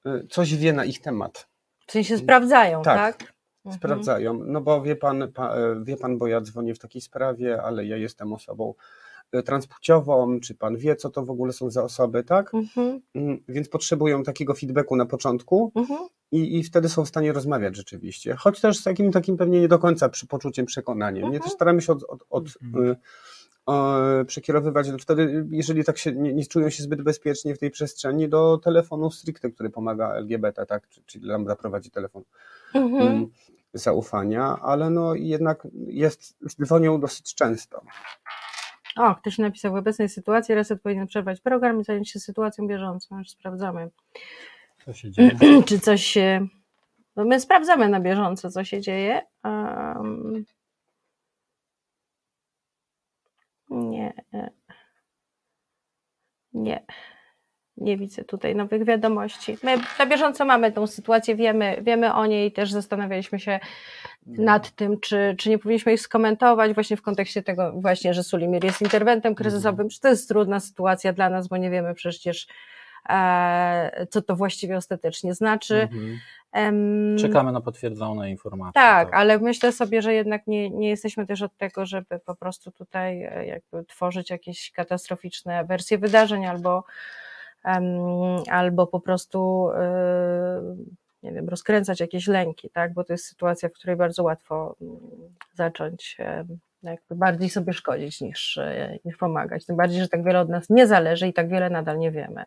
y, 0.06 0.28
coś 0.30 0.56
wie 0.56 0.74
na 0.74 0.86
ich 0.86 1.02
temat. 1.02 1.48
W 1.88 1.92
sensie 1.92 2.18
sprawdzają, 2.18 2.82
tak? 2.82 3.18
tak? 3.18 3.34
Mhm. 3.66 3.80
Sprawdzają, 3.80 4.40
no 4.46 4.62
bo 4.62 4.82
wie 4.82 4.96
pan, 4.96 5.32
pa, 5.34 5.56
e, 5.56 5.84
wie 5.84 5.98
pan, 5.98 6.18
bo 6.18 6.28
ja 6.28 6.42
dzwonię 6.42 6.76
w 6.76 6.80
takiej 6.80 7.02
sprawie, 7.02 7.62
ale 7.62 7.86
ja 7.86 7.98
jestem 7.98 8.34
osobą 8.34 8.74
e, 9.32 9.44
transpłciową, 9.44 10.40
czy 10.40 10.56
pan 10.56 10.78
wie, 10.78 10.96
co 10.96 11.10
to 11.10 11.26
w 11.26 11.30
ogóle 11.30 11.54
są 11.54 11.70
za 11.70 11.84
osoby, 11.84 12.24
tak? 12.24 12.54
Mhm. 12.54 13.02
Mm, 13.16 13.44
więc 13.48 13.70
potrzebują 13.70 14.24
takiego 14.24 14.54
feedbacku 14.54 14.96
na 14.96 15.06
początku 15.06 15.72
mhm. 15.76 16.00
i, 16.32 16.60
i 16.60 16.64
wtedy 16.64 16.90
są 16.90 17.06
w 17.06 17.08
stanie 17.08 17.34
rozmawiać 17.34 17.76
rzeczywiście. 17.76 18.36
Choć 18.36 18.62
też 18.62 18.78
z 18.78 18.84
takim 18.84 19.12
takim 19.12 19.38
pewnie 19.38 19.62
nie 19.62 19.68
do 19.68 19.80
końca 19.80 20.10
przy 20.10 20.28
poczuciem 20.28 20.66
przekonaniem. 20.66 21.32
Nie? 21.32 21.40
Też 21.40 21.52
staramy 21.52 21.82
się 21.82 21.94
od, 21.94 22.04
od, 22.04 22.26
od 22.30 22.48
mhm. 22.64 22.86
Y, 22.86 22.96
przekierowywać 24.28 24.88
wtedy, 25.00 25.46
jeżeli 25.50 25.84
tak 25.84 25.98
się 25.98 26.12
nie, 26.12 26.34
nie, 26.34 26.46
czują 26.46 26.70
się 26.70 26.84
zbyt 26.84 27.02
bezpiecznie 27.02 27.56
w 27.56 27.60
tej 27.60 27.72
przestrzeni, 27.72 28.30
do 28.30 28.58
telefonu 28.58 29.12
stricte, 29.12 29.50
który 29.50 29.70
pomaga 29.70 30.14
LGBT, 30.14 30.66
tak, 30.66 30.88
czyli 31.06 31.26
Lambda 31.28 31.56
prowadzi 31.56 31.92
telefon 31.92 32.24
mhm. 32.76 33.08
Mm, 33.08 33.28
zaufania, 33.74 34.60
ale 34.62 34.90
no 34.90 35.16
jednak 35.16 35.68
jest, 35.88 36.38
dzwonią 36.64 37.00
dosyć 37.00 37.36
często. 37.36 37.82
O, 38.96 39.16
ktoś 39.16 39.38
napisał, 39.38 39.72
w 39.74 39.76
obecnej 39.76 40.10
sytuacji 40.10 40.56
Reset 40.56 40.82
powinien 40.82 41.08
przerwać 41.08 41.42
program 41.42 41.82
i 41.82 41.84
zająć 41.84 42.12
się 42.12 42.20
sytuacją 42.20 42.68
bieżącą. 42.68 43.18
Już 43.18 43.30
sprawdzamy. 43.30 43.90
Co 44.86 44.94
się 44.94 45.12
dzieje? 45.12 45.32
Czy 45.68 45.80
coś 45.80 46.06
się... 46.06 46.48
No 47.16 47.26
my 47.26 47.40
sprawdzamy 47.40 47.90
na 47.90 48.00
bieżąco, 48.00 48.52
co 48.52 48.64
się 48.64 48.82
dzieje. 48.82 49.22
Um, 49.44 50.46
Nie. 53.74 54.14
E, 54.34 54.50
nie. 56.54 56.86
Nie 57.78 57.98
widzę 57.98 58.24
tutaj 58.24 58.56
nowych 58.56 58.84
wiadomości. 58.84 59.58
My 59.64 59.78
na 60.00 60.06
bieżąco 60.06 60.46
mamy 60.46 60.72
tą 60.72 60.88
sytuację, 60.88 61.36
wiemy, 61.36 61.78
wiemy 61.82 62.14
o 62.14 62.26
niej, 62.26 62.52
też 62.52 62.72
zastanawialiśmy 62.72 63.40
się 63.40 63.60
nad 64.26 64.72
tym, 64.72 65.00
czy, 65.00 65.36
czy 65.38 65.50
nie 65.50 65.60
powinniśmy 65.60 65.94
ich 65.94 66.02
skomentować 66.02 66.74
właśnie 66.74 66.98
w 66.98 67.02
kontekście 67.02 67.44
tego 67.44 67.72
właśnie, 67.76 68.14
że 68.14 68.24
Sulimir 68.24 68.64
jest 68.66 68.82
interwentem 68.82 69.36
kryzysowym, 69.36 69.90
czy 69.90 70.00
to 70.00 70.08
jest 70.08 70.28
trudna 70.28 70.60
sytuacja 70.60 71.14
dla 71.14 71.30
nas, 71.30 71.48
bo 71.48 71.58
nie 71.58 71.70
wiemy 71.70 71.94
przecież 71.94 72.48
e, 73.10 74.08
co 74.10 74.22
to 74.22 74.36
właściwie 74.36 74.78
ostatecznie 74.78 75.34
znaczy. 75.34 75.82
Mhm. 75.82 76.20
Czekamy 77.20 77.52
na 77.52 77.62
potwierdzone 77.62 78.30
informacje. 78.30 78.74
Tak, 78.74 79.08
tak, 79.08 79.18
ale 79.20 79.40
myślę 79.40 79.72
sobie, 79.72 80.02
że 80.02 80.14
jednak 80.14 80.48
nie, 80.48 80.70
nie 80.70 80.90
jesteśmy 80.90 81.28
też 81.28 81.42
od 81.42 81.58
tego, 81.58 81.86
żeby 81.86 82.20
po 82.26 82.36
prostu 82.36 82.72
tutaj 82.72 83.24
e, 83.24 83.46
jakby 83.46 83.86
tworzyć 83.86 84.30
jakieś 84.30 84.72
katastroficzne 84.72 85.66
wersje 85.66 85.98
wydarzeń 85.98 86.46
albo, 86.46 86.84
albo 88.50 88.88
po 88.88 89.00
prostu 89.00 89.70
e, 89.76 90.76
nie 91.24 91.32
wiem, 91.32 91.50
rozkręcać 91.50 92.00
jakieś 92.00 92.28
lęki, 92.28 92.70
tak? 92.70 92.94
bo 92.94 93.04
to 93.04 93.14
jest 93.14 93.26
sytuacja, 93.26 93.70
w 93.70 93.74
której 93.74 93.96
bardzo 93.96 94.24
łatwo 94.24 94.76
mm, 94.82 94.98
zacząć 95.54 96.18
jakby 96.84 97.16
bardziej 97.16 97.50
sobie 97.50 97.74
szkodzić 97.74 98.22
niż, 98.22 98.58
e, 98.58 98.98
niż 99.06 99.18
pomagać. 99.18 99.66
Tym 99.66 99.76
bardziej, 99.76 100.02
że 100.02 100.10
tak 100.10 100.24
wiele 100.24 100.40
od 100.40 100.50
nas 100.50 100.70
nie 100.70 100.88
zależy 100.88 101.28
i 101.28 101.34
tak 101.34 101.50
wiele 101.50 101.70
nadal 101.70 101.98
nie 101.98 102.12
wiemy. 102.12 102.44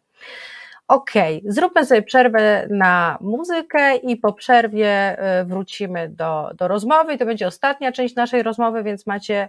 Okej, 0.89 1.39
okay, 1.39 1.53
zróbmy 1.53 1.87
sobie 1.87 2.03
przerwę 2.03 2.67
na 2.71 3.19
muzykę 3.21 3.97
i 3.97 4.17
po 4.17 4.33
przerwie 4.33 5.17
y, 5.41 5.45
wrócimy 5.45 6.09
do, 6.09 6.51
do 6.55 6.69
rozmowy 6.69 7.19
to 7.19 7.27
będzie 7.27 7.47
ostatnia 7.47 7.93
część 7.93 8.15
naszej 8.15 8.43
rozmowy, 8.43 8.83
więc 8.83 9.07
macie 9.07 9.49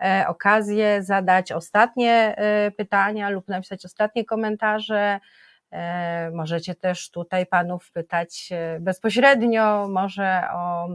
e, 0.00 0.24
okazję 0.28 1.02
zadać 1.02 1.52
ostatnie 1.52 2.12
e, 2.36 2.70
pytania 2.70 3.30
lub 3.30 3.48
napisać 3.48 3.84
ostatnie 3.84 4.24
komentarze. 4.24 5.20
E, 5.70 6.30
możecie 6.30 6.74
też 6.74 7.10
tutaj 7.10 7.46
panów 7.46 7.92
pytać 7.92 8.50
bezpośrednio, 8.80 9.88
może 9.88 10.42
o 10.52 10.88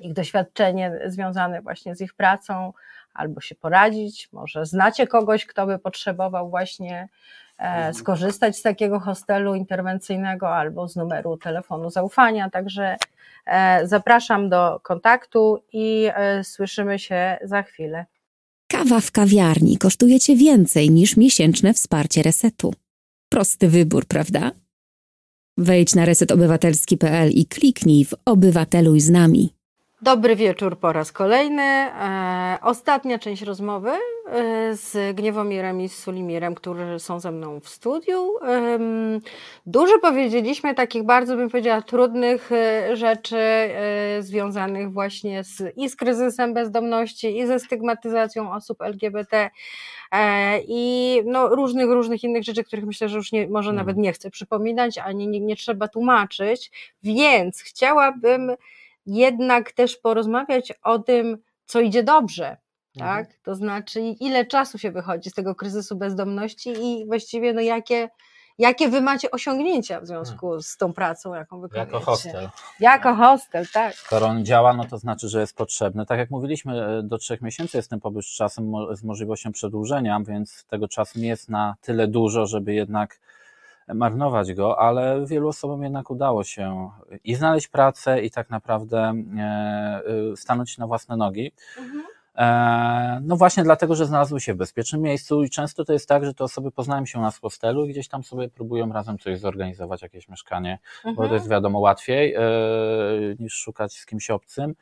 ich 0.00 0.12
doświadczenie 0.12 0.92
związane 1.06 1.62
właśnie 1.62 1.94
z 1.96 2.00
ich 2.00 2.14
pracą, 2.14 2.72
albo 3.14 3.40
się 3.40 3.54
poradzić, 3.54 4.28
może 4.32 4.66
znacie 4.66 5.06
kogoś, 5.06 5.46
kto 5.46 5.66
by 5.66 5.78
potrzebował 5.78 6.50
właśnie 6.50 7.08
E, 7.49 7.49
skorzystać 7.92 8.56
z 8.56 8.62
takiego 8.62 9.00
hostelu 9.00 9.54
interwencyjnego 9.54 10.48
albo 10.56 10.88
z 10.88 10.96
numeru 10.96 11.36
telefonu 11.36 11.90
zaufania. 11.90 12.50
Także 12.50 12.96
e, 13.46 13.86
zapraszam 13.86 14.48
do 14.48 14.80
kontaktu 14.82 15.62
i 15.72 16.08
e, 16.14 16.44
słyszymy 16.44 16.98
się 16.98 17.38
za 17.42 17.62
chwilę. 17.62 18.06
Kawa 18.68 19.00
w 19.00 19.10
kawiarni 19.10 19.78
kosztuje 19.78 20.20
Cię 20.20 20.36
więcej 20.36 20.90
niż 20.90 21.16
miesięczne 21.16 21.74
wsparcie 21.74 22.22
resetu. 22.22 22.74
Prosty 23.28 23.68
wybór, 23.68 24.06
prawda? 24.06 24.50
Wejdź 25.58 25.94
na 25.94 26.04
resetobywatelski.pl 26.04 27.30
i 27.30 27.46
kliknij 27.46 28.04
w 28.04 28.14
Obywateluj 28.24 29.00
z 29.00 29.10
nami. 29.10 29.59
Dobry 30.02 30.36
wieczór 30.36 30.78
po 30.78 30.92
raz 30.92 31.12
kolejny. 31.12 31.62
E, 31.62 32.58
ostatnia 32.62 33.18
część 33.18 33.42
rozmowy 33.42 33.90
e, 33.90 34.74
z 34.74 35.16
Gniewomirem 35.16 35.80
i 35.80 35.88
z 35.88 35.98
Sulimirem, 35.98 36.54
którzy 36.54 36.98
są 36.98 37.20
ze 37.20 37.30
mną 37.30 37.60
w 37.60 37.68
studiu. 37.68 38.38
E, 38.42 38.78
dużo 39.66 39.98
powiedzieliśmy 39.98 40.74
takich 40.74 41.02
bardzo, 41.02 41.36
bym 41.36 41.50
powiedziała, 41.50 41.82
trudnych 41.82 42.52
e, 42.52 42.96
rzeczy 42.96 43.36
e, 43.36 44.22
związanych 44.22 44.92
właśnie 44.92 45.44
z, 45.44 45.76
i 45.76 45.88
z 45.88 45.96
kryzysem 45.96 46.54
bezdomności, 46.54 47.38
i 47.38 47.46
ze 47.46 47.58
stygmatyzacją 47.58 48.52
osób 48.52 48.82
LGBT 48.82 49.50
i 50.68 51.22
no, 51.24 51.48
różnych, 51.48 51.86
różnych 51.86 52.24
innych 52.24 52.44
rzeczy, 52.44 52.64
których 52.64 52.86
myślę, 52.86 53.08
że 53.08 53.16
już 53.16 53.32
nie, 53.32 53.48
może 53.48 53.72
nawet 53.72 53.96
nie 53.96 54.12
chcę 54.12 54.30
przypominać, 54.30 54.98
ani 54.98 55.28
nie, 55.28 55.40
nie 55.40 55.56
trzeba 55.56 55.88
tłumaczyć. 55.88 56.70
Więc 57.02 57.62
chciałabym 57.62 58.56
jednak 59.06 59.72
też 59.72 59.96
porozmawiać 59.96 60.72
o 60.82 60.98
tym, 60.98 61.38
co 61.64 61.80
idzie 61.80 62.02
dobrze, 62.02 62.56
tak? 62.98 63.20
Mhm. 63.20 63.36
To 63.42 63.54
znaczy, 63.54 64.00
ile 64.00 64.46
czasu 64.46 64.78
się 64.78 64.90
wychodzi 64.90 65.30
z 65.30 65.34
tego 65.34 65.54
kryzysu 65.54 65.96
bezdomności 65.96 66.70
i 66.70 67.06
właściwie 67.06 67.52
no 67.52 67.60
jakie, 67.60 68.08
jakie 68.58 68.88
wy 68.88 69.00
macie 69.00 69.30
osiągnięcia 69.30 70.00
w 70.00 70.06
związku 70.06 70.46
hmm. 70.46 70.62
z 70.62 70.76
tą 70.76 70.92
pracą, 70.92 71.34
jaką 71.34 71.60
wykonujecie? 71.60 71.92
Jako 71.92 72.06
hostel. 72.06 72.48
Jako 72.80 73.14
hostel, 73.14 73.66
tak. 73.72 73.94
Skoro 73.94 74.26
on 74.26 74.44
działa, 74.44 74.72
no 74.74 74.84
to 74.84 74.98
znaczy, 74.98 75.28
że 75.28 75.40
jest 75.40 75.56
potrzebny. 75.56 76.06
Tak 76.06 76.18
jak 76.18 76.30
mówiliśmy, 76.30 76.86
e, 76.86 77.02
do 77.02 77.18
trzech 77.18 77.42
miesięcy 77.42 77.76
jest 77.76 77.90
ten 77.90 78.00
pobyt 78.00 78.24
z 78.24 78.36
czasem, 78.36 78.72
z 78.92 79.04
możliwością 79.04 79.52
przedłużenia, 79.52 80.20
więc 80.26 80.64
tego 80.64 80.88
czasu 80.88 81.18
nie 81.18 81.28
jest 81.28 81.48
na 81.48 81.74
tyle 81.80 82.08
dużo, 82.08 82.46
żeby 82.46 82.74
jednak 82.74 83.20
marnować 83.94 84.54
go, 84.54 84.78
ale 84.78 85.26
wielu 85.26 85.48
osobom 85.48 85.82
jednak 85.82 86.10
udało 86.10 86.44
się 86.44 86.90
i 87.24 87.34
znaleźć 87.34 87.68
pracę, 87.68 88.22
i 88.22 88.30
tak 88.30 88.50
naprawdę 88.50 89.14
e, 89.38 90.36
stanąć 90.36 90.78
na 90.78 90.86
własne 90.86 91.16
nogi. 91.16 91.52
Mhm. 91.78 92.02
E, 92.36 93.20
no 93.22 93.36
właśnie 93.36 93.62
dlatego, 93.62 93.94
że 93.94 94.06
znalazły 94.06 94.40
się 94.40 94.54
w 94.54 94.56
bezpiecznym 94.56 95.02
miejscu 95.02 95.42
i 95.42 95.50
często 95.50 95.84
to 95.84 95.92
jest 95.92 96.08
tak, 96.08 96.24
że 96.24 96.34
te 96.34 96.44
osoby 96.44 96.70
poznają 96.70 97.06
się 97.06 97.20
na 97.20 97.30
hostelu 97.30 97.86
i 97.86 97.90
gdzieś 97.90 98.08
tam 98.08 98.24
sobie 98.24 98.48
próbują 98.48 98.92
razem 98.92 99.18
coś 99.18 99.38
zorganizować, 99.38 100.02
jakieś 100.02 100.28
mieszkanie, 100.28 100.78
mhm. 100.96 101.14
bo 101.14 101.28
to 101.28 101.34
jest 101.34 101.48
wiadomo 101.48 101.78
łatwiej 101.78 102.34
e, 102.34 102.40
niż 103.38 103.52
szukać 103.52 103.92
z 103.92 104.06
kimś 104.06 104.30
obcym. 104.30 104.74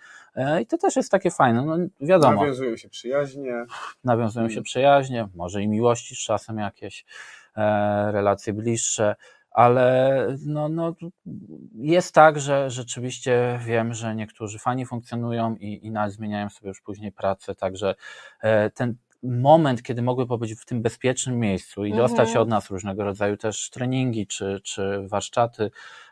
I 0.62 0.66
to 0.66 0.78
też 0.78 0.96
jest 0.96 1.10
takie 1.10 1.30
fajne, 1.30 1.62
no 1.62 1.76
wiadomo. 2.00 2.40
Nawiązują 2.40 2.76
się 2.76 2.88
przyjaźnie. 2.88 3.64
Nawiązują 4.04 4.48
się 4.48 4.52
mm. 4.52 4.64
przyjaźnie, 4.64 5.28
może 5.34 5.62
i 5.62 5.68
miłości 5.68 6.14
z 6.14 6.18
czasem 6.18 6.58
jakieś. 6.58 7.04
E, 7.58 8.12
relacje 8.12 8.52
bliższe, 8.52 9.16
ale 9.50 10.26
no, 10.46 10.68
no, 10.68 10.94
jest 11.74 12.14
tak, 12.14 12.40
że 12.40 12.70
rzeczywiście 12.70 13.60
wiem, 13.66 13.94
że 13.94 14.14
niektórzy 14.14 14.58
fani 14.58 14.86
funkcjonują 14.86 15.54
i, 15.54 15.86
i 15.86 15.90
nawet 15.90 16.12
zmieniają 16.12 16.50
sobie 16.50 16.68
już 16.68 16.80
później 16.80 17.12
pracę, 17.12 17.54
także 17.54 17.94
e, 18.42 18.70
ten 18.70 18.94
moment, 19.22 19.82
kiedy 19.82 20.02
mogły 20.02 20.26
pobyć 20.26 20.54
w 20.54 20.64
tym 20.64 20.82
bezpiecznym 20.82 21.38
miejscu 21.38 21.84
i 21.84 21.90
mhm. 21.90 22.08
dostać 22.08 22.36
od 22.36 22.48
nas 22.48 22.70
różnego 22.70 23.04
rodzaju 23.04 23.36
też 23.36 23.70
treningi 23.70 24.26
czy, 24.26 24.60
czy 24.64 25.08
warsztaty, 25.08 25.70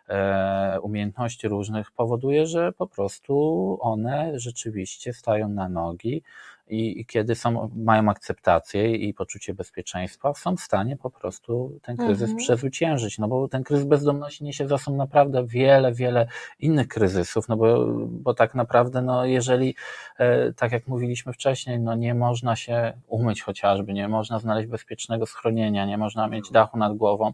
e, 0.08 0.78
umiejętności 0.82 1.48
różnych, 1.48 1.90
powoduje, 1.90 2.46
że 2.46 2.72
po 2.72 2.86
prostu 2.86 3.78
one 3.80 4.32
rzeczywiście 4.38 5.12
stają 5.12 5.48
na 5.48 5.68
nogi 5.68 6.22
i, 6.68 7.06
kiedy 7.06 7.34
są, 7.34 7.70
mają 7.76 8.08
akceptację 8.08 8.96
i 8.96 9.14
poczucie 9.14 9.54
bezpieczeństwa, 9.54 10.34
są 10.34 10.56
w 10.56 10.60
stanie 10.60 10.96
po 10.96 11.10
prostu 11.10 11.78
ten 11.82 11.96
kryzys 11.96 12.22
mhm. 12.22 12.38
przezwyciężyć, 12.38 13.18
no 13.18 13.28
bo 13.28 13.48
ten 13.48 13.64
kryzys 13.64 13.86
bezdomności 13.86 14.44
niesie 14.44 14.68
za 14.68 14.78
sobą 14.78 14.96
naprawdę 14.96 15.46
wiele, 15.46 15.92
wiele 15.92 16.26
innych 16.60 16.88
kryzysów, 16.88 17.48
no 17.48 17.56
bo, 17.56 17.86
bo 18.08 18.34
tak 18.34 18.54
naprawdę, 18.54 19.02
no 19.02 19.24
jeżeli, 19.24 19.74
e, 20.18 20.52
tak 20.52 20.72
jak 20.72 20.86
mówiliśmy 20.86 21.32
wcześniej, 21.32 21.80
no 21.80 21.94
nie 21.94 22.14
można 22.14 22.56
się 22.56 22.92
umyć 23.06 23.42
chociażby, 23.42 23.92
nie 23.92 24.08
można 24.08 24.38
znaleźć 24.38 24.68
bezpiecznego 24.68 25.26
schronienia, 25.26 25.86
nie 25.86 25.98
można 25.98 26.28
mieć 26.28 26.50
dachu 26.50 26.78
nad 26.78 26.96
głową, 26.96 27.32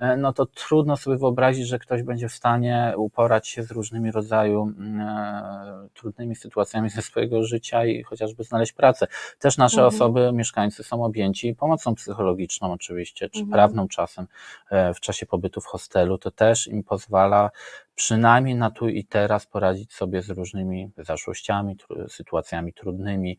e, 0.00 0.16
no 0.16 0.32
to 0.32 0.46
trudno 0.46 0.96
sobie 0.96 1.16
wyobrazić, 1.16 1.66
że 1.66 1.78
ktoś 1.78 2.02
będzie 2.02 2.28
w 2.28 2.32
stanie 2.32 2.94
uporać 2.96 3.48
się 3.48 3.62
z 3.62 3.70
różnymi 3.70 4.10
rodzaju 4.10 4.62
mm, 4.62 5.00
e, 5.00 5.88
trudnymi 5.94 6.36
sytuacjami 6.36 6.90
ze 6.90 7.02
swojego 7.02 7.44
życia 7.44 7.84
i 7.84 8.02
chociażby 8.02 8.44
znaleźć 8.44 8.59
znaleźć 8.60 8.72
pracę. 8.72 9.06
Też 9.38 9.58
nasze 9.58 9.82
mhm. 9.82 9.94
osoby, 9.94 10.32
mieszkańcy 10.32 10.82
są 10.82 11.04
objęci 11.04 11.54
pomocą 11.54 11.94
psychologiczną 11.94 12.72
oczywiście, 12.72 13.28
czy 13.28 13.40
mhm. 13.40 13.52
prawną 13.52 13.88
czasem 13.88 14.26
e, 14.70 14.94
w 14.94 15.00
czasie 15.00 15.26
pobytu 15.26 15.60
w 15.60 15.66
hostelu. 15.66 16.18
To 16.18 16.30
też 16.30 16.66
im 16.66 16.82
pozwala 16.82 17.50
przynajmniej 17.94 18.54
na 18.54 18.70
tu 18.70 18.88
i 18.88 19.04
teraz 19.04 19.46
poradzić 19.46 19.92
sobie 19.92 20.22
z 20.22 20.30
różnymi 20.30 20.90
zaszłościami, 20.96 21.76
sytuacjami 22.08 22.72
trudnymi. 22.72 23.38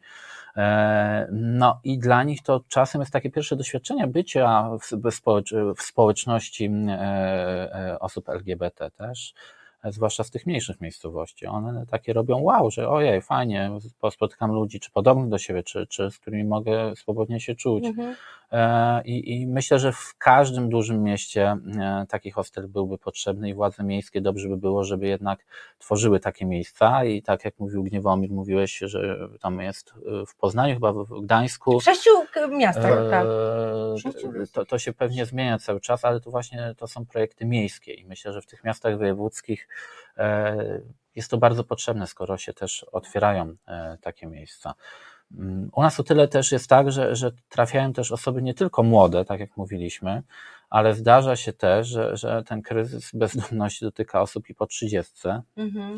E, 0.58 1.28
no 1.32 1.80
i 1.84 2.00
dla 2.00 2.24
nich 2.24 2.44
to 2.44 2.62
czasem 2.68 3.02
jest 3.02 3.12
takie 3.12 3.32
pierwsze 3.32 3.56
doświadczenie 3.56 4.08
bycia 4.08 4.70
w 5.78 5.84
społeczności 5.84 6.70
e, 6.90 7.98
osób 8.00 8.30
LGBT 8.30 8.92
też 8.92 9.34
zwłaszcza 9.90 10.24
z 10.24 10.32
tych 10.32 10.46
mniejszych 10.46 10.82
miejscowości. 10.82 11.46
One 11.46 11.86
takie 11.86 12.14
robią 12.14 12.42
wow, 12.42 12.72
że 12.72 12.90
ojej, 12.90 13.22
fajnie, 13.22 13.72
spotykam 14.12 14.52
ludzi, 14.52 14.80
czy 14.80 14.92
podobnych 14.92 15.30
do 15.30 15.38
siebie, 15.38 15.64
czy, 15.64 15.88
czy 15.88 16.12
z 16.12 16.20
którymi 16.20 16.44
mogę 16.44 16.96
swobodnie 16.96 17.40
się 17.40 17.56
czuć. 17.56 17.86
Mhm. 17.86 18.16
E, 18.52 19.02
I, 19.06 19.42
I, 19.42 19.48
myślę, 19.48 19.80
że 19.80 19.92
w 19.92 20.16
każdym 20.18 20.70
dużym 20.70 21.04
mieście 21.04 21.58
e, 21.80 22.06
taki 22.10 22.32
hostel 22.32 22.68
byłby 22.68 22.98
potrzebny 22.98 23.50
i 23.50 23.54
władze 23.54 23.84
miejskie 23.84 24.22
dobrze 24.22 24.50
by 24.50 24.58
było, 24.58 24.84
żeby 24.84 25.08
jednak 25.08 25.46
tworzyły 25.80 26.20
takie 26.20 26.46
miejsca 26.46 27.06
i 27.06 27.22
tak 27.22 27.46
jak 27.46 27.60
mówił 27.60 27.84
Gniewomir, 27.84 28.32
mówiłeś, 28.32 28.78
że 28.78 29.18
tam 29.42 29.62
jest 29.62 29.94
e, 30.22 30.26
w 30.26 30.36
Poznaniu, 30.36 30.74
chyba 30.74 30.94
w 30.94 31.22
Gdańsku. 31.22 31.80
W 31.80 31.84
sześciu 31.84 32.10
miastach, 32.50 33.10
tak. 33.10 33.26
To, 34.54 34.66
to 34.66 34.80
się 34.80 34.94
pewnie 34.94 35.26
zmienia 35.26 35.60
cały 35.60 35.82
czas, 35.82 36.06
ale 36.06 36.20
to 36.20 36.32
właśnie 36.32 36.76
to 36.78 36.88
są 36.88 37.06
projekty 37.06 37.46
miejskie 37.46 37.94
i 37.94 38.06
myślę, 38.06 38.34
że 38.34 38.42
w 38.42 38.46
tych 38.46 38.64
miastach 38.64 38.98
wojewódzkich 38.98 39.68
jest 41.16 41.32
to 41.32 41.38
bardzo 41.38 41.64
potrzebne, 41.64 42.08
skoro 42.08 42.38
się 42.38 42.54
też 42.54 42.86
otwierają 42.92 43.56
takie 44.02 44.28
miejsca. 44.28 44.74
U 45.74 45.82
nas 45.82 46.00
o 46.00 46.04
tyle 46.04 46.28
też 46.28 46.52
jest 46.52 46.70
tak, 46.70 46.92
że, 46.92 47.16
że 47.16 47.32
trafiają 47.50 47.94
też 47.94 48.12
osoby 48.12 48.42
nie 48.42 48.54
tylko 48.54 48.84
młode, 48.84 49.26
tak 49.26 49.40
jak 49.40 49.58
mówiliśmy, 49.58 50.24
ale 50.70 50.94
zdarza 50.94 51.36
się 51.36 51.54
też, 51.54 51.88
że, 51.88 52.18
że 52.18 52.44
ten 52.44 52.62
kryzys 52.62 53.12
bezdomności 53.14 53.86
dotyka 53.86 54.22
osób 54.22 54.50
i 54.50 54.56
po 54.56 54.68
trzydziestce, 54.68 55.42
mhm. 55.58 55.98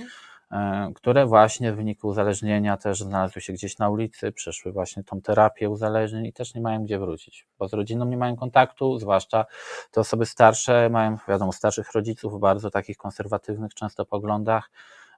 E, 0.54 0.92
które 0.96 1.26
właśnie 1.26 1.74
w 1.74 1.76
wyniku 1.76 2.08
uzależnienia 2.08 2.78
też 2.78 3.00
znalazły 3.00 3.42
się 3.42 3.54
gdzieś 3.54 3.78
na 3.78 3.90
ulicy, 3.90 4.32
przeszły 4.32 4.72
właśnie 4.72 5.04
tą 5.04 5.22
terapię 5.22 5.70
uzależnień 5.70 6.26
i 6.26 6.34
też 6.34 6.56
nie 6.56 6.62
mają 6.62 6.84
gdzie 6.84 7.00
wrócić, 7.00 7.48
bo 7.60 7.68
z 7.68 7.74
rodziną 7.74 8.06
nie 8.06 8.18
mają 8.18 8.36
kontaktu, 8.36 9.00
zwłaszcza 9.00 9.46
te 9.92 10.02
osoby 10.02 10.26
starsze 10.26 10.90
mają, 10.90 11.18
wiadomo, 11.28 11.52
starszych 11.52 11.92
rodziców 11.92 12.40
bardzo 12.40 12.70
takich 12.70 12.98
konserwatywnych 12.98 13.74
często 13.74 14.06
poglądach, 14.06 14.70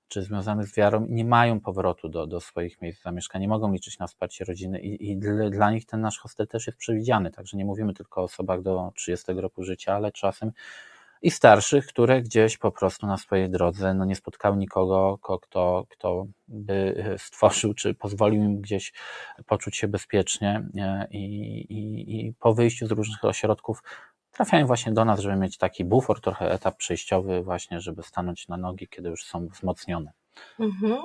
czy 0.08 0.22
związanych 0.22 0.68
z 0.68 0.76
wiarą 0.76 1.06
nie 1.10 1.26
mają 1.26 1.60
powrotu 1.60 2.10
do, 2.10 2.28
do 2.28 2.40
swoich 2.40 2.82
miejsc 2.82 3.04
zamieszkania, 3.04 3.42
nie 3.42 3.48
mogą 3.48 3.74
liczyć 3.74 4.00
na 4.00 4.08
wsparcie 4.08 4.46
rodziny 4.46 4.80
i, 4.80 5.12
i 5.12 5.18
dla, 5.18 5.50
dla 5.50 5.72
nich 5.72 5.86
ten 5.86 6.02
nasz 6.02 6.20
hostel 6.20 6.48
też 6.48 6.68
jest 6.68 6.80
przewidziany, 6.80 7.32
także 7.32 7.58
nie 7.58 7.66
mówimy 7.66 7.94
tylko 7.94 8.22
o 8.22 8.24
osobach 8.24 8.62
do 8.62 8.92
30 8.96 9.34
roku 9.34 9.64
życia, 9.64 9.96
ale 9.96 10.12
czasem 10.12 10.52
i 11.22 11.32
starszych, 11.32 11.88
które 11.88 12.22
gdzieś 12.22 12.58
po 12.58 12.72
prostu 12.72 13.08
na 13.08 13.18
swojej 13.18 13.50
drodze 13.50 13.94
no, 13.94 14.06
nie 14.06 14.16
spotkały 14.16 14.58
nikogo, 14.58 15.20
kto, 15.42 15.86
kto 15.90 16.26
by 16.48 17.06
stworzył, 17.18 17.74
czy 17.74 17.94
pozwolił 17.94 18.44
im 18.44 18.62
gdzieś 18.62 18.94
poczuć 19.46 19.78
się 19.78 19.88
bezpiecznie 19.88 20.68
i, 21.12 21.20
i, 21.70 22.28
i 22.28 22.34
po 22.34 22.54
wyjściu 22.54 22.88
z 22.88 22.92
różnych 22.92 23.26
ośrodków 23.26 23.84
trafiają 24.36 24.68
właśnie 24.68 24.92
do 24.92 25.06
nas, 25.06 25.20
żeby 25.20 25.36
mieć 25.36 25.58
taki 25.58 25.86
bufor, 25.86 26.22
trochę 26.22 26.52
etap 26.52 26.78
przejściowy 26.78 27.44
właśnie, 27.44 27.82
żeby 27.82 28.04
stanąć 28.04 28.48
na 28.48 28.58
nogi, 28.58 28.88
kiedy 28.88 29.10
już 29.10 29.24
są 29.24 29.48
wzmocnione. 29.48 30.12
Mhm. 30.60 30.98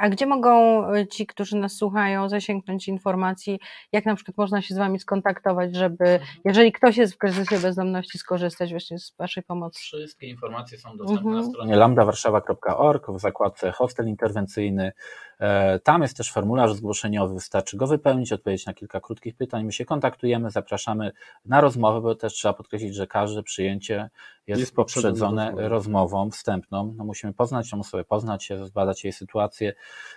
A 0.00 0.08
gdzie 0.08 0.26
mogą 0.26 0.84
e, 0.92 1.06
ci, 1.06 1.26
którzy 1.26 1.56
nas 1.56 1.72
słuchają, 1.72 2.28
zasięgnąć 2.28 2.88
informacji, 2.88 3.60
jak 3.92 4.06
na 4.06 4.14
przykład 4.14 4.36
można 4.36 4.62
się 4.62 4.74
z 4.74 4.78
Wami 4.78 4.98
skontaktować, 4.98 5.76
żeby, 5.76 6.20
jeżeli 6.44 6.72
ktoś 6.72 6.96
jest 6.96 7.14
w 7.14 7.18
kryzysie 7.18 7.58
bezdomności, 7.58 8.18
skorzystać 8.18 8.70
właśnie 8.70 8.98
z 8.98 9.14
Waszej 9.18 9.42
pomocy? 9.42 9.80
Wszystkie 9.80 10.26
informacje 10.26 10.78
są 10.78 10.96
dostępne 10.96 11.30
mhm. 11.30 11.46
na 11.46 11.52
stronie 11.52 11.76
lambdawarszawa.org 11.76 13.10
w 13.10 13.20
zakładce 13.20 13.72
hostel 13.72 14.08
interwencyjny. 14.08 14.92
E, 15.40 15.78
tam 15.78 16.02
jest 16.02 16.16
też 16.16 16.32
formularz 16.32 16.72
zgłoszeniowy, 16.72 17.34
wystarczy 17.34 17.76
go 17.76 17.86
wypełnić, 17.86 18.32
odpowiedzieć 18.32 18.66
na 18.66 18.74
kilka 18.74 19.00
krótkich 19.00 19.36
pytań. 19.36 19.64
My 19.64 19.72
się 19.72 19.84
kontaktujemy, 19.84 20.50
zapraszamy 20.50 21.12
na 21.44 21.60
rozmowę, 21.60 22.00
bo 22.00 22.14
też 22.14 22.32
trzeba 22.32 22.54
podkreślić, 22.54 22.94
że 22.94 23.06
każde 23.06 23.42
przyjęcie 23.42 24.10
jest, 24.46 24.60
jest 24.60 24.74
poprzedzone 24.74 25.52
rozmową 25.56 26.30
wstępną. 26.30 26.94
No 26.96 27.04
musimy 27.04 27.32
poznać 27.32 27.70
tą 27.70 27.80
osobę, 27.80 28.04
poznać 28.04 28.44
się, 28.44 28.66
zbadać 28.66 29.04
jej 29.04 29.12
sytuację. 29.12 29.74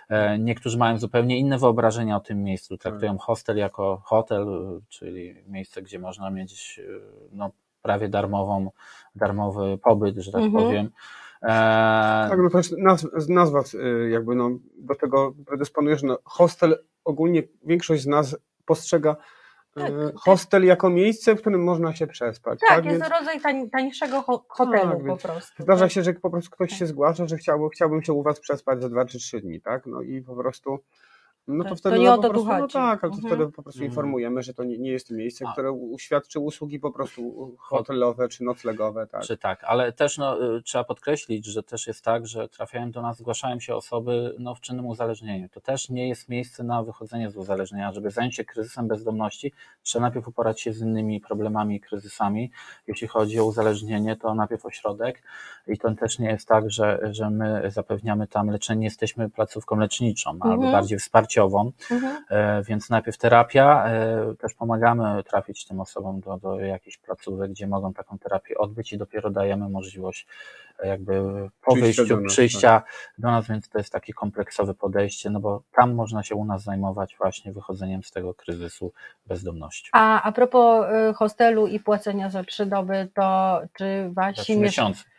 E, 0.08 0.38
niektórzy 0.38 0.78
mają 0.78 0.98
zupełnie 0.98 1.38
inne 1.38 1.58
wyobrażenia 1.58 2.16
o 2.16 2.20
tym 2.20 2.42
miejscu, 2.44 2.76
traktują 2.76 3.12
tak. 3.12 3.22
hostel 3.22 3.56
jako 3.56 4.02
hotel, 4.04 4.46
czyli 4.88 5.34
miejsce, 5.46 5.82
gdzie 5.82 5.98
można 5.98 6.30
mieć 6.30 6.80
no, 7.32 7.50
prawie 7.82 8.08
darmową, 8.08 8.70
darmowy 9.14 9.78
pobyt, 9.78 10.16
że 10.16 10.32
tak 10.32 10.42
mhm. 10.42 10.64
powiem. 10.64 10.90
E... 11.42 11.46
Tak, 12.30 12.38
no 12.42 12.50
to 12.50 12.58
jest 12.58 12.74
nazwa, 13.28 13.62
y, 13.74 14.10
jakby 14.10 14.34
no, 14.34 14.50
do 14.78 14.94
tego 14.94 15.34
predysponuje, 15.46 15.98
że 15.98 16.06
no, 16.06 16.18
hostel 16.24 16.84
ogólnie 17.04 17.42
większość 17.64 18.02
z 18.02 18.06
nas 18.06 18.36
postrzega 18.64 19.16
tak, 19.74 19.90
e, 19.90 20.06
tak. 20.06 20.16
hostel 20.16 20.64
jako 20.64 20.90
miejsce, 20.90 21.34
w 21.34 21.40
którym 21.40 21.64
można 21.64 21.94
się 21.94 22.06
przespać. 22.06 22.60
Tak, 22.60 22.68
tak? 22.68 22.84
jest 22.84 23.00
Więc... 23.00 23.12
rodzaj 23.12 23.40
tań, 23.40 23.70
tańszego 23.70 24.22
hotelu 24.48 24.96
tak, 24.96 25.06
po 25.06 25.16
prostu. 25.16 25.62
Zdarza 25.62 25.84
tak. 25.84 25.92
się, 25.92 26.02
że 26.02 26.12
po 26.12 26.30
prostu 26.30 26.50
ktoś 26.50 26.72
się 26.78 26.86
zgłasza, 26.86 27.26
że 27.26 27.36
chciałby, 27.36 27.68
chciałbym 27.74 28.02
się 28.02 28.12
u 28.12 28.22
Was 28.22 28.40
przespać 28.40 28.82
za 28.82 28.88
dwa 28.88 29.04
czy 29.04 29.18
trzy 29.18 29.40
dni, 29.40 29.60
tak? 29.60 29.86
No 29.86 30.02
i 30.02 30.22
po 30.22 30.36
prostu 30.36 30.78
no 31.56 31.64
to 31.64 31.76
wtedy 31.76 31.96
to 31.96 32.02
nie 32.02 32.12
o 32.12 32.16
to 32.16 32.22
po 32.22 32.30
prostu, 32.30 32.52
no 32.52 32.68
tak, 32.68 33.04
ale 33.04 33.12
to 33.12 33.18
mhm. 33.18 33.34
wtedy 33.34 33.52
po 33.52 33.62
prostu 33.62 33.84
informujemy, 33.84 34.42
że 34.42 34.54
to 34.54 34.64
nie, 34.64 34.78
nie 34.78 34.90
jest 34.90 35.10
miejsce, 35.10 35.44
A. 35.48 35.52
które 35.52 35.72
uświadczy 35.72 36.40
usługi 36.40 36.80
po 36.80 36.92
prostu 36.92 37.54
hotelowe 37.58 38.28
czy 38.28 38.44
noclegowe. 38.44 39.06
Tak. 39.06 39.22
Czy 39.22 39.36
tak, 39.36 39.64
ale 39.64 39.92
też 39.92 40.18
no, 40.18 40.56
y, 40.56 40.62
trzeba 40.62 40.84
podkreślić, 40.84 41.46
że 41.46 41.62
też 41.62 41.86
jest 41.86 42.04
tak, 42.04 42.26
że 42.26 42.48
trafiają 42.48 42.90
do 42.90 43.02
nas, 43.02 43.16
zgłaszają 43.16 43.60
się 43.60 43.74
osoby 43.74 44.34
no, 44.38 44.54
w 44.54 44.60
czynnym 44.60 44.86
uzależnieniu. 44.86 45.48
To 45.48 45.60
też 45.60 45.88
nie 45.88 46.08
jest 46.08 46.28
miejsce 46.28 46.64
na 46.64 46.82
wychodzenie 46.82 47.30
z 47.30 47.36
uzależnienia. 47.36 47.92
Żeby 47.92 48.10
zająć 48.10 48.36
się 48.36 48.44
kryzysem 48.44 48.88
bezdomności, 48.88 49.52
trzeba 49.82 50.02
najpierw 50.02 50.28
uporać 50.28 50.60
się 50.60 50.72
z 50.72 50.80
innymi 50.80 51.20
problemami 51.20 51.76
i 51.76 51.80
kryzysami. 51.80 52.50
Jeśli 52.86 53.08
chodzi 53.08 53.40
o 53.40 53.44
uzależnienie, 53.44 54.16
to 54.16 54.34
najpierw 54.34 54.66
ośrodek 54.66 55.22
i 55.66 55.78
to 55.78 55.94
też 55.94 56.18
nie 56.18 56.28
jest 56.28 56.48
tak, 56.48 56.70
że, 56.70 56.98
że 57.10 57.30
my 57.30 57.70
zapewniamy 57.70 58.26
tam 58.26 58.50
leczenie, 58.50 58.84
jesteśmy 58.84 59.30
placówką 59.30 59.76
leczniczą, 59.76 60.30
mhm. 60.30 60.52
albo 60.52 60.72
bardziej 60.72 60.98
wsparcie 60.98 61.39
mhm. 61.90 62.24
E, 62.30 62.62
więc 62.62 62.90
najpierw 62.90 63.18
terapia, 63.18 63.86
e, 63.86 64.34
też 64.38 64.54
pomagamy 64.54 65.24
trafić 65.24 65.66
tym 65.66 65.80
osobom 65.80 66.20
do, 66.20 66.36
do 66.36 66.60
jakichś 66.60 66.98
placówek, 66.98 67.50
gdzie 67.50 67.66
mogą 67.66 67.92
taką 67.92 68.18
terapię 68.18 68.58
odbyć 68.58 68.92
i 68.92 68.98
dopiero 68.98 69.30
dajemy 69.30 69.68
możliwość 69.68 70.26
e, 70.78 70.88
jakby 70.88 71.22
po 71.62 71.74
wyjściu, 71.74 72.06
do 72.06 72.20
nas, 72.20 72.32
przyjścia 72.32 72.80
tak. 72.80 73.14
do 73.18 73.30
nas, 73.30 73.48
więc 73.48 73.68
to 73.68 73.78
jest 73.78 73.92
takie 73.92 74.12
kompleksowe 74.12 74.74
podejście, 74.74 75.30
no 75.30 75.40
bo 75.40 75.62
tam 75.72 75.94
można 75.94 76.22
się 76.22 76.34
u 76.34 76.44
nas 76.44 76.62
zajmować 76.62 77.16
właśnie 77.18 77.52
wychodzeniem 77.52 78.02
z 78.02 78.10
tego 78.10 78.34
kryzysu 78.34 78.92
bezdomności. 79.26 79.90
A 79.92 80.22
a 80.22 80.32
propos 80.32 80.86
hostelu 81.16 81.66
i 81.66 81.80
płacenia 81.80 82.30
za 82.30 82.44
trzy 82.44 82.66
doby, 82.66 83.08
to 83.14 83.60
czy 83.72 84.10
wasi 84.14 84.58
miesiące 84.58 85.09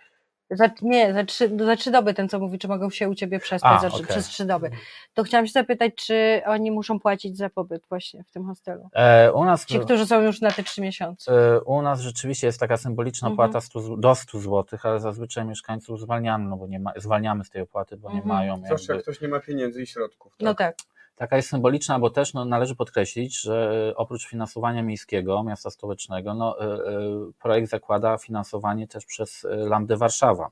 za, 0.52 0.70
nie, 0.82 1.14
za 1.14 1.24
trzy, 1.24 1.52
za 1.66 1.76
trzy 1.76 1.91
doby 1.91 2.14
ten, 2.14 2.30
co 2.30 2.39
mówi, 2.39 2.60
czy 2.60 2.68
mogą 2.68 2.89
się 2.89 3.10
u 3.10 3.16
ciebie 3.16 3.39
przespać 3.39 3.78
A, 3.78 3.89
za, 3.89 3.95
okay. 3.95 4.08
przez 4.08 4.28
trzy 4.28 4.45
doby. 4.45 4.72
To 5.14 5.24
chciałam 5.24 5.47
się 5.47 5.52
zapytać, 5.52 5.91
czy 5.95 6.41
oni 6.45 6.72
muszą 6.72 6.99
płacić 6.99 7.38
za 7.38 7.49
pobyt 7.49 7.84
właśnie 7.89 8.24
w 8.24 8.32
tym 8.32 8.45
hostelu? 8.45 8.89
E, 8.93 9.32
u 9.32 9.45
nas, 9.45 9.66
Ci, 9.66 9.80
którzy 9.80 10.06
są 10.06 10.22
już 10.22 10.41
na 10.41 10.52
te 10.52 10.64
trzy 10.64 10.82
miesiące. 10.82 11.32
E, 11.32 11.62
u 11.62 11.82
nas 11.82 11.99
rzeczywiście 11.99 12.47
jest 12.47 12.60
taka 12.60 12.78
symboliczna 12.78 13.28
mhm. 13.28 13.49
opłata 13.49 13.62
100, 13.62 13.97
do 13.97 14.16
100 14.16 14.39
zł, 14.39 14.80
ale 14.84 14.99
zazwyczaj 14.99 15.45
mieszkańców 15.45 16.02
zwalniamy, 16.02 16.49
no 16.49 16.58
bo 16.58 16.68
nie 16.68 16.80
ma, 16.80 16.91
zwalniamy 16.95 17.43
z 17.43 17.49
tej 17.49 17.62
opłaty, 17.62 17.97
bo 17.97 18.08
mhm. 18.08 18.26
nie 18.26 18.34
mają. 18.34 18.58
Zwłaszcza 18.66 18.93
jakby... 18.93 18.93
jak 18.93 19.04
ktoś 19.04 19.22
nie 19.22 19.28
ma 19.28 19.39
pieniędzy 19.39 19.82
i 19.82 19.88
środków. 19.88 20.32
Tak? 20.32 20.45
No 20.45 20.56
tak 20.56 20.76
taka 21.22 21.36
jest 21.36 21.50
symboliczna, 21.50 22.00
bo 22.00 22.10
też 22.10 22.34
no, 22.34 22.46
należy 22.46 22.76
podkreślić, 22.76 23.42
że 23.42 23.94
oprócz 23.96 24.28
finansowania 24.28 24.84
miejskiego, 24.84 25.44
miasta 25.44 25.70
stołecznego, 25.70 26.34
no, 26.34 26.62
y, 26.62 26.66
y, 26.66 27.34
projekt 27.42 27.70
zakłada 27.70 28.18
finansowanie 28.18 28.88
też 28.88 29.06
przez 29.06 29.48
Landę 29.50 29.98
Warszawa. 29.98 30.50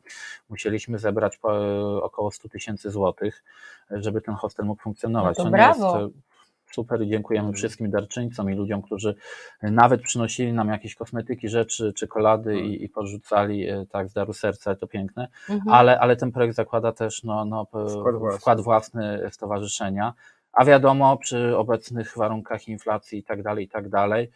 Musieliśmy 0.49 0.99
zebrać 0.99 1.39
około 2.01 2.31
100 2.31 2.49
tysięcy 2.49 2.89
złotych, 2.89 3.43
żeby 3.91 4.21
ten 4.21 4.35
hostel 4.35 4.65
mógł 4.65 4.81
funkcjonować. 4.81 5.37
No 5.37 5.43
to, 5.43 5.49
brawo. 5.49 5.99
jest 5.99 6.15
super 6.71 7.01
i 7.01 7.09
dziękujemy 7.09 7.53
wszystkim 7.53 7.91
darczyńcom 7.91 8.51
i 8.51 8.55
ludziom, 8.55 8.81
którzy 8.81 9.15
nawet 9.61 10.01
przynosili 10.01 10.53
nam 10.53 10.69
jakieś 10.69 10.95
kosmetyki, 10.95 11.49
rzeczy, 11.49 11.93
czekolady 11.93 12.51
mhm. 12.51 12.67
i, 12.67 12.83
i 12.83 12.89
porzucali 12.89 13.67
tak 13.91 14.09
z 14.09 14.13
daru 14.13 14.33
serca, 14.33 14.75
to 14.75 14.87
piękne, 14.87 15.27
mhm. 15.49 15.75
ale, 15.75 15.99
ale 15.99 16.15
ten 16.15 16.31
projekt 16.31 16.55
zakłada 16.55 16.91
też 16.91 17.23
no, 17.23 17.45
no, 17.45 17.65
wkład, 17.65 18.15
własny. 18.15 18.39
wkład 18.39 18.61
własny 18.61 19.29
stowarzyszenia 19.31 20.13
a 20.59 20.65
wiadomo, 20.65 21.17
przy 21.17 21.57
obecnych 21.57 22.17
warunkach 22.17 22.67
inflacji 22.67 23.19
i 23.19 23.23
tak 23.23 23.43
dalej, 23.43 23.65
i 23.65 23.69
tak 23.69 23.89
dalej, 23.89 24.31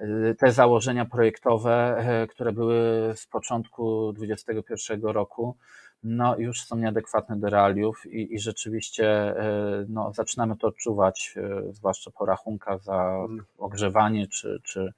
y, 0.00 0.36
te 0.38 0.52
założenia 0.52 1.04
projektowe, 1.04 2.04
y, 2.24 2.26
które 2.26 2.52
były 2.52 3.12
z 3.16 3.26
początku 3.26 4.12
2021 4.12 5.12
roku, 5.12 5.56
no 6.02 6.38
już 6.38 6.64
są 6.64 6.76
nieadekwatne 6.76 7.36
do 7.36 7.50
realiów 7.50 8.06
i, 8.06 8.34
i 8.34 8.38
rzeczywiście 8.38 9.30
y, 9.30 9.86
no, 9.88 10.12
zaczynamy 10.12 10.56
to 10.56 10.66
odczuwać, 10.66 11.34
zwłaszcza 11.70 12.10
po 12.10 12.26
rachunkach 12.26 12.82
za 12.82 13.24
mm. 13.28 13.44
ogrzewanie 13.58 14.26
czy, 14.26 14.60
czy 14.64 14.92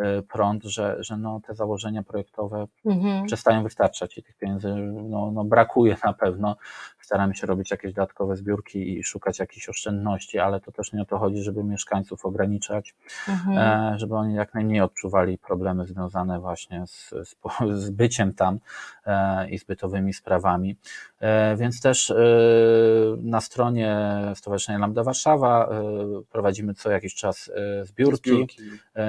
E, 0.00 0.22
prąd, 0.22 0.64
że, 0.64 0.96
że 1.00 1.16
no, 1.16 1.40
te 1.46 1.54
założenia 1.54 2.02
projektowe 2.02 2.66
mhm. 2.86 3.26
przestają 3.26 3.62
wystarczać 3.62 4.18
i 4.18 4.22
tych 4.22 4.36
pieniędzy 4.36 4.74
no, 5.08 5.30
no, 5.30 5.44
brakuje 5.44 5.96
na 6.04 6.12
pewno. 6.12 6.56
Staramy 7.10 7.34
się 7.34 7.46
robić 7.46 7.70
jakieś 7.70 7.92
dodatkowe 7.92 8.36
zbiórki 8.36 8.98
i 8.98 9.04
szukać 9.04 9.38
jakichś 9.38 9.68
oszczędności, 9.68 10.38
ale 10.38 10.60
to 10.60 10.72
też 10.72 10.92
nie 10.92 11.02
o 11.02 11.04
to 11.04 11.18
chodzi, 11.18 11.42
żeby 11.42 11.64
mieszkańców 11.64 12.24
ograniczać, 12.24 12.94
mhm. 13.28 13.58
E, 13.58 13.98
żeby 13.98 14.16
oni 14.16 14.34
jak 14.34 14.54
najmniej 14.54 14.80
odczuwali 14.80 15.38
problemy 15.38 15.86
związane 15.86 16.40
właśnie 16.40 16.86
z, 16.86 17.10
z, 17.10 17.36
z 17.72 17.90
byciem 17.90 18.34
tam 18.34 18.58
e, 19.06 19.50
i 19.50 19.58
z 19.58 19.64
bytowymi 19.64 20.12
sprawami. 20.12 20.76
Więc 21.56 21.80
też 21.80 22.14
na 23.16 23.40
stronie 23.40 23.98
Stowarzyszenia 24.34 24.78
Lambda 24.78 25.02
Warszawa 25.02 25.68
prowadzimy 26.32 26.74
co 26.74 26.90
jakiś 26.90 27.14
czas 27.14 27.50
zbiórki, 27.82 28.30
zbiórki. 28.30 28.62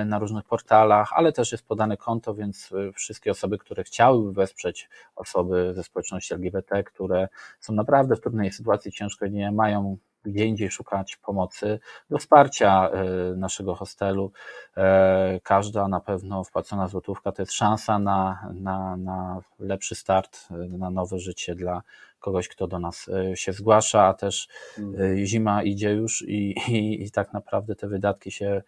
na 0.06 0.20
różnych 0.20 0.46
portalach, 0.46 1.14
ale 1.16 1.32
też 1.32 1.52
jest 1.52 1.68
podane 1.68 1.98
konto, 1.98 2.34
więc 2.34 2.74
wszystkie 2.94 3.32
osoby, 3.32 3.58
które 3.58 3.84
chciałyby 3.84 4.34
wesprzeć 4.34 4.90
osoby 5.16 5.74
ze 5.76 5.84
społeczności 5.84 6.34
LGBT, 6.34 6.84
które 6.84 7.28
są 7.60 7.74
naprawdę 7.74 7.91
w 8.16 8.22
trudnej 8.22 8.52
sytuacji, 8.52 8.92
ciężko 8.92 9.28
nie 9.28 9.52
mają 9.52 9.98
gdzie 10.26 10.46
indziej 10.46 10.72
szukać 10.72 11.18
pomocy, 11.18 11.80
do 12.10 12.18
wsparcia 12.18 12.90
y, 13.34 13.38
naszego 13.38 13.76
hostelu. 13.76 14.32
E, 14.78 15.40
każda 15.44 15.88
na 15.88 16.00
pewno 16.00 16.44
wpłacona 16.44 16.88
złotówka 16.88 17.32
to 17.32 17.42
jest 17.42 17.54
szansa 17.54 18.00
na, 18.00 18.50
na, 18.54 18.98
na 18.98 19.42
lepszy 19.60 19.96
start, 19.96 20.48
y, 20.52 20.78
na 20.78 20.90
nowe 20.90 21.20
życie 21.20 21.56
dla 21.56 21.82
kogoś, 22.20 22.48
kto 22.48 22.68
do 22.68 22.80
nas 22.80 23.10
się 23.36 23.54
zgłasza, 23.54 24.04
a 24.04 24.14
też 24.14 24.48
mm. 24.78 25.26
zima 25.26 25.64
idzie 25.64 25.92
już 25.92 26.22
i, 26.28 26.56
i, 26.68 27.04
i 27.04 27.12
tak 27.12 27.34
naprawdę 27.34 27.76
te 27.76 27.88
wydatki 27.88 28.32
się 28.32 28.62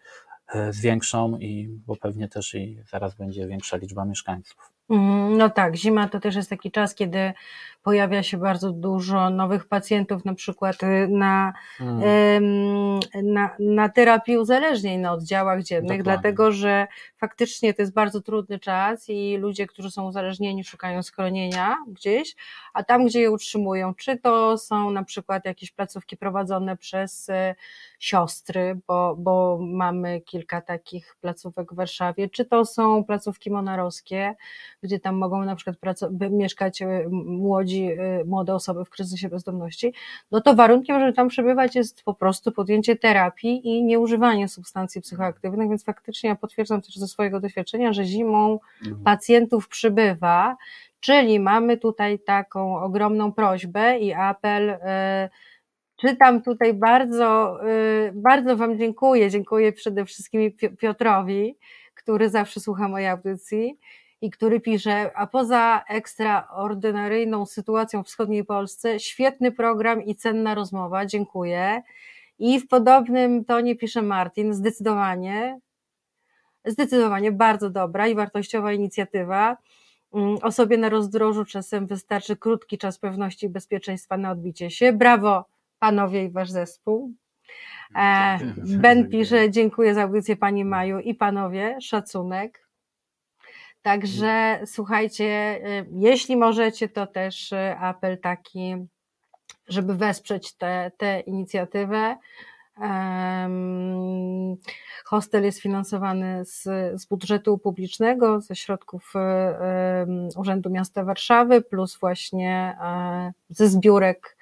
E, 0.48 0.72
zwiększą 0.72 1.38
i 1.38 1.68
bo 1.86 1.96
pewnie 1.96 2.28
też 2.28 2.54
i 2.54 2.82
zaraz 2.90 3.14
będzie 3.14 3.46
większa 3.46 3.76
liczba 3.76 4.04
mieszkańców. 4.04 4.72
Mm, 4.90 5.36
no 5.36 5.50
tak, 5.50 5.76
zima 5.76 6.08
to 6.08 6.20
też 6.20 6.34
jest 6.36 6.50
taki 6.50 6.70
czas, 6.70 6.94
kiedy 6.94 7.32
pojawia 7.82 8.22
się 8.22 8.36
bardzo 8.36 8.72
dużo 8.72 9.30
nowych 9.30 9.66
pacjentów, 9.66 10.24
na 10.24 10.34
przykład 10.34 10.82
y, 10.82 11.08
na, 11.08 11.52
hmm. 11.78 13.00
na, 13.22 13.50
na 13.58 13.88
terapii 13.88 14.38
uzależnień 14.38 15.00
na 15.00 15.12
oddziałach 15.12 15.62
dziennych, 15.62 15.98
Dokładnie. 15.98 16.02
dlatego 16.02 16.52
że 16.52 16.86
faktycznie 17.16 17.74
to 17.74 17.82
jest 17.82 17.94
bardzo 17.94 18.20
trudny 18.20 18.58
czas 18.58 19.08
i 19.08 19.36
ludzie, 19.36 19.66
którzy 19.66 19.90
są 19.90 20.08
uzależnieni, 20.08 20.64
szukają 20.64 21.02
schronienia 21.02 21.76
gdzieś, 21.88 22.36
a 22.74 22.84
tam, 22.84 23.06
gdzie 23.06 23.20
je 23.20 23.30
utrzymują, 23.30 23.94
czy 23.94 24.18
to 24.18 24.58
są 24.58 24.90
na 24.90 25.04
przykład 25.04 25.44
jakieś 25.44 25.72
placówki 25.72 26.16
prowadzone 26.16 26.76
przez 26.76 27.30
siostry, 28.04 28.80
bo, 28.86 29.16
bo 29.18 29.58
mamy 29.60 30.20
kilka 30.20 30.60
takich 30.60 31.16
placówek 31.20 31.72
w 31.72 31.76
Warszawie, 31.76 32.28
czy 32.28 32.44
to 32.44 32.64
są 32.64 33.04
placówki 33.04 33.50
monarowskie, 33.50 34.34
gdzie 34.82 35.00
tam 35.00 35.16
mogą 35.16 35.44
na 35.44 35.56
przykład 35.56 35.76
mieszkać 36.30 36.82
y, 36.82 36.86
młodzi, 37.10 37.90
y, 37.92 38.24
młode 38.24 38.54
osoby 38.54 38.84
w 38.84 38.90
kryzysie 38.90 39.28
bezdomności, 39.28 39.94
no 40.30 40.40
to 40.40 40.54
warunkiem, 40.54 41.00
żeby 41.00 41.12
tam 41.12 41.28
przebywać 41.28 41.76
jest 41.76 42.02
po 42.02 42.14
prostu 42.14 42.52
podjęcie 42.52 42.96
terapii 42.96 43.68
i 43.68 43.84
nieużywanie 43.84 44.48
substancji 44.48 45.00
psychoaktywnych, 45.00 45.68
więc 45.68 45.84
faktycznie 45.84 46.30
ja 46.30 46.36
potwierdzam 46.36 46.82
też 46.82 46.96
ze 46.96 47.08
swojego 47.08 47.40
doświadczenia, 47.40 47.92
że 47.92 48.04
zimą 48.04 48.58
mhm. 48.82 49.04
pacjentów 49.04 49.68
przybywa, 49.68 50.56
czyli 51.00 51.40
mamy 51.40 51.76
tutaj 51.76 52.18
taką 52.18 52.80
ogromną 52.80 53.32
prośbę 53.32 53.98
i 53.98 54.12
apel, 54.12 54.70
y, 54.70 54.78
Czytam 56.08 56.42
tutaj 56.42 56.74
bardzo, 56.74 57.58
bardzo 58.12 58.56
Wam 58.56 58.78
dziękuję. 58.78 59.30
Dziękuję 59.30 59.72
przede 59.72 60.04
wszystkim 60.04 60.52
Piotrowi, 60.78 61.58
który 61.94 62.30
zawsze 62.30 62.60
słucha 62.60 62.88
mojej 62.88 63.08
audycji 63.08 63.78
i 64.20 64.30
który 64.30 64.60
pisze, 64.60 65.10
a 65.14 65.26
poza 65.26 65.84
ekstraordynaryjną 65.88 67.46
sytuacją 67.46 68.02
w 68.02 68.06
wschodniej 68.06 68.44
Polsce, 68.44 69.00
świetny 69.00 69.52
program 69.52 70.02
i 70.02 70.14
cenna 70.14 70.54
rozmowa, 70.54 71.06
dziękuję. 71.06 71.82
I 72.38 72.60
w 72.60 72.68
podobnym 72.68 73.44
tonie 73.44 73.76
pisze 73.76 74.02
Martin, 74.02 74.54
zdecydowanie, 74.54 75.58
zdecydowanie 76.64 77.32
bardzo 77.32 77.70
dobra 77.70 78.06
i 78.06 78.14
wartościowa 78.14 78.72
inicjatywa. 78.72 79.56
Mm, 80.14 80.36
osobie 80.42 80.78
na 80.78 80.88
rozdrożu 80.88 81.44
czasem 81.44 81.86
wystarczy 81.86 82.36
krótki 82.36 82.78
czas 82.78 82.98
pewności 82.98 83.46
i 83.46 83.48
bezpieczeństwa 83.48 84.16
na 84.16 84.30
odbicie 84.30 84.70
się. 84.70 84.92
Brawo, 84.92 85.53
panowie 85.78 86.24
i 86.24 86.30
wasz 86.30 86.50
zespół. 86.50 87.12
E, 87.96 88.38
ben 88.56 89.08
pisze, 89.08 89.50
dziękuję 89.50 89.94
za 89.94 90.02
audycję 90.02 90.36
pani 90.36 90.64
Maju 90.64 90.98
i 90.98 91.14
panowie, 91.14 91.76
szacunek. 91.80 92.64
Także 93.82 94.60
słuchajcie, 94.66 95.60
jeśli 95.92 96.36
możecie, 96.36 96.88
to 96.88 97.06
też 97.06 97.54
apel 97.78 98.18
taki, 98.20 98.76
żeby 99.68 99.94
wesprzeć 99.94 100.56
tę 100.96 101.20
inicjatywę. 101.26 102.16
Hostel 105.04 105.44
jest 105.44 105.60
finansowany 105.60 106.44
z, 106.44 106.62
z 107.00 107.06
budżetu 107.06 107.58
publicznego, 107.58 108.40
ze 108.40 108.56
środków 108.56 109.12
Urzędu 110.36 110.70
Miasta 110.70 111.04
Warszawy, 111.04 111.62
plus 111.62 111.96
właśnie 111.96 112.76
e, 112.82 113.32
ze 113.48 113.68
zbiórek 113.68 114.36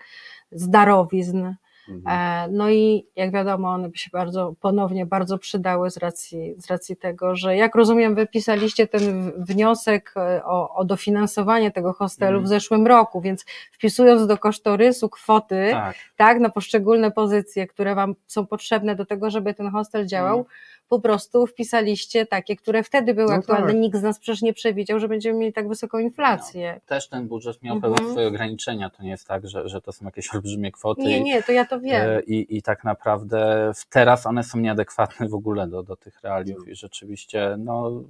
z 0.53 0.69
darowizn 0.69 1.47
Mhm. 1.89 2.19
E, 2.19 2.49
no 2.53 2.71
i 2.71 3.07
jak 3.17 3.33
wiadomo, 3.33 3.69
one 3.69 3.89
by 3.89 3.99
się 3.99 4.11
bardzo 4.13 4.55
ponownie 4.61 5.07
bardzo 5.07 5.39
przydały 5.39 5.91
z 5.91 5.97
racji, 5.97 6.55
z 6.59 6.67
racji 6.67 6.97
tego, 6.97 7.37
że 7.37 7.57
jak 7.57 7.75
rozumiem, 7.75 8.15
wypisaliście 8.15 8.87
ten 8.87 9.33
wniosek 9.37 10.15
e, 10.17 10.45
o, 10.45 10.75
o 10.75 10.85
dofinansowanie 10.85 11.71
tego 11.71 11.93
hostelu 11.93 12.39
w 12.39 12.43
mhm. 12.43 12.49
zeszłym 12.49 12.87
roku, 12.87 13.21
więc 13.21 13.45
wpisując 13.73 14.27
do 14.27 14.39
kosztorysu 14.39 15.09
kwoty, 15.09 15.69
tak. 15.71 15.97
tak, 16.17 16.41
na 16.41 16.49
poszczególne 16.49 17.11
pozycje, 17.11 17.67
które 17.67 17.95
Wam 17.95 18.15
są 18.27 18.47
potrzebne 18.47 18.97
do 18.97 19.07
tego, 19.07 19.31
żeby 19.31 19.55
ten 19.55 19.71
hostel 19.71 20.07
działał, 20.07 20.39
mhm 20.39 20.73
po 20.93 21.01
prostu 21.01 21.47
wpisaliście 21.47 22.27
takie, 22.27 22.57
które 22.57 22.83
wtedy 22.83 23.15
były 23.15 23.29
no 23.29 23.35
aktualne. 23.35 23.67
Tak. 23.67 23.77
Nikt 23.77 23.99
z 23.99 24.03
nas 24.03 24.19
przecież 24.19 24.43
nie 24.43 24.53
przewidział, 24.53 25.01
że 25.01 25.09
będziemy 25.09 25.39
mieli 25.39 25.53
tak 25.53 25.69
wysoką 25.69 25.99
inflację. 25.99 26.73
No, 26.75 26.81
też 26.87 27.09
ten 27.09 27.29
budżet 27.29 27.63
miał 27.63 27.77
mhm. 27.77 27.95
pewne 27.95 28.11
swoje 28.11 28.29
ograniczenia. 28.29 28.91
To 28.91 29.03
nie 29.03 29.11
jest 29.11 29.29
tak, 29.29 29.49
że, 29.49 29.69
że 29.69 29.81
to 29.81 29.93
są 29.93 30.05
jakieś 30.05 30.35
olbrzymie 30.35 30.73
kwoty. 30.73 31.03
Nie, 31.03 31.21
nie, 31.21 31.43
to 31.43 31.53
ja 31.53 31.65
to 31.65 31.81
wiem. 31.81 32.23
I, 32.27 32.57
i 32.57 32.63
tak 32.63 32.85
naprawdę 32.85 33.73
teraz 33.91 34.27
one 34.27 34.45
są 34.45 34.59
nieadekwatne 34.59 35.29
w 35.29 35.35
ogóle 35.35 35.69
do, 35.69 35.83
do 35.83 35.97
tych 35.97 36.23
realiów 36.23 36.69
i 36.69 36.75
rzeczywiście, 36.75 37.57
no, 37.59 38.03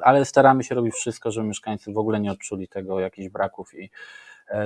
ale 0.00 0.24
staramy 0.24 0.64
się 0.64 0.74
robić 0.74 0.94
wszystko, 0.94 1.30
żeby 1.30 1.48
mieszkańcy 1.48 1.92
w 1.92 1.98
ogóle 1.98 2.20
nie 2.20 2.32
odczuli 2.32 2.68
tego 2.68 3.00
jakichś 3.00 3.28
braków 3.28 3.74
i 3.74 3.90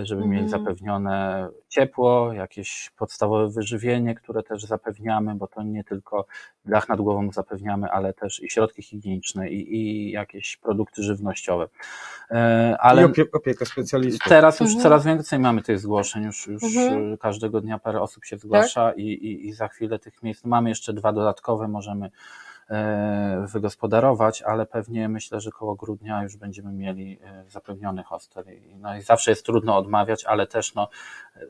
żeby 0.02 0.26
mieli 0.26 0.44
mhm. 0.44 0.48
zapewnione 0.64 1.48
ciepło, 1.68 2.32
jakieś 2.32 2.90
podstawowe 2.96 3.48
wyżywienie, 3.48 4.14
które 4.14 4.42
też 4.42 4.64
zapewniamy, 4.64 5.34
bo 5.34 5.46
to 5.46 5.62
nie 5.62 5.84
tylko 5.84 6.26
dach 6.64 6.88
nad 6.88 7.00
głową 7.00 7.32
zapewniamy, 7.32 7.90
ale 7.90 8.12
też 8.12 8.42
i 8.42 8.50
środki 8.50 8.82
higieniczne 8.82 9.50
i, 9.50 9.76
i 9.76 10.10
jakieś 10.10 10.56
produkty 10.56 11.02
żywnościowe. 11.02 11.68
E, 12.30 12.76
ale 12.80 13.02
I 13.02 13.04
opie 13.04 13.24
opiekę 13.32 13.66
specjalistów. 13.66 14.28
Teraz 14.28 14.60
już 14.60 14.68
mhm. 14.68 14.82
coraz 14.82 15.04
więcej 15.04 15.38
mamy 15.38 15.62
tych 15.62 15.78
zgłoszeń, 15.78 16.24
już, 16.24 16.46
już 16.46 16.62
mhm. 16.62 17.16
każdego 17.16 17.60
dnia 17.60 17.78
parę 17.78 18.00
osób 18.00 18.24
się 18.24 18.38
zgłasza 18.38 18.88
tak? 18.88 18.98
i, 18.98 19.02
i, 19.02 19.48
i 19.48 19.52
za 19.52 19.68
chwilę 19.68 19.98
tych 19.98 20.22
miejsc 20.22 20.44
mamy 20.44 20.68
jeszcze 20.68 20.92
dwa 20.92 21.12
dodatkowe, 21.12 21.68
możemy 21.68 22.10
E, 22.10 22.57
wygospodarować, 23.52 24.42
ale 24.42 24.66
pewnie 24.66 25.08
myślę, 25.08 25.40
że 25.40 25.50
koło 25.50 25.74
grudnia 25.74 26.22
już 26.22 26.36
będziemy 26.36 26.72
mieli 26.72 27.18
e, 27.22 27.44
zapewniony 27.48 28.02
hostel. 28.02 28.44
No 28.76 28.96
i 28.96 29.02
zawsze 29.02 29.30
jest 29.30 29.46
trudno 29.46 29.76
odmawiać, 29.76 30.24
ale 30.24 30.46
też 30.46 30.74
no, 30.74 30.88
e, 31.36 31.40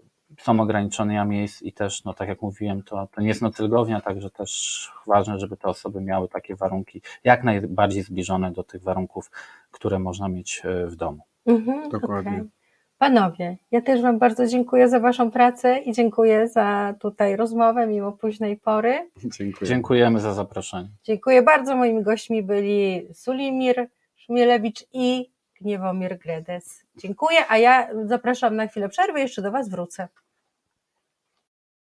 są 0.41 0.61
ograniczenia 0.61 1.25
miejsc 1.25 1.63
i 1.63 1.73
też, 1.73 2.05
no 2.05 2.15
tak 2.15 2.29
jak 2.29 2.43
mówiłem, 2.43 2.83
to, 2.83 3.09
to 3.13 3.21
nie 3.21 3.29
jest 3.29 3.43
noclegownia, 3.43 4.01
także 4.01 4.31
też 4.31 4.93
ważne, 5.07 5.39
żeby 5.39 5.57
te 5.57 5.69
osoby 5.69 6.01
miały 6.01 6.29
takie 6.29 6.57
warunki 6.57 7.03
jak 7.25 7.45
najbardziej 7.45 8.03
zbliżone 8.03 8.53
do 8.53 8.63
tych 8.63 8.83
warunków, 8.83 9.31
które 9.71 9.99
można 9.99 10.29
mieć 10.29 10.63
w 10.87 10.97
domu. 10.97 11.23
Mhm, 11.47 11.89
Dokładnie. 11.89 12.33
Okay. 12.33 12.58
Panowie, 12.99 13.57
ja 13.71 13.81
też 13.81 14.03
Wam 14.03 14.19
bardzo 14.19 14.47
dziękuję 14.47 14.89
za 14.89 15.01
Waszą 15.01 15.31
pracę 15.31 15.79
i 15.79 15.93
dziękuję 15.93 16.49
za 16.49 16.95
tutaj 17.01 17.37
rozmowę 17.37 17.87
mimo 17.87 18.13
późnej 18.13 18.57
pory. 18.57 19.11
Dziękuję. 19.25 19.69
Dziękujemy 19.69 20.21
za 20.21 20.35
zaproszenie. 20.35 20.89
Dziękuję 21.05 21.43
bardzo. 21.43 21.77
Moimi 21.77 22.03
gośćmi 22.03 22.43
byli 22.43 23.09
Sulimir 23.15 23.89
Szmielewicz 24.17 24.85
i 24.93 25.31
Gniewomir 25.61 26.19
Gredes. 26.19 26.85
Dziękuję, 26.97 27.39
a 27.49 27.59
ja 27.59 27.89
zapraszam 28.07 28.57
na 28.57 28.67
chwilę 28.67 28.89
przerwy, 28.89 29.21
jeszcze 29.21 29.43
do 29.43 29.51
Was 29.51 29.69
wrócę. 29.69 30.09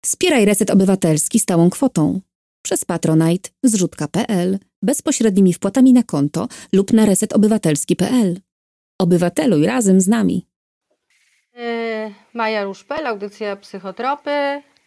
Wspieraj 0.04 0.44
Reset 0.44 0.70
Obywatelski 0.70 1.38
stałą 1.38 1.70
kwotą 1.70 2.20
przez 2.62 2.84
Patronite, 2.84 3.50
zrzutka.pl, 3.62 4.58
bezpośrednimi 4.82 5.52
wpłatami 5.52 5.92
na 5.92 6.02
konto 6.02 6.48
lub 6.72 6.92
na 6.92 7.06
resetobywatelski.pl. 7.06 8.40
Obywateluj 8.98 9.66
razem 9.66 10.00
z 10.00 10.08
nami. 10.08 10.46
E, 11.56 12.10
Maja 12.34 12.64
Ruszpel, 12.64 13.06
audycja 13.06 13.56
Psychotropy. 13.56 14.30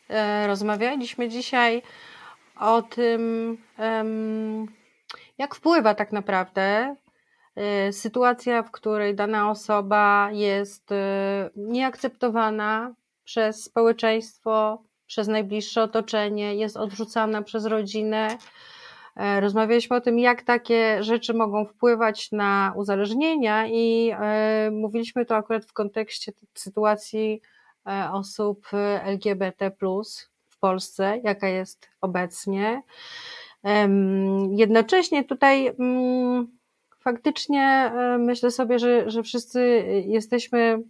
E, 0.10 0.48
rozmawialiśmy 0.48 1.30
dzisiaj 1.30 1.82
o 2.60 2.82
tym, 2.82 3.58
jak 5.38 5.56
wpływa 5.56 5.96
tak 5.96 6.12
naprawdę 6.12 6.96
e, 7.56 7.94
sytuacja, 7.94 8.64
w 8.64 8.72
której 8.72 9.16
dana 9.16 9.50
osoba 9.50 10.30
jest 10.32 10.90
nieakceptowana 11.56 12.94
przez 13.24 13.64
społeczeństwo, 13.64 14.84
przez 15.08 15.28
najbliższe 15.28 15.84
otoczenie, 15.84 16.56
jest 16.56 16.78
odrzucana 16.78 17.42
przez 17.42 17.66
rodzinę 17.66 18.38
rozmawialiśmy 19.40 19.96
o 19.96 20.02
tym, 20.02 20.20
jak 20.20 20.44
takie 20.44 21.04
rzeczy 21.04 21.34
mogą 21.34 21.66
wpływać 21.66 22.32
na 22.32 22.74
uzależnienia, 22.76 23.68
i 23.68 24.12
e, 24.20 24.72
mówiliśmy 24.72 25.26
to 25.26 25.36
akurat 25.36 25.66
w 25.66 25.74
kontekście 25.74 26.32
sytuacji 26.54 27.42
e, 27.88 28.10
osób 28.14 28.68
LGBT 29.04 29.72
w 30.50 30.60
Polsce, 30.60 31.20
jaka 31.24 31.48
jest 31.48 31.90
obecnie. 32.02 32.82
Jednocześnie 34.52 35.24
tutaj 35.24 35.68
mm, 35.68 36.48
faktycznie 37.00 37.94
myślę 38.20 38.52
sobie, 38.52 38.80
że, 38.80 39.10
że 39.10 39.24
wszyscy 39.24 39.84
jesteśmy 40.06 40.84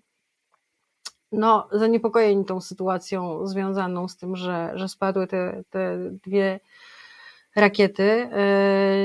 no, 1.31 1.67
zaniepokojeni 1.71 2.45
tą 2.45 2.61
sytuacją 2.61 3.47
związaną 3.47 4.07
z 4.07 4.17
tym, 4.17 4.35
że, 4.35 4.71
że 4.75 4.89
spadły 4.89 5.27
te, 5.27 5.63
te 5.69 5.97
dwie 6.25 6.59
rakiety 7.55 8.29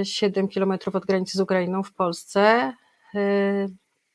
7 0.02 0.44
e, 0.44 0.48
kilometrów 0.48 0.94
od 0.94 1.06
granicy 1.06 1.38
z 1.38 1.40
Ukrainą 1.40 1.82
w 1.82 1.92
Polsce. 1.92 2.72
E, 3.14 3.66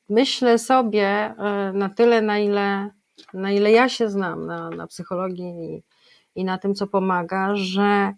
myślę 0.08 0.58
sobie 0.58 1.06
e, 1.06 1.72
na 1.74 1.88
tyle, 1.88 2.22
na 2.22 2.38
ile, 2.38 2.90
na 3.34 3.52
ile 3.52 3.72
ja 3.72 3.88
się 3.88 4.08
znam 4.08 4.46
na, 4.46 4.70
na 4.70 4.86
psychologii 4.86 5.74
i, 5.74 5.82
i 6.40 6.44
na 6.44 6.58
tym, 6.58 6.74
co 6.74 6.86
pomaga, 6.86 7.54
że 7.54 8.12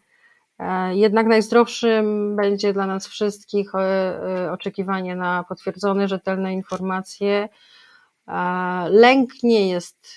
jednak 0.90 1.26
najzdrowszym 1.26 2.36
będzie 2.36 2.72
dla 2.72 2.86
nas 2.86 3.06
wszystkich 3.06 3.72
oczekiwanie 4.52 5.16
na 5.16 5.44
potwierdzone, 5.48 6.08
rzetelne 6.08 6.52
informacje. 6.52 7.48
Lęk 8.88 9.30
nie 9.42 9.68
jest, 9.68 10.08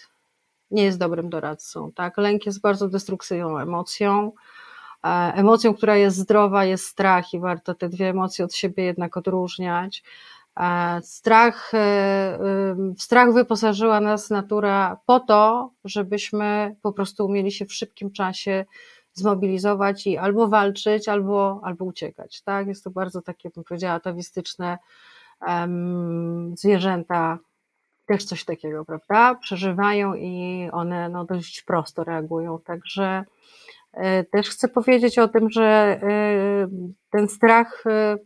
nie 0.71 0.83
jest 0.83 0.99
dobrym 0.99 1.29
doradcą. 1.29 1.91
Tak? 1.91 2.17
Lęk 2.17 2.45
jest 2.45 2.61
bardzo 2.61 2.89
destrukcyjną 2.89 3.59
emocją. 3.59 4.31
Emocją, 5.33 5.73
która 5.73 5.95
jest 5.95 6.17
zdrowa, 6.17 6.65
jest 6.65 6.85
strach 6.85 7.33
i 7.33 7.39
warto 7.39 7.75
te 7.75 7.89
dwie 7.89 8.09
emocje 8.09 8.45
od 8.45 8.53
siebie 8.53 8.83
jednak 8.83 9.17
odróżniać. 9.17 10.03
Strach, 11.01 11.73
e, 11.73 12.37
w 12.97 13.01
strach 13.01 13.33
wyposażyła 13.33 13.99
nas 13.99 14.29
natura 14.29 14.97
po 15.05 15.19
to, 15.19 15.71
żebyśmy 15.85 16.75
po 16.81 16.93
prostu 16.93 17.25
umieli 17.25 17.51
się 17.51 17.65
w 17.65 17.73
szybkim 17.73 18.11
czasie 18.11 18.65
zmobilizować 19.13 20.07
i 20.07 20.17
albo 20.17 20.47
walczyć, 20.47 21.09
albo, 21.09 21.61
albo 21.63 21.85
uciekać. 21.85 22.41
Tak? 22.41 22.67
Jest 22.67 22.83
to 22.83 22.89
bardzo 22.89 23.21
takie, 23.21 23.49
bym 23.49 23.63
powiedziała, 23.63 23.93
atawistyczne 23.93 24.77
um, 25.47 26.57
zwierzęta 26.57 27.37
też 28.05 28.25
coś 28.25 28.45
takiego, 28.45 28.85
prawda? 28.85 29.35
Przeżywają 29.35 30.13
i 30.13 30.69
one 30.71 31.09
no, 31.09 31.25
dość 31.25 31.61
prosto 31.61 32.03
reagują. 32.03 32.59
Także 32.59 33.25
E, 33.64 33.64
też 34.31 34.49
chcę 34.49 34.67
powiedzieć 34.67 35.19
o 35.19 35.27
tym, 35.27 35.49
że 35.49 35.63
e, 35.63 36.67
ten 37.09 37.27
strach 37.27 37.83
e, 37.85 38.17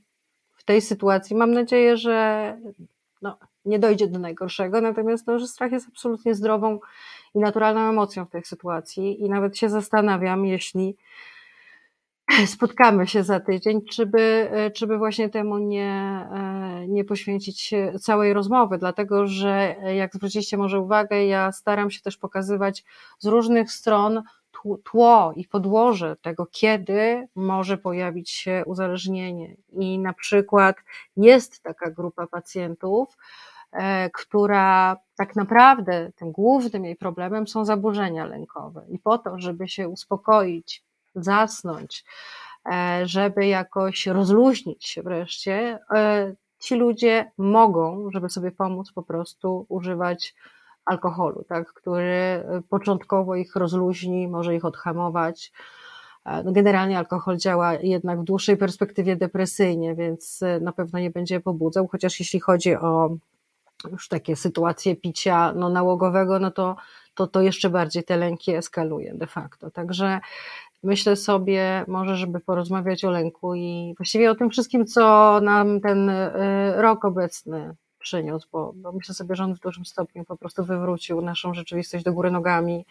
w 0.51 0.63
tej 0.63 0.81
sytuacji, 0.81 1.35
mam 1.35 1.51
nadzieję, 1.51 1.97
że 1.97 2.57
no, 3.21 3.37
nie 3.65 3.79
dojdzie 3.79 4.07
do 4.07 4.19
najgorszego, 4.19 4.81
natomiast 4.81 5.25
to, 5.25 5.39
że 5.39 5.47
strach 5.47 5.71
jest 5.71 5.87
absolutnie 5.87 6.35
zdrową 6.35 6.79
i 7.35 7.39
naturalną 7.39 7.89
emocją 7.89 8.25
w 8.25 8.29
tej 8.29 8.43
sytuacji 8.43 9.21
i 9.21 9.29
nawet 9.29 9.57
się 9.57 9.69
zastanawiam, 9.69 10.45
jeśli 10.45 10.95
spotkamy 12.45 13.07
się 13.07 13.23
za 13.23 13.39
tydzień, 13.39 13.81
czy 13.85 14.05
by, 14.05 14.49
czy 14.75 14.87
by 14.87 14.97
właśnie 14.97 15.29
temu 15.29 15.57
nie, 15.57 16.27
nie 16.87 17.05
poświęcić 17.05 17.73
całej 17.99 18.33
rozmowy, 18.33 18.77
dlatego 18.77 19.27
że 19.27 19.75
jak 19.95 20.13
zwróciliście 20.13 20.57
może 20.57 20.79
uwagę, 20.79 21.25
ja 21.25 21.51
staram 21.51 21.91
się 21.91 22.01
też 22.01 22.17
pokazywać 22.17 22.83
z 23.19 23.25
różnych 23.25 23.71
stron 23.71 24.23
tło 24.83 25.33
i 25.35 25.47
podłoże 25.47 26.15
tego, 26.21 26.45
kiedy 26.45 27.27
może 27.35 27.77
pojawić 27.77 28.29
się 28.29 28.63
uzależnienie. 28.65 29.55
I 29.71 29.99
na 29.99 30.13
przykład 30.13 30.75
jest 31.17 31.63
taka 31.63 31.91
grupa 31.91 32.27
pacjentów, 32.27 33.17
e, 33.71 34.09
która 34.09 34.97
tak 35.17 35.35
naprawdę 35.35 36.11
tym 36.15 36.31
głównym 36.31 36.85
jej 36.85 36.95
problemem 36.95 37.47
są 37.47 37.65
zaburzenia 37.65 38.25
lękowe. 38.25 38.85
I 38.89 38.99
po 38.99 39.17
to, 39.17 39.39
żeby 39.39 39.67
się 39.67 39.89
uspokoić, 39.89 40.83
zasnąć, 41.15 42.05
e, 42.71 43.01
żeby 43.03 43.47
jakoś 43.47 44.07
rozluźnić 44.07 44.85
się 44.85 45.03
wreszcie, 45.03 45.79
e, 45.95 46.35
ci 46.59 46.75
ludzie 46.75 47.31
mogą, 47.37 48.11
żeby 48.11 48.29
sobie 48.29 48.51
pomóc, 48.51 48.91
po 48.91 49.03
prostu 49.03 49.65
używać 49.69 50.35
alkoholu, 50.89 51.43
tak, 51.49 51.73
który 51.73 52.43
początkowo 52.69 53.35
ich 53.35 53.55
rozluźni, 53.55 54.27
może 54.27 54.55
ich 54.55 54.65
odhamować. 54.65 55.51
No 56.25 56.51
generalnie 56.51 56.97
alkohol 56.97 57.37
działa 57.37 57.73
jednak 57.73 58.21
w 58.21 58.23
dłuższej 58.23 58.57
perspektywie 58.57 59.15
depresyjnie, 59.15 59.95
więc 59.95 60.39
na 60.61 60.71
pewno 60.71 60.99
nie 60.99 61.09
będzie 61.09 61.39
pobudzał, 61.39 61.87
chociaż 61.87 62.19
jeśli 62.19 62.39
chodzi 62.39 62.75
o 62.75 63.09
już 63.91 64.07
takie 64.07 64.35
sytuacje 64.35 64.95
picia 64.95 65.53
no, 65.53 65.69
nałogowego, 65.69 66.39
no 66.39 66.51
to, 66.51 66.75
to, 67.13 67.27
to 67.27 67.41
jeszcze 67.41 67.69
bardziej 67.69 68.03
te 68.03 68.17
lęki 68.17 68.55
eskaluje 68.55 69.13
de 69.13 69.27
facto. 69.27 69.71
Także 69.71 70.19
myślę 70.83 71.15
sobie 71.15 71.85
może, 71.87 72.15
żeby 72.15 72.39
porozmawiać 72.39 73.05
o 73.05 73.11
lęku 73.11 73.55
i 73.55 73.93
właściwie 73.97 74.31
o 74.31 74.35
tym 74.35 74.49
wszystkim, 74.49 74.85
co 74.85 75.39
nam 75.41 75.81
ten 75.81 76.11
rok 76.75 77.05
obecny 77.05 77.75
przyniósł, 77.99 78.47
bo, 78.51 78.73
bo 78.75 78.91
myślę 78.91 79.15
sobie, 79.15 79.35
że 79.35 79.43
on 79.43 79.55
w 79.55 79.59
dużym 79.59 79.85
stopniu 79.85 80.25
po 80.25 80.37
prostu 80.37 80.65
wywrócił 80.65 81.21
naszą 81.21 81.53
rzeczywistość 81.53 82.03
do 82.03 82.13
góry 82.13 82.31
nogami 82.31 82.85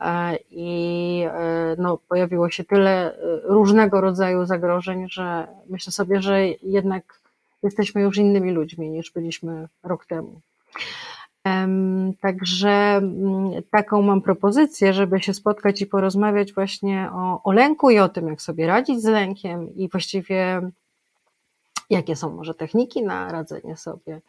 e, 0.00 0.36
i 0.50 1.22
e, 1.26 1.76
no, 1.78 1.98
pojawiło 2.08 2.50
się 2.50 2.64
tyle 2.64 3.14
y, 3.14 3.40
różnego 3.44 4.00
rodzaju 4.00 4.46
zagrożeń, 4.46 5.06
że 5.10 5.46
myślę 5.68 5.92
sobie, 5.92 6.22
że 6.22 6.46
jednak 6.48 7.20
jesteśmy 7.62 8.02
już 8.02 8.16
innymi 8.16 8.50
ludźmi 8.50 8.90
niż 8.90 9.10
byliśmy 9.10 9.68
rok 9.82 10.06
temu. 10.06 10.40
Także 12.20 12.70
mm, 12.70 13.62
taką 13.70 14.02
mam 14.02 14.22
propozycję, 14.22 14.92
żeby 14.92 15.20
się 15.20 15.34
spotkać 15.34 15.82
i 15.82 15.86
porozmawiać 15.86 16.52
właśnie 16.52 17.08
o, 17.12 17.42
o 17.42 17.52
lęku 17.52 17.90
i 17.90 17.98
o 17.98 18.08
tym, 18.08 18.28
jak 18.28 18.42
sobie 18.42 18.66
radzić 18.66 19.02
z 19.02 19.04
lękiem 19.04 19.74
i 19.74 19.88
właściwie 19.88 20.70
jakie 21.90 22.16
są 22.16 22.36
może 22.36 22.54
techniki 22.54 23.02
na 23.02 23.32
radzenie 23.32 23.76
sobie 23.76 24.20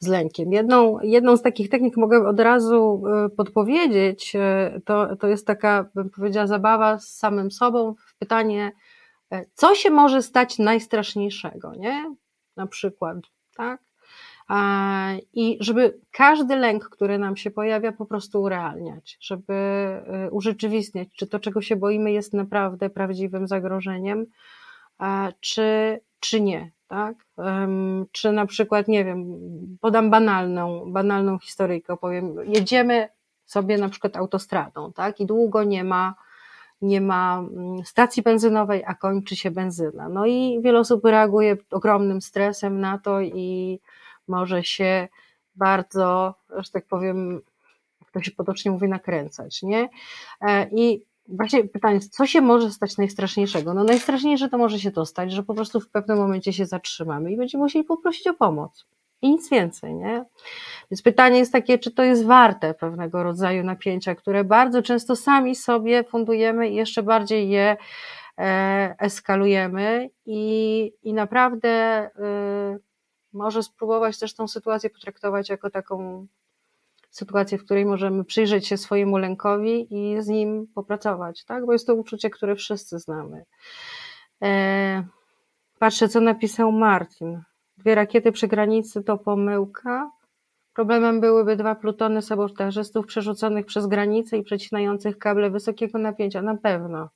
z 0.00 0.06
lękiem. 0.06 0.52
Jedną, 0.52 1.00
jedną 1.00 1.36
z 1.36 1.42
takich 1.42 1.68
technik 1.68 1.96
mogę 1.96 2.28
od 2.28 2.40
razu 2.40 3.02
e, 3.06 3.28
podpowiedzieć, 3.28 4.36
e, 4.36 4.80
to, 4.84 5.16
to 5.16 5.26
jest 5.26 5.46
taka, 5.46 5.86
bym 5.94 6.10
powiedziała, 6.10 6.46
zabawa 6.46 6.98
z 6.98 7.08
samym 7.08 7.50
sobą 7.50 7.94
w 7.94 8.14
pytanie, 8.18 8.72
e, 9.32 9.44
co 9.54 9.74
się 9.74 9.90
może 9.90 10.22
stać 10.22 10.58
najstraszniejszego, 10.58 11.74
nie? 11.74 12.14
Na 12.56 12.66
przykład, 12.66 13.16
tak? 13.56 13.80
I 15.32 15.58
żeby 15.60 15.98
każdy 16.10 16.56
lęk, 16.56 16.88
który 16.88 17.18
nam 17.18 17.36
się 17.36 17.50
pojawia, 17.50 17.92
po 17.92 18.06
prostu 18.06 18.42
urealniać, 18.42 19.18
żeby 19.20 19.52
y, 20.26 20.30
urzeczywistniać, 20.30 21.08
czy 21.16 21.26
to, 21.26 21.38
czego 21.38 21.62
się 21.62 21.76
boimy, 21.76 22.12
jest 22.12 22.34
naprawdę 22.34 22.90
prawdziwym 22.90 23.48
zagrożeniem, 23.48 24.26
czy, 25.40 26.00
czy 26.20 26.40
nie. 26.40 26.70
Tak? 26.88 27.14
Czy 28.12 28.32
na 28.32 28.46
przykład, 28.46 28.88
nie 28.88 29.04
wiem, 29.04 29.24
podam 29.80 30.10
banalną, 30.10 30.92
banalną 30.92 31.38
historyjkę, 31.38 31.96
powiem, 31.96 32.36
jedziemy 32.44 33.08
sobie 33.46 33.78
na 33.78 33.88
przykład 33.88 34.16
autostradą, 34.16 34.92
tak? 34.92 35.20
I 35.20 35.26
długo 35.26 35.64
nie 35.64 35.84
ma, 35.84 36.14
nie 36.82 37.00
ma 37.00 37.38
mm, 37.38 37.84
stacji 37.84 38.22
benzynowej, 38.22 38.84
a 38.86 38.94
kończy 38.94 39.36
się 39.36 39.50
benzyna. 39.50 40.08
No 40.08 40.26
i 40.26 40.60
wiele 40.62 40.78
osób 40.78 41.04
reaguje 41.04 41.56
ogromnym 41.70 42.22
stresem 42.22 42.80
na 42.80 42.98
to 42.98 43.20
i 43.20 43.80
może 44.28 44.64
się 44.64 45.08
bardzo, 45.54 46.34
że 46.56 46.70
tak 46.70 46.86
powiem, 46.86 47.40
jak 48.00 48.10
to 48.10 48.22
się 48.22 48.30
potocznie 48.30 48.70
mówi, 48.70 48.88
nakręcać, 48.88 49.62
nie? 49.62 49.88
E, 50.40 50.68
I 50.72 51.09
właśnie 51.30 51.64
pytanie, 51.64 52.00
co 52.00 52.26
się 52.26 52.40
może 52.40 52.70
stać 52.70 52.96
najstraszniejszego? 52.96 53.74
No 53.74 53.84
najstraszniejsze 53.84 54.48
to 54.48 54.58
może 54.58 54.78
się 54.78 54.90
to 54.90 55.06
stać, 55.06 55.32
że 55.32 55.42
po 55.42 55.54
prostu 55.54 55.80
w 55.80 55.90
pewnym 55.90 56.18
momencie 56.18 56.52
się 56.52 56.66
zatrzymamy 56.66 57.32
i 57.32 57.36
będziemy 57.36 57.64
musieli 57.64 57.84
poprosić 57.84 58.26
o 58.26 58.34
pomoc. 58.34 58.86
I 59.22 59.30
nic 59.30 59.50
więcej, 59.50 59.94
nie? 59.94 60.24
Więc 60.90 61.02
pytanie 61.02 61.38
jest 61.38 61.52
takie, 61.52 61.78
czy 61.78 61.90
to 61.90 62.02
jest 62.02 62.24
warte 62.24 62.74
pewnego 62.74 63.22
rodzaju 63.22 63.64
napięcia, 63.64 64.14
które 64.14 64.44
bardzo 64.44 64.82
często 64.82 65.16
sami 65.16 65.54
sobie 65.54 66.04
fundujemy 66.04 66.68
i 66.68 66.74
jeszcze 66.74 67.02
bardziej 67.02 67.50
je 67.50 67.76
e, 68.38 68.94
eskalujemy 68.98 70.10
i, 70.26 70.92
i 71.02 71.12
naprawdę 71.14 71.68
e, 71.68 72.10
może 73.32 73.62
spróbować 73.62 74.18
też 74.18 74.34
tą 74.34 74.48
sytuację 74.48 74.90
potraktować 74.90 75.48
jako 75.48 75.70
taką 75.70 76.26
sytuację, 77.10 77.58
w 77.58 77.64
której 77.64 77.84
możemy 77.84 78.24
przyjrzeć 78.24 78.66
się 78.66 78.76
swojemu 78.76 79.18
lękowi 79.18 79.86
i 79.90 80.22
z 80.22 80.28
nim 80.28 80.66
popracować, 80.74 81.44
tak? 81.44 81.66
Bo 81.66 81.72
jest 81.72 81.86
to 81.86 81.94
uczucie, 81.94 82.30
które 82.30 82.56
wszyscy 82.56 82.98
znamy. 82.98 83.44
E, 84.42 85.04
patrzę, 85.78 86.08
co 86.08 86.20
napisał 86.20 86.72
Martin. 86.72 87.42
Dwie 87.78 87.94
rakiety 87.94 88.32
przy 88.32 88.48
granicy 88.48 89.02
to 89.02 89.18
pomyłka. 89.18 90.10
Problemem 90.74 91.20
byłyby 91.20 91.56
dwa 91.56 91.74
plutony 91.74 92.22
sabotażystów 92.22 93.06
przerzuconych 93.06 93.66
przez 93.66 93.86
granicę 93.86 94.38
i 94.38 94.42
przecinających 94.42 95.18
kable 95.18 95.50
wysokiego 95.50 95.98
napięcia. 95.98 96.42
Na 96.42 96.56
pewno 96.56 97.08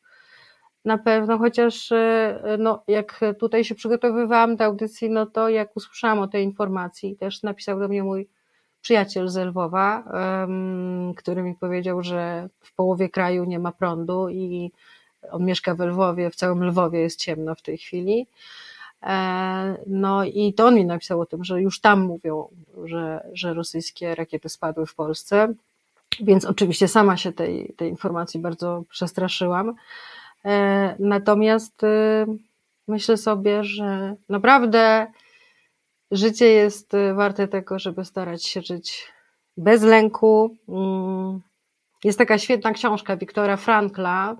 na 0.85 0.99
pewno, 0.99 1.39
chociaż 1.39 1.93
e, 1.93 2.57
no, 2.59 2.85
jak 2.89 3.21
tutaj 3.39 3.65
się 3.65 3.75
przygotowywałam 3.75 4.57
do 4.57 4.65
audycji, 4.65 5.11
no 5.11 5.27
to 5.27 5.49
jak 5.49 5.77
usłyszałam 5.77 6.19
o 6.19 6.29
tej 6.29 6.45
informacji, 6.45 7.17
też 7.17 7.43
napisał 7.43 7.79
do 7.79 7.89
mnie 7.89 8.03
mój 8.03 8.29
przyjaciel 8.85 9.29
z 9.29 9.37
Lwowa, 9.37 10.05
który 11.17 11.43
mi 11.43 11.55
powiedział, 11.55 12.03
że 12.03 12.49
w 12.61 12.75
połowie 12.75 13.09
kraju 13.09 13.45
nie 13.45 13.59
ma 13.59 13.73
prądu 13.73 14.29
i 14.29 14.73
on 15.31 15.45
mieszka 15.45 15.75
w 15.75 15.81
Lwowie, 15.81 16.31
w 16.31 16.37
całym 16.37 16.65
Lwowie 16.65 17.01
jest 17.01 17.21
ciemno 17.21 17.55
w 17.55 17.63
tej 17.63 17.79
chwili. 17.79 18.27
E, 19.03 19.77
no 19.87 20.25
i 20.25 20.55
to 20.55 20.67
on 20.67 20.75
mi 20.75 20.85
napisał 20.85 21.21
o 21.21 21.27
tym, 21.27 21.45
że 21.45 21.63
już 21.63 21.81
tam 21.81 22.01
mówią, 22.01 22.49
że, 22.85 23.27
że 23.33 23.55
rosyjskie 23.55 24.15
rakiety 24.15 24.49
spadły 24.49 24.87
w 24.87 24.95
Polsce, 24.95 25.55
więc 26.21 26.45
oczywiście 26.45 26.89
sama 26.89 27.17
się 27.17 27.33
tej, 27.33 27.75
tej 27.77 27.91
informacji 27.91 28.41
bardzo 28.41 28.83
przestraszyłam. 28.91 29.75
E, 30.45 30.97
natomiast 30.99 31.83
y, 31.83 31.87
myślę 32.89 33.17
sobie, 33.17 33.65
że 33.65 34.17
naprawdę 34.29 35.07
życie 36.11 36.47
jest 36.47 36.95
y, 36.95 37.15
warte 37.15 37.49
tego, 37.49 37.79
żeby 37.79 38.05
starać 38.05 38.45
się 38.45 38.63
żyć 38.63 39.13
bez 39.57 39.83
lęku. 39.83 40.57
Mm, 40.69 41.41
jest 42.05 42.19
taka 42.19 42.39
świetna 42.39 42.73
książka 42.73 43.17
Wiktora 43.17 43.57
Frankla, 43.57 44.37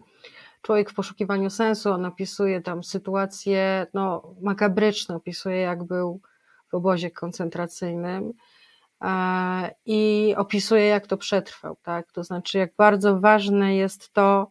Człowiek 0.63 0.91
w 0.91 0.95
poszukiwaniu 0.95 1.51
sensu. 1.51 1.91
On 1.91 2.05
opisuje 2.05 2.61
tam 2.61 2.85
sytuacje 2.85 3.87
no, 3.95 4.35
makabryczne, 4.41 5.17
opisuje 5.17 5.57
jak 5.57 5.85
był 5.85 6.21
w 6.69 6.75
obozie 6.75 7.11
koncentracyjnym 7.11 8.33
e, 9.05 9.75
i 9.87 10.35
opisuje 10.37 10.87
jak 10.87 11.07
to 11.07 11.17
przetrwał. 11.17 11.77
Tak? 11.83 12.13
To 12.13 12.25
znaczy, 12.25 12.59
jak 12.59 12.71
bardzo 12.77 13.21
ważne 13.21 13.77
jest 13.77 14.13
to, 14.13 14.51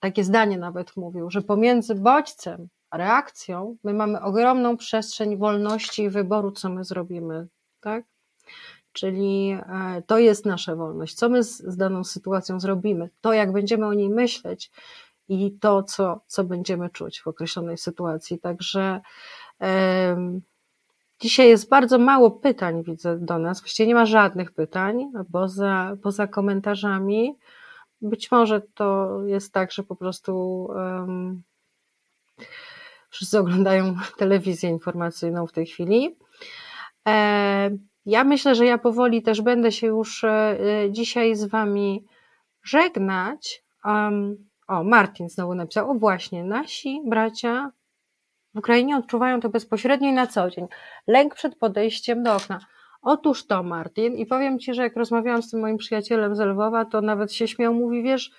takie 0.00 0.24
zdanie 0.24 0.58
nawet 0.58 0.96
mówił, 0.96 1.30
że 1.30 1.42
pomiędzy 1.42 1.94
bodźcem 1.94 2.68
reakcją 2.92 3.76
my 3.84 3.94
mamy 3.94 4.20
ogromną 4.20 4.76
przestrzeń 4.76 5.36
wolności 5.36 6.02
i 6.02 6.10
wyboru, 6.10 6.52
co 6.52 6.68
my 6.68 6.84
zrobimy, 6.84 7.46
tak? 7.80 8.04
Czyli 8.92 9.50
e, 9.50 10.02
to 10.06 10.18
jest 10.18 10.46
nasza 10.46 10.76
wolność. 10.76 11.14
Co 11.14 11.28
my 11.28 11.44
z, 11.44 11.58
z 11.58 11.76
daną 11.76 12.04
sytuacją 12.04 12.60
zrobimy, 12.60 13.10
to 13.20 13.32
jak 13.32 13.52
będziemy 13.52 13.86
o 13.86 13.94
niej 13.94 14.10
myśleć 14.10 14.70
i 15.28 15.52
to, 15.60 15.82
co, 15.82 16.20
co 16.26 16.44
będziemy 16.44 16.90
czuć 16.90 17.20
w 17.20 17.26
określonej 17.26 17.78
sytuacji. 17.78 18.38
Także 18.38 19.00
um, 19.60 20.40
dzisiaj 21.20 21.48
jest 21.48 21.68
bardzo 21.68 21.98
mało 21.98 22.30
pytań, 22.30 22.82
widzę 22.82 23.18
do 23.18 23.38
nas. 23.38 23.60
Właściwie 23.60 23.86
nie 23.86 23.94
ma 23.94 24.06
żadnych 24.06 24.52
pytań 24.52 25.12
poza, 25.32 25.96
poza 26.02 26.26
komentarzami. 26.26 27.34
Być 28.02 28.30
może 28.30 28.62
to 28.74 29.18
jest 29.26 29.52
tak, 29.52 29.72
że 29.72 29.82
po 29.82 29.96
prostu 29.96 30.64
um, 30.64 31.42
wszyscy 33.10 33.38
oglądają 33.38 33.94
telewizję 34.18 34.70
informacyjną 34.70 35.46
w 35.46 35.52
tej 35.52 35.66
chwili. 35.66 36.16
E, 37.08 37.70
ja 38.06 38.24
myślę, 38.24 38.54
że 38.54 38.66
ja 38.66 38.78
powoli 38.78 39.22
też 39.22 39.42
będę 39.42 39.72
się 39.72 39.86
już 39.86 40.24
e, 40.24 40.58
dzisiaj 40.90 41.34
z 41.34 41.44
Wami 41.44 42.04
żegnać. 42.62 43.64
O, 44.68 44.84
Martin 44.84 45.28
znowu 45.28 45.54
napisał, 45.54 45.90
o 45.90 45.94
właśnie, 45.94 46.44
nasi 46.44 47.00
bracia 47.06 47.70
w 48.54 48.58
Ukrainie 48.58 48.96
odczuwają 48.96 49.40
to 49.40 49.48
bezpośrednio 49.48 50.08
i 50.08 50.12
na 50.12 50.26
co 50.26 50.50
dzień. 50.50 50.66
Lęk 51.06 51.34
przed 51.34 51.56
podejściem 51.56 52.22
do 52.22 52.36
okna. 52.36 52.60
Otóż 53.02 53.46
to, 53.46 53.62
Martin, 53.62 54.16
i 54.16 54.26
powiem 54.26 54.58
Ci, 54.58 54.74
że 54.74 54.82
jak 54.82 54.96
rozmawiałam 54.96 55.42
z 55.42 55.50
tym 55.50 55.60
moim 55.60 55.76
przyjacielem 55.76 56.36
z 56.36 56.40
Lwowa, 56.40 56.84
to 56.84 57.00
nawet 57.00 57.32
się 57.32 57.48
śmiał, 57.48 57.74
mówi, 57.74 58.02
wiesz, 58.02 58.30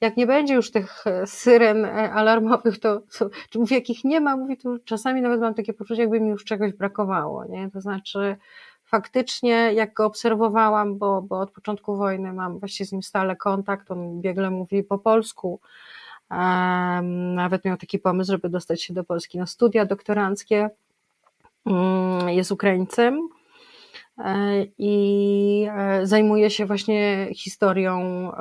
jak 0.00 0.16
nie 0.16 0.26
będzie 0.26 0.54
już 0.54 0.70
tych 0.70 1.06
e, 1.06 1.26
syren 1.26 1.84
e, 1.84 2.12
alarmowych, 2.12 2.78
to, 2.78 3.00
to 3.18 3.30
czy 3.50 3.58
mówi, 3.58 3.74
jakich 3.74 4.04
nie 4.04 4.20
ma, 4.20 4.36
mówi, 4.36 4.56
to 4.56 4.76
czasami 4.84 5.20
nawet 5.20 5.40
mam 5.40 5.54
takie 5.54 5.74
poczucie, 5.74 6.00
jakby 6.00 6.20
mi 6.20 6.28
już 6.28 6.44
czegoś 6.44 6.72
brakowało, 6.72 7.44
nie? 7.44 7.70
To 7.70 7.80
znaczy, 7.80 8.36
faktycznie, 8.84 9.72
jak 9.74 9.94
go 9.94 10.06
obserwowałam, 10.06 10.98
bo, 10.98 11.22
bo 11.22 11.40
od 11.40 11.50
początku 11.50 11.96
wojny 11.96 12.32
mam 12.32 12.58
właściwie 12.58 12.88
z 12.88 12.92
nim 12.92 13.02
stale 13.02 13.36
kontakt, 13.36 13.90
on 13.90 14.20
biegle 14.20 14.50
mówi 14.50 14.82
po 14.82 14.98
polsku, 14.98 15.60
um, 16.30 17.34
nawet 17.34 17.64
miał 17.64 17.76
taki 17.76 17.98
pomysł, 17.98 18.32
żeby 18.32 18.48
dostać 18.48 18.82
się 18.82 18.94
do 18.94 19.04
Polski 19.04 19.38
na 19.38 19.46
studia 19.46 19.86
doktoranckie, 19.86 20.70
mm, 21.66 22.28
jest 22.28 22.52
Ukraińcem 22.52 23.28
i 24.78 25.68
zajmuje 26.02 26.50
się 26.50 26.66
właśnie 26.66 27.28
historią 27.34 28.32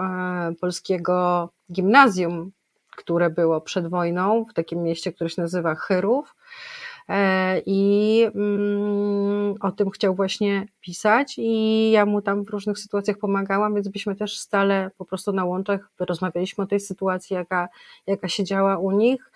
polskiego 0.62 1.50
gimnazjum, 1.72 2.52
które 2.96 3.30
było 3.30 3.62
przed 3.62 3.88
wojną 3.88 4.46
w 4.52 4.54
takim 4.54 4.84
mieście, 4.84 5.14
które 5.14 5.30
się 5.30 5.42
nazywa 5.42 5.76
Chyrów. 5.76 6.36
E, 7.10 7.62
i 7.66 8.24
mm, 8.36 9.56
o 9.62 9.72
tym 9.72 9.90
chciał 9.90 10.16
właśnie 10.16 10.68
pisać 10.82 11.36
i 11.38 11.92
ja 11.92 12.06
mu 12.06 12.22
tam 12.22 12.44
w 12.46 12.50
różnych 12.50 12.80
sytuacjach 12.80 13.18
pomagałam, 13.18 13.76
więc 13.76 13.88
byśmy 13.88 14.16
też 14.16 14.40
stale 14.40 14.92
po 14.98 15.06
prostu 15.06 15.32
na 15.32 15.46
łączach 15.46 15.90
rozmawialiśmy 16.00 16.64
o 16.64 16.68
tej 16.68 16.80
sytuacji, 16.80 17.34
jaka, 17.34 17.68
jaka 18.08 18.28
się 18.28 18.44
działa 18.44 18.78
u 18.78 18.92
nich. 18.92 19.32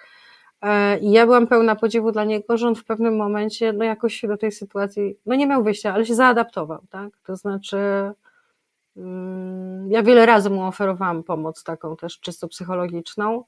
E, 0.61 0.99
I 0.99 1.11
ja 1.11 1.25
byłam 1.25 1.47
pełna 1.47 1.75
podziwu 1.75 2.11
dla 2.11 2.23
niego, 2.23 2.57
że 2.57 2.67
on 2.67 2.75
w 2.75 2.83
pewnym 2.83 3.15
momencie, 3.15 3.73
no 3.73 3.85
jakoś 3.85 4.15
się 4.15 4.27
do 4.27 4.37
tej 4.37 4.51
sytuacji, 4.51 5.15
no 5.25 5.35
nie 5.35 5.47
miał 5.47 5.63
wyjścia, 5.63 5.93
ale 5.93 6.05
się 6.05 6.15
zaadaptował, 6.15 6.81
tak? 6.89 7.09
To 7.25 7.35
znaczy, 7.35 7.77
mm, 8.97 9.91
ja 9.91 10.03
wiele 10.03 10.25
razy 10.25 10.49
mu 10.49 10.63
oferowałam 10.63 11.23
pomoc 11.23 11.63
taką 11.63 11.95
też 11.95 12.19
czysto 12.19 12.47
psychologiczną, 12.47 13.43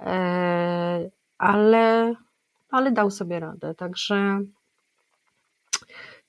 e, 0.00 1.10
ale 1.38 2.14
ale 2.74 2.92
dał 2.92 3.10
sobie 3.10 3.40
radę. 3.40 3.74
Także 3.74 4.40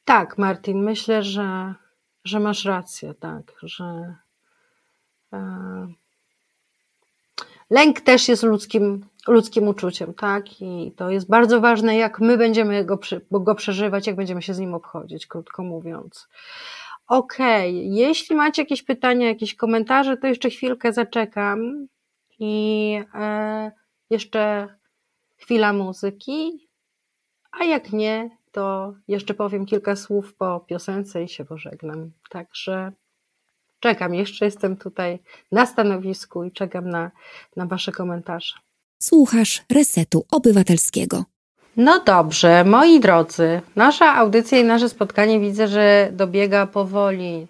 tak, 0.05 0.37
Martin, 0.37 0.83
myślę, 0.83 1.23
że, 1.23 1.73
że 2.23 2.39
masz 2.39 2.65
rację, 2.65 3.13
tak, 3.13 3.53
że 3.63 4.15
e, 5.33 5.87
lęk 7.69 8.01
też 8.01 8.27
jest 8.27 8.43
ludzkim, 8.43 9.05
ludzkim 9.27 9.67
uczuciem, 9.67 10.13
tak, 10.13 10.61
i 10.61 10.93
to 10.97 11.09
jest 11.09 11.29
bardzo 11.29 11.61
ważne, 11.61 11.95
jak 11.95 12.19
my 12.19 12.37
będziemy 12.37 12.85
go, 12.85 12.99
go 13.31 13.55
przeżywać, 13.55 14.07
jak 14.07 14.15
będziemy 14.15 14.41
się 14.41 14.53
z 14.53 14.59
nim 14.59 14.73
obchodzić, 14.73 15.27
krótko 15.27 15.63
mówiąc. 15.63 16.27
Okej, 17.07 17.79
okay. 17.79 17.95
jeśli 17.95 18.35
macie 18.35 18.61
jakieś 18.61 18.83
pytania, 18.83 19.27
jakieś 19.27 19.55
komentarze, 19.55 20.17
to 20.17 20.27
jeszcze 20.27 20.49
chwilkę 20.49 20.93
zaczekam 20.93 21.87
i 22.39 23.03
e, 23.13 23.71
jeszcze 24.09 24.67
chwila 25.37 25.73
muzyki, 25.73 26.69
a 27.51 27.63
jak 27.63 27.93
nie, 27.93 28.29
to 28.51 28.93
jeszcze 29.07 29.33
powiem 29.33 29.65
kilka 29.65 29.95
słów 29.95 30.35
po 30.35 30.59
piosence 30.59 31.23
i 31.23 31.27
się 31.27 31.45
pożegnam. 31.45 32.11
Także 32.29 32.91
czekam, 33.85 34.15
jeszcze 34.15 34.45
jestem 34.45 34.77
tutaj 34.77 35.19
na 35.51 35.65
stanowisku 35.65 36.43
i 36.43 36.51
czekam 36.51 36.89
na, 36.89 37.11
na 37.55 37.65
Wasze 37.65 37.91
komentarze. 37.91 38.53
Słuchasz 39.01 39.63
Resetu 39.71 40.25
Obywatelskiego. 40.31 41.23
No 41.77 42.03
dobrze, 42.05 42.63
moi 42.63 42.99
drodzy, 42.99 43.61
nasza 43.75 44.15
audycja 44.15 44.59
i 44.59 44.63
nasze 44.63 44.89
spotkanie 44.89 45.39
widzę, 45.39 45.67
że 45.67 46.09
dobiega 46.11 46.67
powoli 46.67 47.47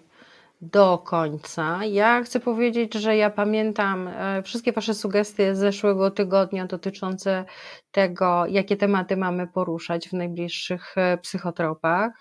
do 0.60 0.98
końca. 0.98 1.84
Ja 1.84 2.22
chcę 2.22 2.40
powiedzieć, 2.40 2.94
że 2.94 3.16
ja 3.16 3.30
pamiętam 3.30 4.08
e, 4.08 4.42
wszystkie 4.42 4.72
Wasze 4.72 4.94
sugestie 4.94 5.54
z 5.54 5.58
zeszłego 5.58 6.10
tygodnia 6.10 6.66
dotyczące 6.66 7.44
tego, 7.90 8.46
jakie 8.46 8.76
tematy 8.76 9.16
mamy 9.16 9.46
poruszać 9.46 10.08
w 10.08 10.12
najbliższych 10.12 10.98
e, 10.98 11.18
psychotropach, 11.18 12.12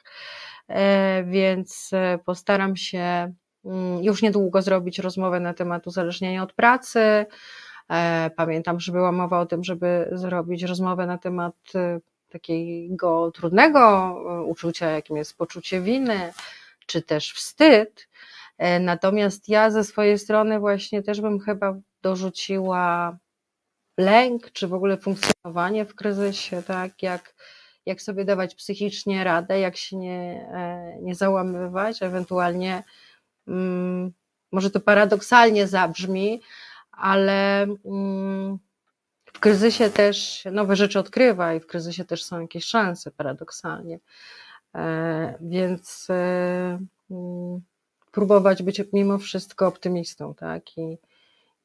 e, 0.68 1.24
więc 1.24 1.92
postaram 2.26 2.76
się 2.76 3.34
już 4.02 4.22
niedługo 4.22 4.62
zrobić 4.62 5.00
rozmowę 5.00 5.40
na 5.40 5.54
temat 5.54 5.88
uzależnienia 5.88 6.44
od 6.44 6.54
pracy. 6.54 7.26
Pamiętam, 8.36 8.80
że 8.80 8.92
była 8.92 9.12
mowa 9.12 9.40
o 9.40 9.46
tym, 9.46 9.64
żeby 9.64 10.10
zrobić 10.12 10.64
rozmowę 10.64 11.06
na 11.06 11.18
temat 11.18 11.56
takiego 12.30 13.32
trudnego 13.32 14.16
uczucia, 14.46 14.90
jakim 14.90 15.18
jest 15.18 15.38
poczucie 15.38 15.82
winy, 15.82 16.34
czy 16.86 17.02
też 17.02 17.34
wstyd. 17.34 18.08
E, 18.58 18.80
natomiast 18.80 19.50
ja 19.50 19.72
ze 19.72 19.84
swojej 19.84 20.20
strony 20.20 20.60
właśnie 20.60 21.04
też 21.04 21.22
bym 21.22 21.40
chyba 21.40 21.76
dorzuciła 22.02 23.18
lęk, 23.98 24.52
czy 24.52 24.68
w 24.68 24.74
ogóle 24.74 24.98
funkcjonowanie 24.98 25.86
w 25.86 25.96
kryzysie, 25.96 26.64
tak, 26.64 27.04
jak, 27.04 27.36
jak 27.86 28.02
sobie 28.02 28.26
dawać 28.26 28.56
psychicznie 28.56 29.24
radę, 29.24 29.60
jak 29.60 29.78
się 29.78 29.98
nie, 29.98 30.50
e, 30.54 30.98
nie 31.02 31.16
załamywać, 31.16 32.04
ewentualnie 32.04 32.72
mm, 32.72 32.84
może 34.52 34.72
to 34.72 34.80
paradoksalnie 34.80 35.68
zabrzmi, 35.68 36.42
ale 36.92 37.64
mm, 37.86 38.60
w 39.26 39.40
kryzysie 39.40 39.90
też 39.90 40.44
nowe 40.52 40.76
rzeczy 40.76 41.00
odkrywa 41.00 41.54
i 41.54 41.60
w 41.60 41.68
kryzysie 41.68 42.06
też 42.06 42.24
są 42.24 42.42
jakieś 42.42 42.66
szanse 42.66 43.12
paradoksalnie. 43.12 44.00
E, 44.76 45.38
więc 45.42 46.08
mm, 46.10 47.62
próbować 48.12 48.64
być 48.64 48.82
mimo 48.94 49.18
wszystko 49.18 49.68
optymistą, 49.68 50.34
tak? 50.34 50.78
I, 50.78 50.98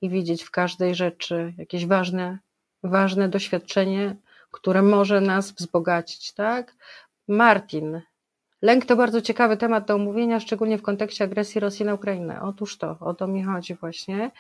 i 0.01 0.11
widzieć 0.11 0.43
w 0.43 0.51
każdej 0.51 0.95
rzeczy 0.95 1.55
jakieś 1.59 1.87
ważne, 1.87 2.39
ważne 2.83 3.29
doświadczenie, 3.29 4.17
które 4.51 4.83
może 4.83 5.21
nas 5.21 5.53
wzbogacić, 5.53 6.33
tak? 6.33 6.75
Martin. 7.29 8.01
Lęk 8.63 8.87
to 8.87 8.97
bardzo 8.97 9.23
ciekawy 9.23 9.57
temat 9.57 9.87
do 9.87 9.95
omówienia, 9.95 10.41
szczególnie 10.41 10.79
w 10.79 10.83
kontekście 10.83 11.25
agresji 11.25 11.61
Rosji 11.61 11.85
na 11.85 11.95
Ukrainę. 11.95 12.43
Otóż 12.43 12.79
to, 12.79 12.97
o 13.01 13.15
to 13.15 13.27
mi 13.27 13.45
chodzi 13.45 13.75
właśnie. 13.75 14.31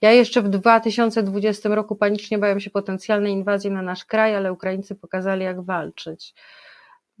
Ja 0.00 0.12
jeszcze 0.12 0.42
w 0.42 0.48
2020 0.48 1.68
roku 1.68 1.96
panicznie 1.96 2.38
bałem 2.38 2.60
się 2.60 2.70
potencjalnej 2.70 3.32
inwazji 3.32 3.70
na 3.70 3.82
nasz 3.82 4.04
kraj, 4.04 4.36
ale 4.36 4.52
Ukraińcy 4.52 4.94
pokazali, 4.94 5.44
jak 5.44 5.60
walczyć. 5.60 6.34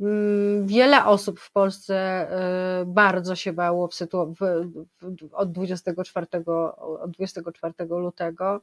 Mm, 0.00 0.66
wiele 0.66 1.04
osób 1.04 1.40
w 1.40 1.52
Polsce 1.52 2.26
y, 2.82 2.86
bardzo 2.86 3.36
się 3.36 3.52
bało 3.52 3.88
w 3.88 3.92
sytu- 3.92 4.34
w, 4.34 4.70
w, 5.02 5.34
od, 5.34 5.52
24, 5.52 6.26
od 7.00 7.10
24 7.10 7.74
lutego. 7.90 8.60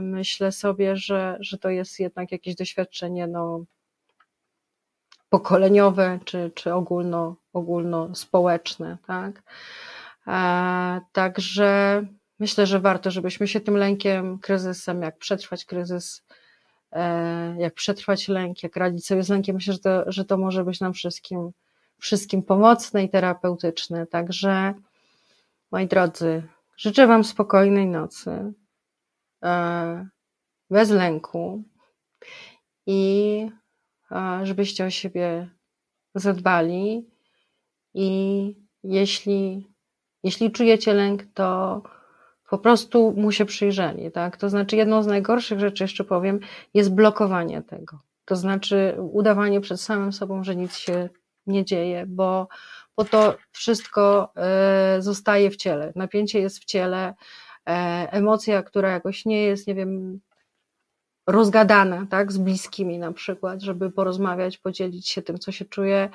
Myślę 0.00 0.52
sobie, 0.52 0.96
że, 0.96 1.36
że 1.40 1.58
to 1.58 1.70
jest 1.70 2.00
jednak 2.00 2.32
jakieś 2.32 2.54
doświadczenie 2.54 3.26
no, 3.26 3.64
pokoleniowe 5.32 6.18
czy, 6.24 6.50
czy 6.54 6.74
ogólno, 6.74 7.36
ogólnospołeczne. 7.52 8.98
Tak? 9.06 9.42
Także 11.12 12.02
myślę, 12.38 12.66
że 12.66 12.80
warto, 12.80 13.10
żebyśmy 13.10 13.48
się 13.48 13.60
tym 13.60 13.76
lękiem, 13.76 14.38
kryzysem, 14.38 15.02
jak 15.02 15.18
przetrwać 15.18 15.64
kryzys, 15.64 16.22
E, 16.92 17.54
jak 17.58 17.74
przetrwać 17.74 18.28
lęk, 18.28 18.62
jak 18.62 18.76
radzić 18.76 19.06
sobie 19.06 19.22
z 19.22 19.28
lękiem. 19.28 19.54
Myślę, 19.54 19.72
że 19.72 19.78
to, 19.78 20.12
że 20.12 20.24
to 20.24 20.36
może 20.36 20.64
być 20.64 20.80
nam 20.80 20.92
wszystkim, 20.92 21.50
wszystkim 21.98 22.42
pomocne 22.42 23.04
i 23.04 23.10
terapeutyczne. 23.10 24.06
Także, 24.06 24.74
moi 25.70 25.86
drodzy, 25.86 26.42
życzę 26.76 27.06
Wam 27.06 27.24
spokojnej 27.24 27.86
nocy, 27.86 28.52
e, 29.44 30.06
bez 30.70 30.90
lęku 30.90 31.62
i 32.86 33.50
żebyście 34.42 34.84
o 34.84 34.90
siebie 34.90 35.48
zadbali. 36.14 37.06
I 37.94 38.54
jeśli, 38.82 39.66
jeśli 40.22 40.52
czujecie 40.52 40.94
lęk, 40.94 41.22
to 41.34 41.82
po 42.50 42.58
prostu 42.58 43.14
mu 43.16 43.32
się 43.32 43.44
przyjrzeli, 43.44 44.10
tak? 44.10 44.36
To 44.36 44.50
znaczy, 44.50 44.76
jedną 44.76 45.02
z 45.02 45.06
najgorszych 45.06 45.60
rzeczy, 45.60 45.84
jeszcze 45.84 46.04
powiem, 46.04 46.40
jest 46.74 46.94
blokowanie 46.94 47.62
tego. 47.62 47.98
To 48.24 48.36
znaczy, 48.36 48.96
udawanie 48.98 49.60
przed 49.60 49.80
samym 49.80 50.12
sobą, 50.12 50.44
że 50.44 50.56
nic 50.56 50.76
się 50.76 51.08
nie 51.46 51.64
dzieje, 51.64 52.04
bo, 52.06 52.48
bo 52.96 53.04
to 53.04 53.36
wszystko 53.50 54.32
e, 54.36 54.96
zostaje 55.02 55.50
w 55.50 55.56
ciele. 55.56 55.92
Napięcie 55.96 56.40
jest 56.40 56.58
w 56.58 56.64
ciele, 56.64 57.14
e, 57.68 57.72
emocja, 58.10 58.62
która 58.62 58.90
jakoś 58.90 59.24
nie 59.24 59.42
jest, 59.42 59.66
nie 59.66 59.74
wiem, 59.74 60.20
rozgadana, 61.26 62.06
tak, 62.10 62.32
z 62.32 62.38
bliskimi 62.38 62.98
na 62.98 63.12
przykład, 63.12 63.62
żeby 63.62 63.90
porozmawiać, 63.90 64.58
podzielić 64.58 65.08
się 65.08 65.22
tym, 65.22 65.38
co 65.38 65.52
się 65.52 65.64
czuje, 65.64 66.08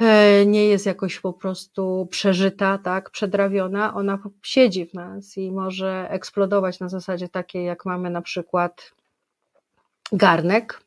E, 0.00 0.46
nie 0.46 0.66
jest 0.66 0.86
jakoś 0.86 1.20
po 1.20 1.32
prostu 1.32 2.08
przeżyta, 2.10 2.78
tak, 2.78 3.10
przedrawiona, 3.10 3.94
ona 3.94 4.18
siedzi 4.42 4.86
w 4.86 4.94
nas 4.94 5.36
i 5.36 5.52
może 5.52 6.06
eksplodować 6.10 6.80
na 6.80 6.88
zasadzie 6.88 7.28
takiej, 7.28 7.64
jak 7.64 7.84
mamy 7.84 8.10
na 8.10 8.22
przykład 8.22 8.94
garnek 10.12 10.80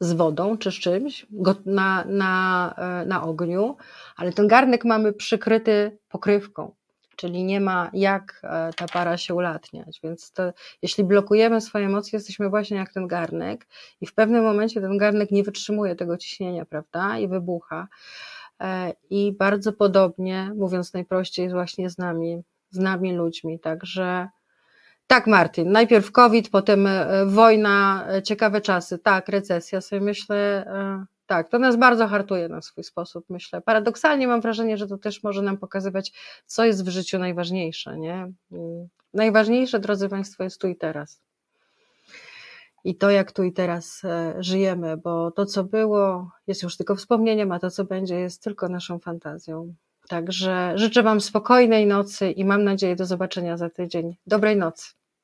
z 0.00 0.12
wodą 0.12 0.58
czy 0.58 0.70
z 0.72 0.74
czymś 0.74 1.26
na, 1.66 2.04
na, 2.04 2.74
e, 2.78 3.06
na 3.06 3.22
ogniu, 3.22 3.76
ale 4.16 4.32
ten 4.32 4.48
garnek 4.48 4.84
mamy 4.84 5.12
przykryty 5.12 5.98
pokrywką, 6.08 6.74
czyli 7.20 7.44
nie 7.44 7.60
ma 7.60 7.90
jak 7.92 8.40
e, 8.42 8.70
ta 8.76 8.86
para 8.86 9.16
się 9.16 9.34
ulatniać. 9.34 10.00
Więc 10.04 10.32
to, 10.32 10.52
jeśli 10.82 11.04
blokujemy 11.04 11.60
swoje 11.60 11.86
emocje, 11.86 12.16
jesteśmy 12.16 12.48
właśnie 12.48 12.76
jak 12.76 12.92
ten 12.92 13.06
garnek 13.06 13.66
i 14.00 14.06
w 14.06 14.14
pewnym 14.14 14.44
momencie 14.44 14.80
ten 14.80 14.98
garnek 14.98 15.30
nie 15.30 15.42
wytrzymuje 15.42 15.96
tego 15.96 16.16
ciśnienia, 16.16 16.64
prawda, 16.64 17.18
i 17.18 17.28
wybucha. 17.28 17.88
E, 18.60 18.92
I 19.10 19.32
bardzo 19.38 19.72
podobnie, 19.72 20.52
mówiąc 20.56 20.94
najprościej, 20.94 21.42
jest 21.42 21.54
właśnie 21.54 21.90
z 21.90 21.98
nami, 21.98 22.42
z 22.70 22.78
nami 22.78 23.12
ludźmi. 23.12 23.60
Także 23.60 24.28
tak, 25.06 25.26
Martin, 25.26 25.72
najpierw 25.72 26.12
COVID, 26.12 26.48
potem 26.48 26.86
e, 26.86 27.26
wojna, 27.26 28.06
ciekawe 28.24 28.60
czasy, 28.60 28.98
tak, 28.98 29.28
recesja, 29.28 29.80
sobie 29.80 30.00
myślę, 30.00 30.66
tak, 31.30 31.48
to 31.48 31.58
nas 31.58 31.76
bardzo 31.76 32.08
hartuje 32.08 32.48
na 32.48 32.62
swój 32.62 32.84
sposób, 32.84 33.24
myślę. 33.28 33.60
Paradoksalnie 33.60 34.28
mam 34.28 34.40
wrażenie, 34.40 34.76
że 34.76 34.86
to 34.86 34.98
też 34.98 35.22
może 35.22 35.42
nam 35.42 35.58
pokazywać, 35.58 36.12
co 36.46 36.64
jest 36.64 36.84
w 36.84 36.88
życiu 36.88 37.18
najważniejsze, 37.18 37.98
nie? 37.98 38.32
Mm, 38.52 38.88
najważniejsze, 39.14 39.80
drodzy 39.80 40.08
Państwo, 40.08 40.44
jest 40.44 40.60
tu 40.60 40.68
i 40.68 40.76
teraz. 40.76 41.22
I 42.84 42.96
to, 42.96 43.10
jak 43.10 43.32
tu 43.32 43.42
i 43.42 43.52
teraz 43.52 44.04
e, 44.04 44.34
żyjemy, 44.38 44.96
bo 44.96 45.30
to, 45.30 45.46
co 45.46 45.64
było, 45.64 46.30
jest 46.46 46.62
już 46.62 46.76
tylko 46.76 46.96
wspomnieniem, 46.96 47.52
a 47.52 47.58
to, 47.58 47.70
co 47.70 47.84
będzie, 47.84 48.20
jest 48.20 48.42
tylko 48.42 48.68
naszą 48.68 48.98
fantazją. 48.98 49.74
Także 50.08 50.72
życzę 50.74 51.02
Wam 51.02 51.20
spokojnej 51.20 51.86
nocy 51.86 52.30
i 52.30 52.44
mam 52.44 52.64
nadzieję 52.64 52.96
do 52.96 53.06
zobaczenia 53.06 53.56
za 53.56 53.70
tydzień. 53.70 54.16
Dobrej 54.26 54.56
nocy. 54.56 54.99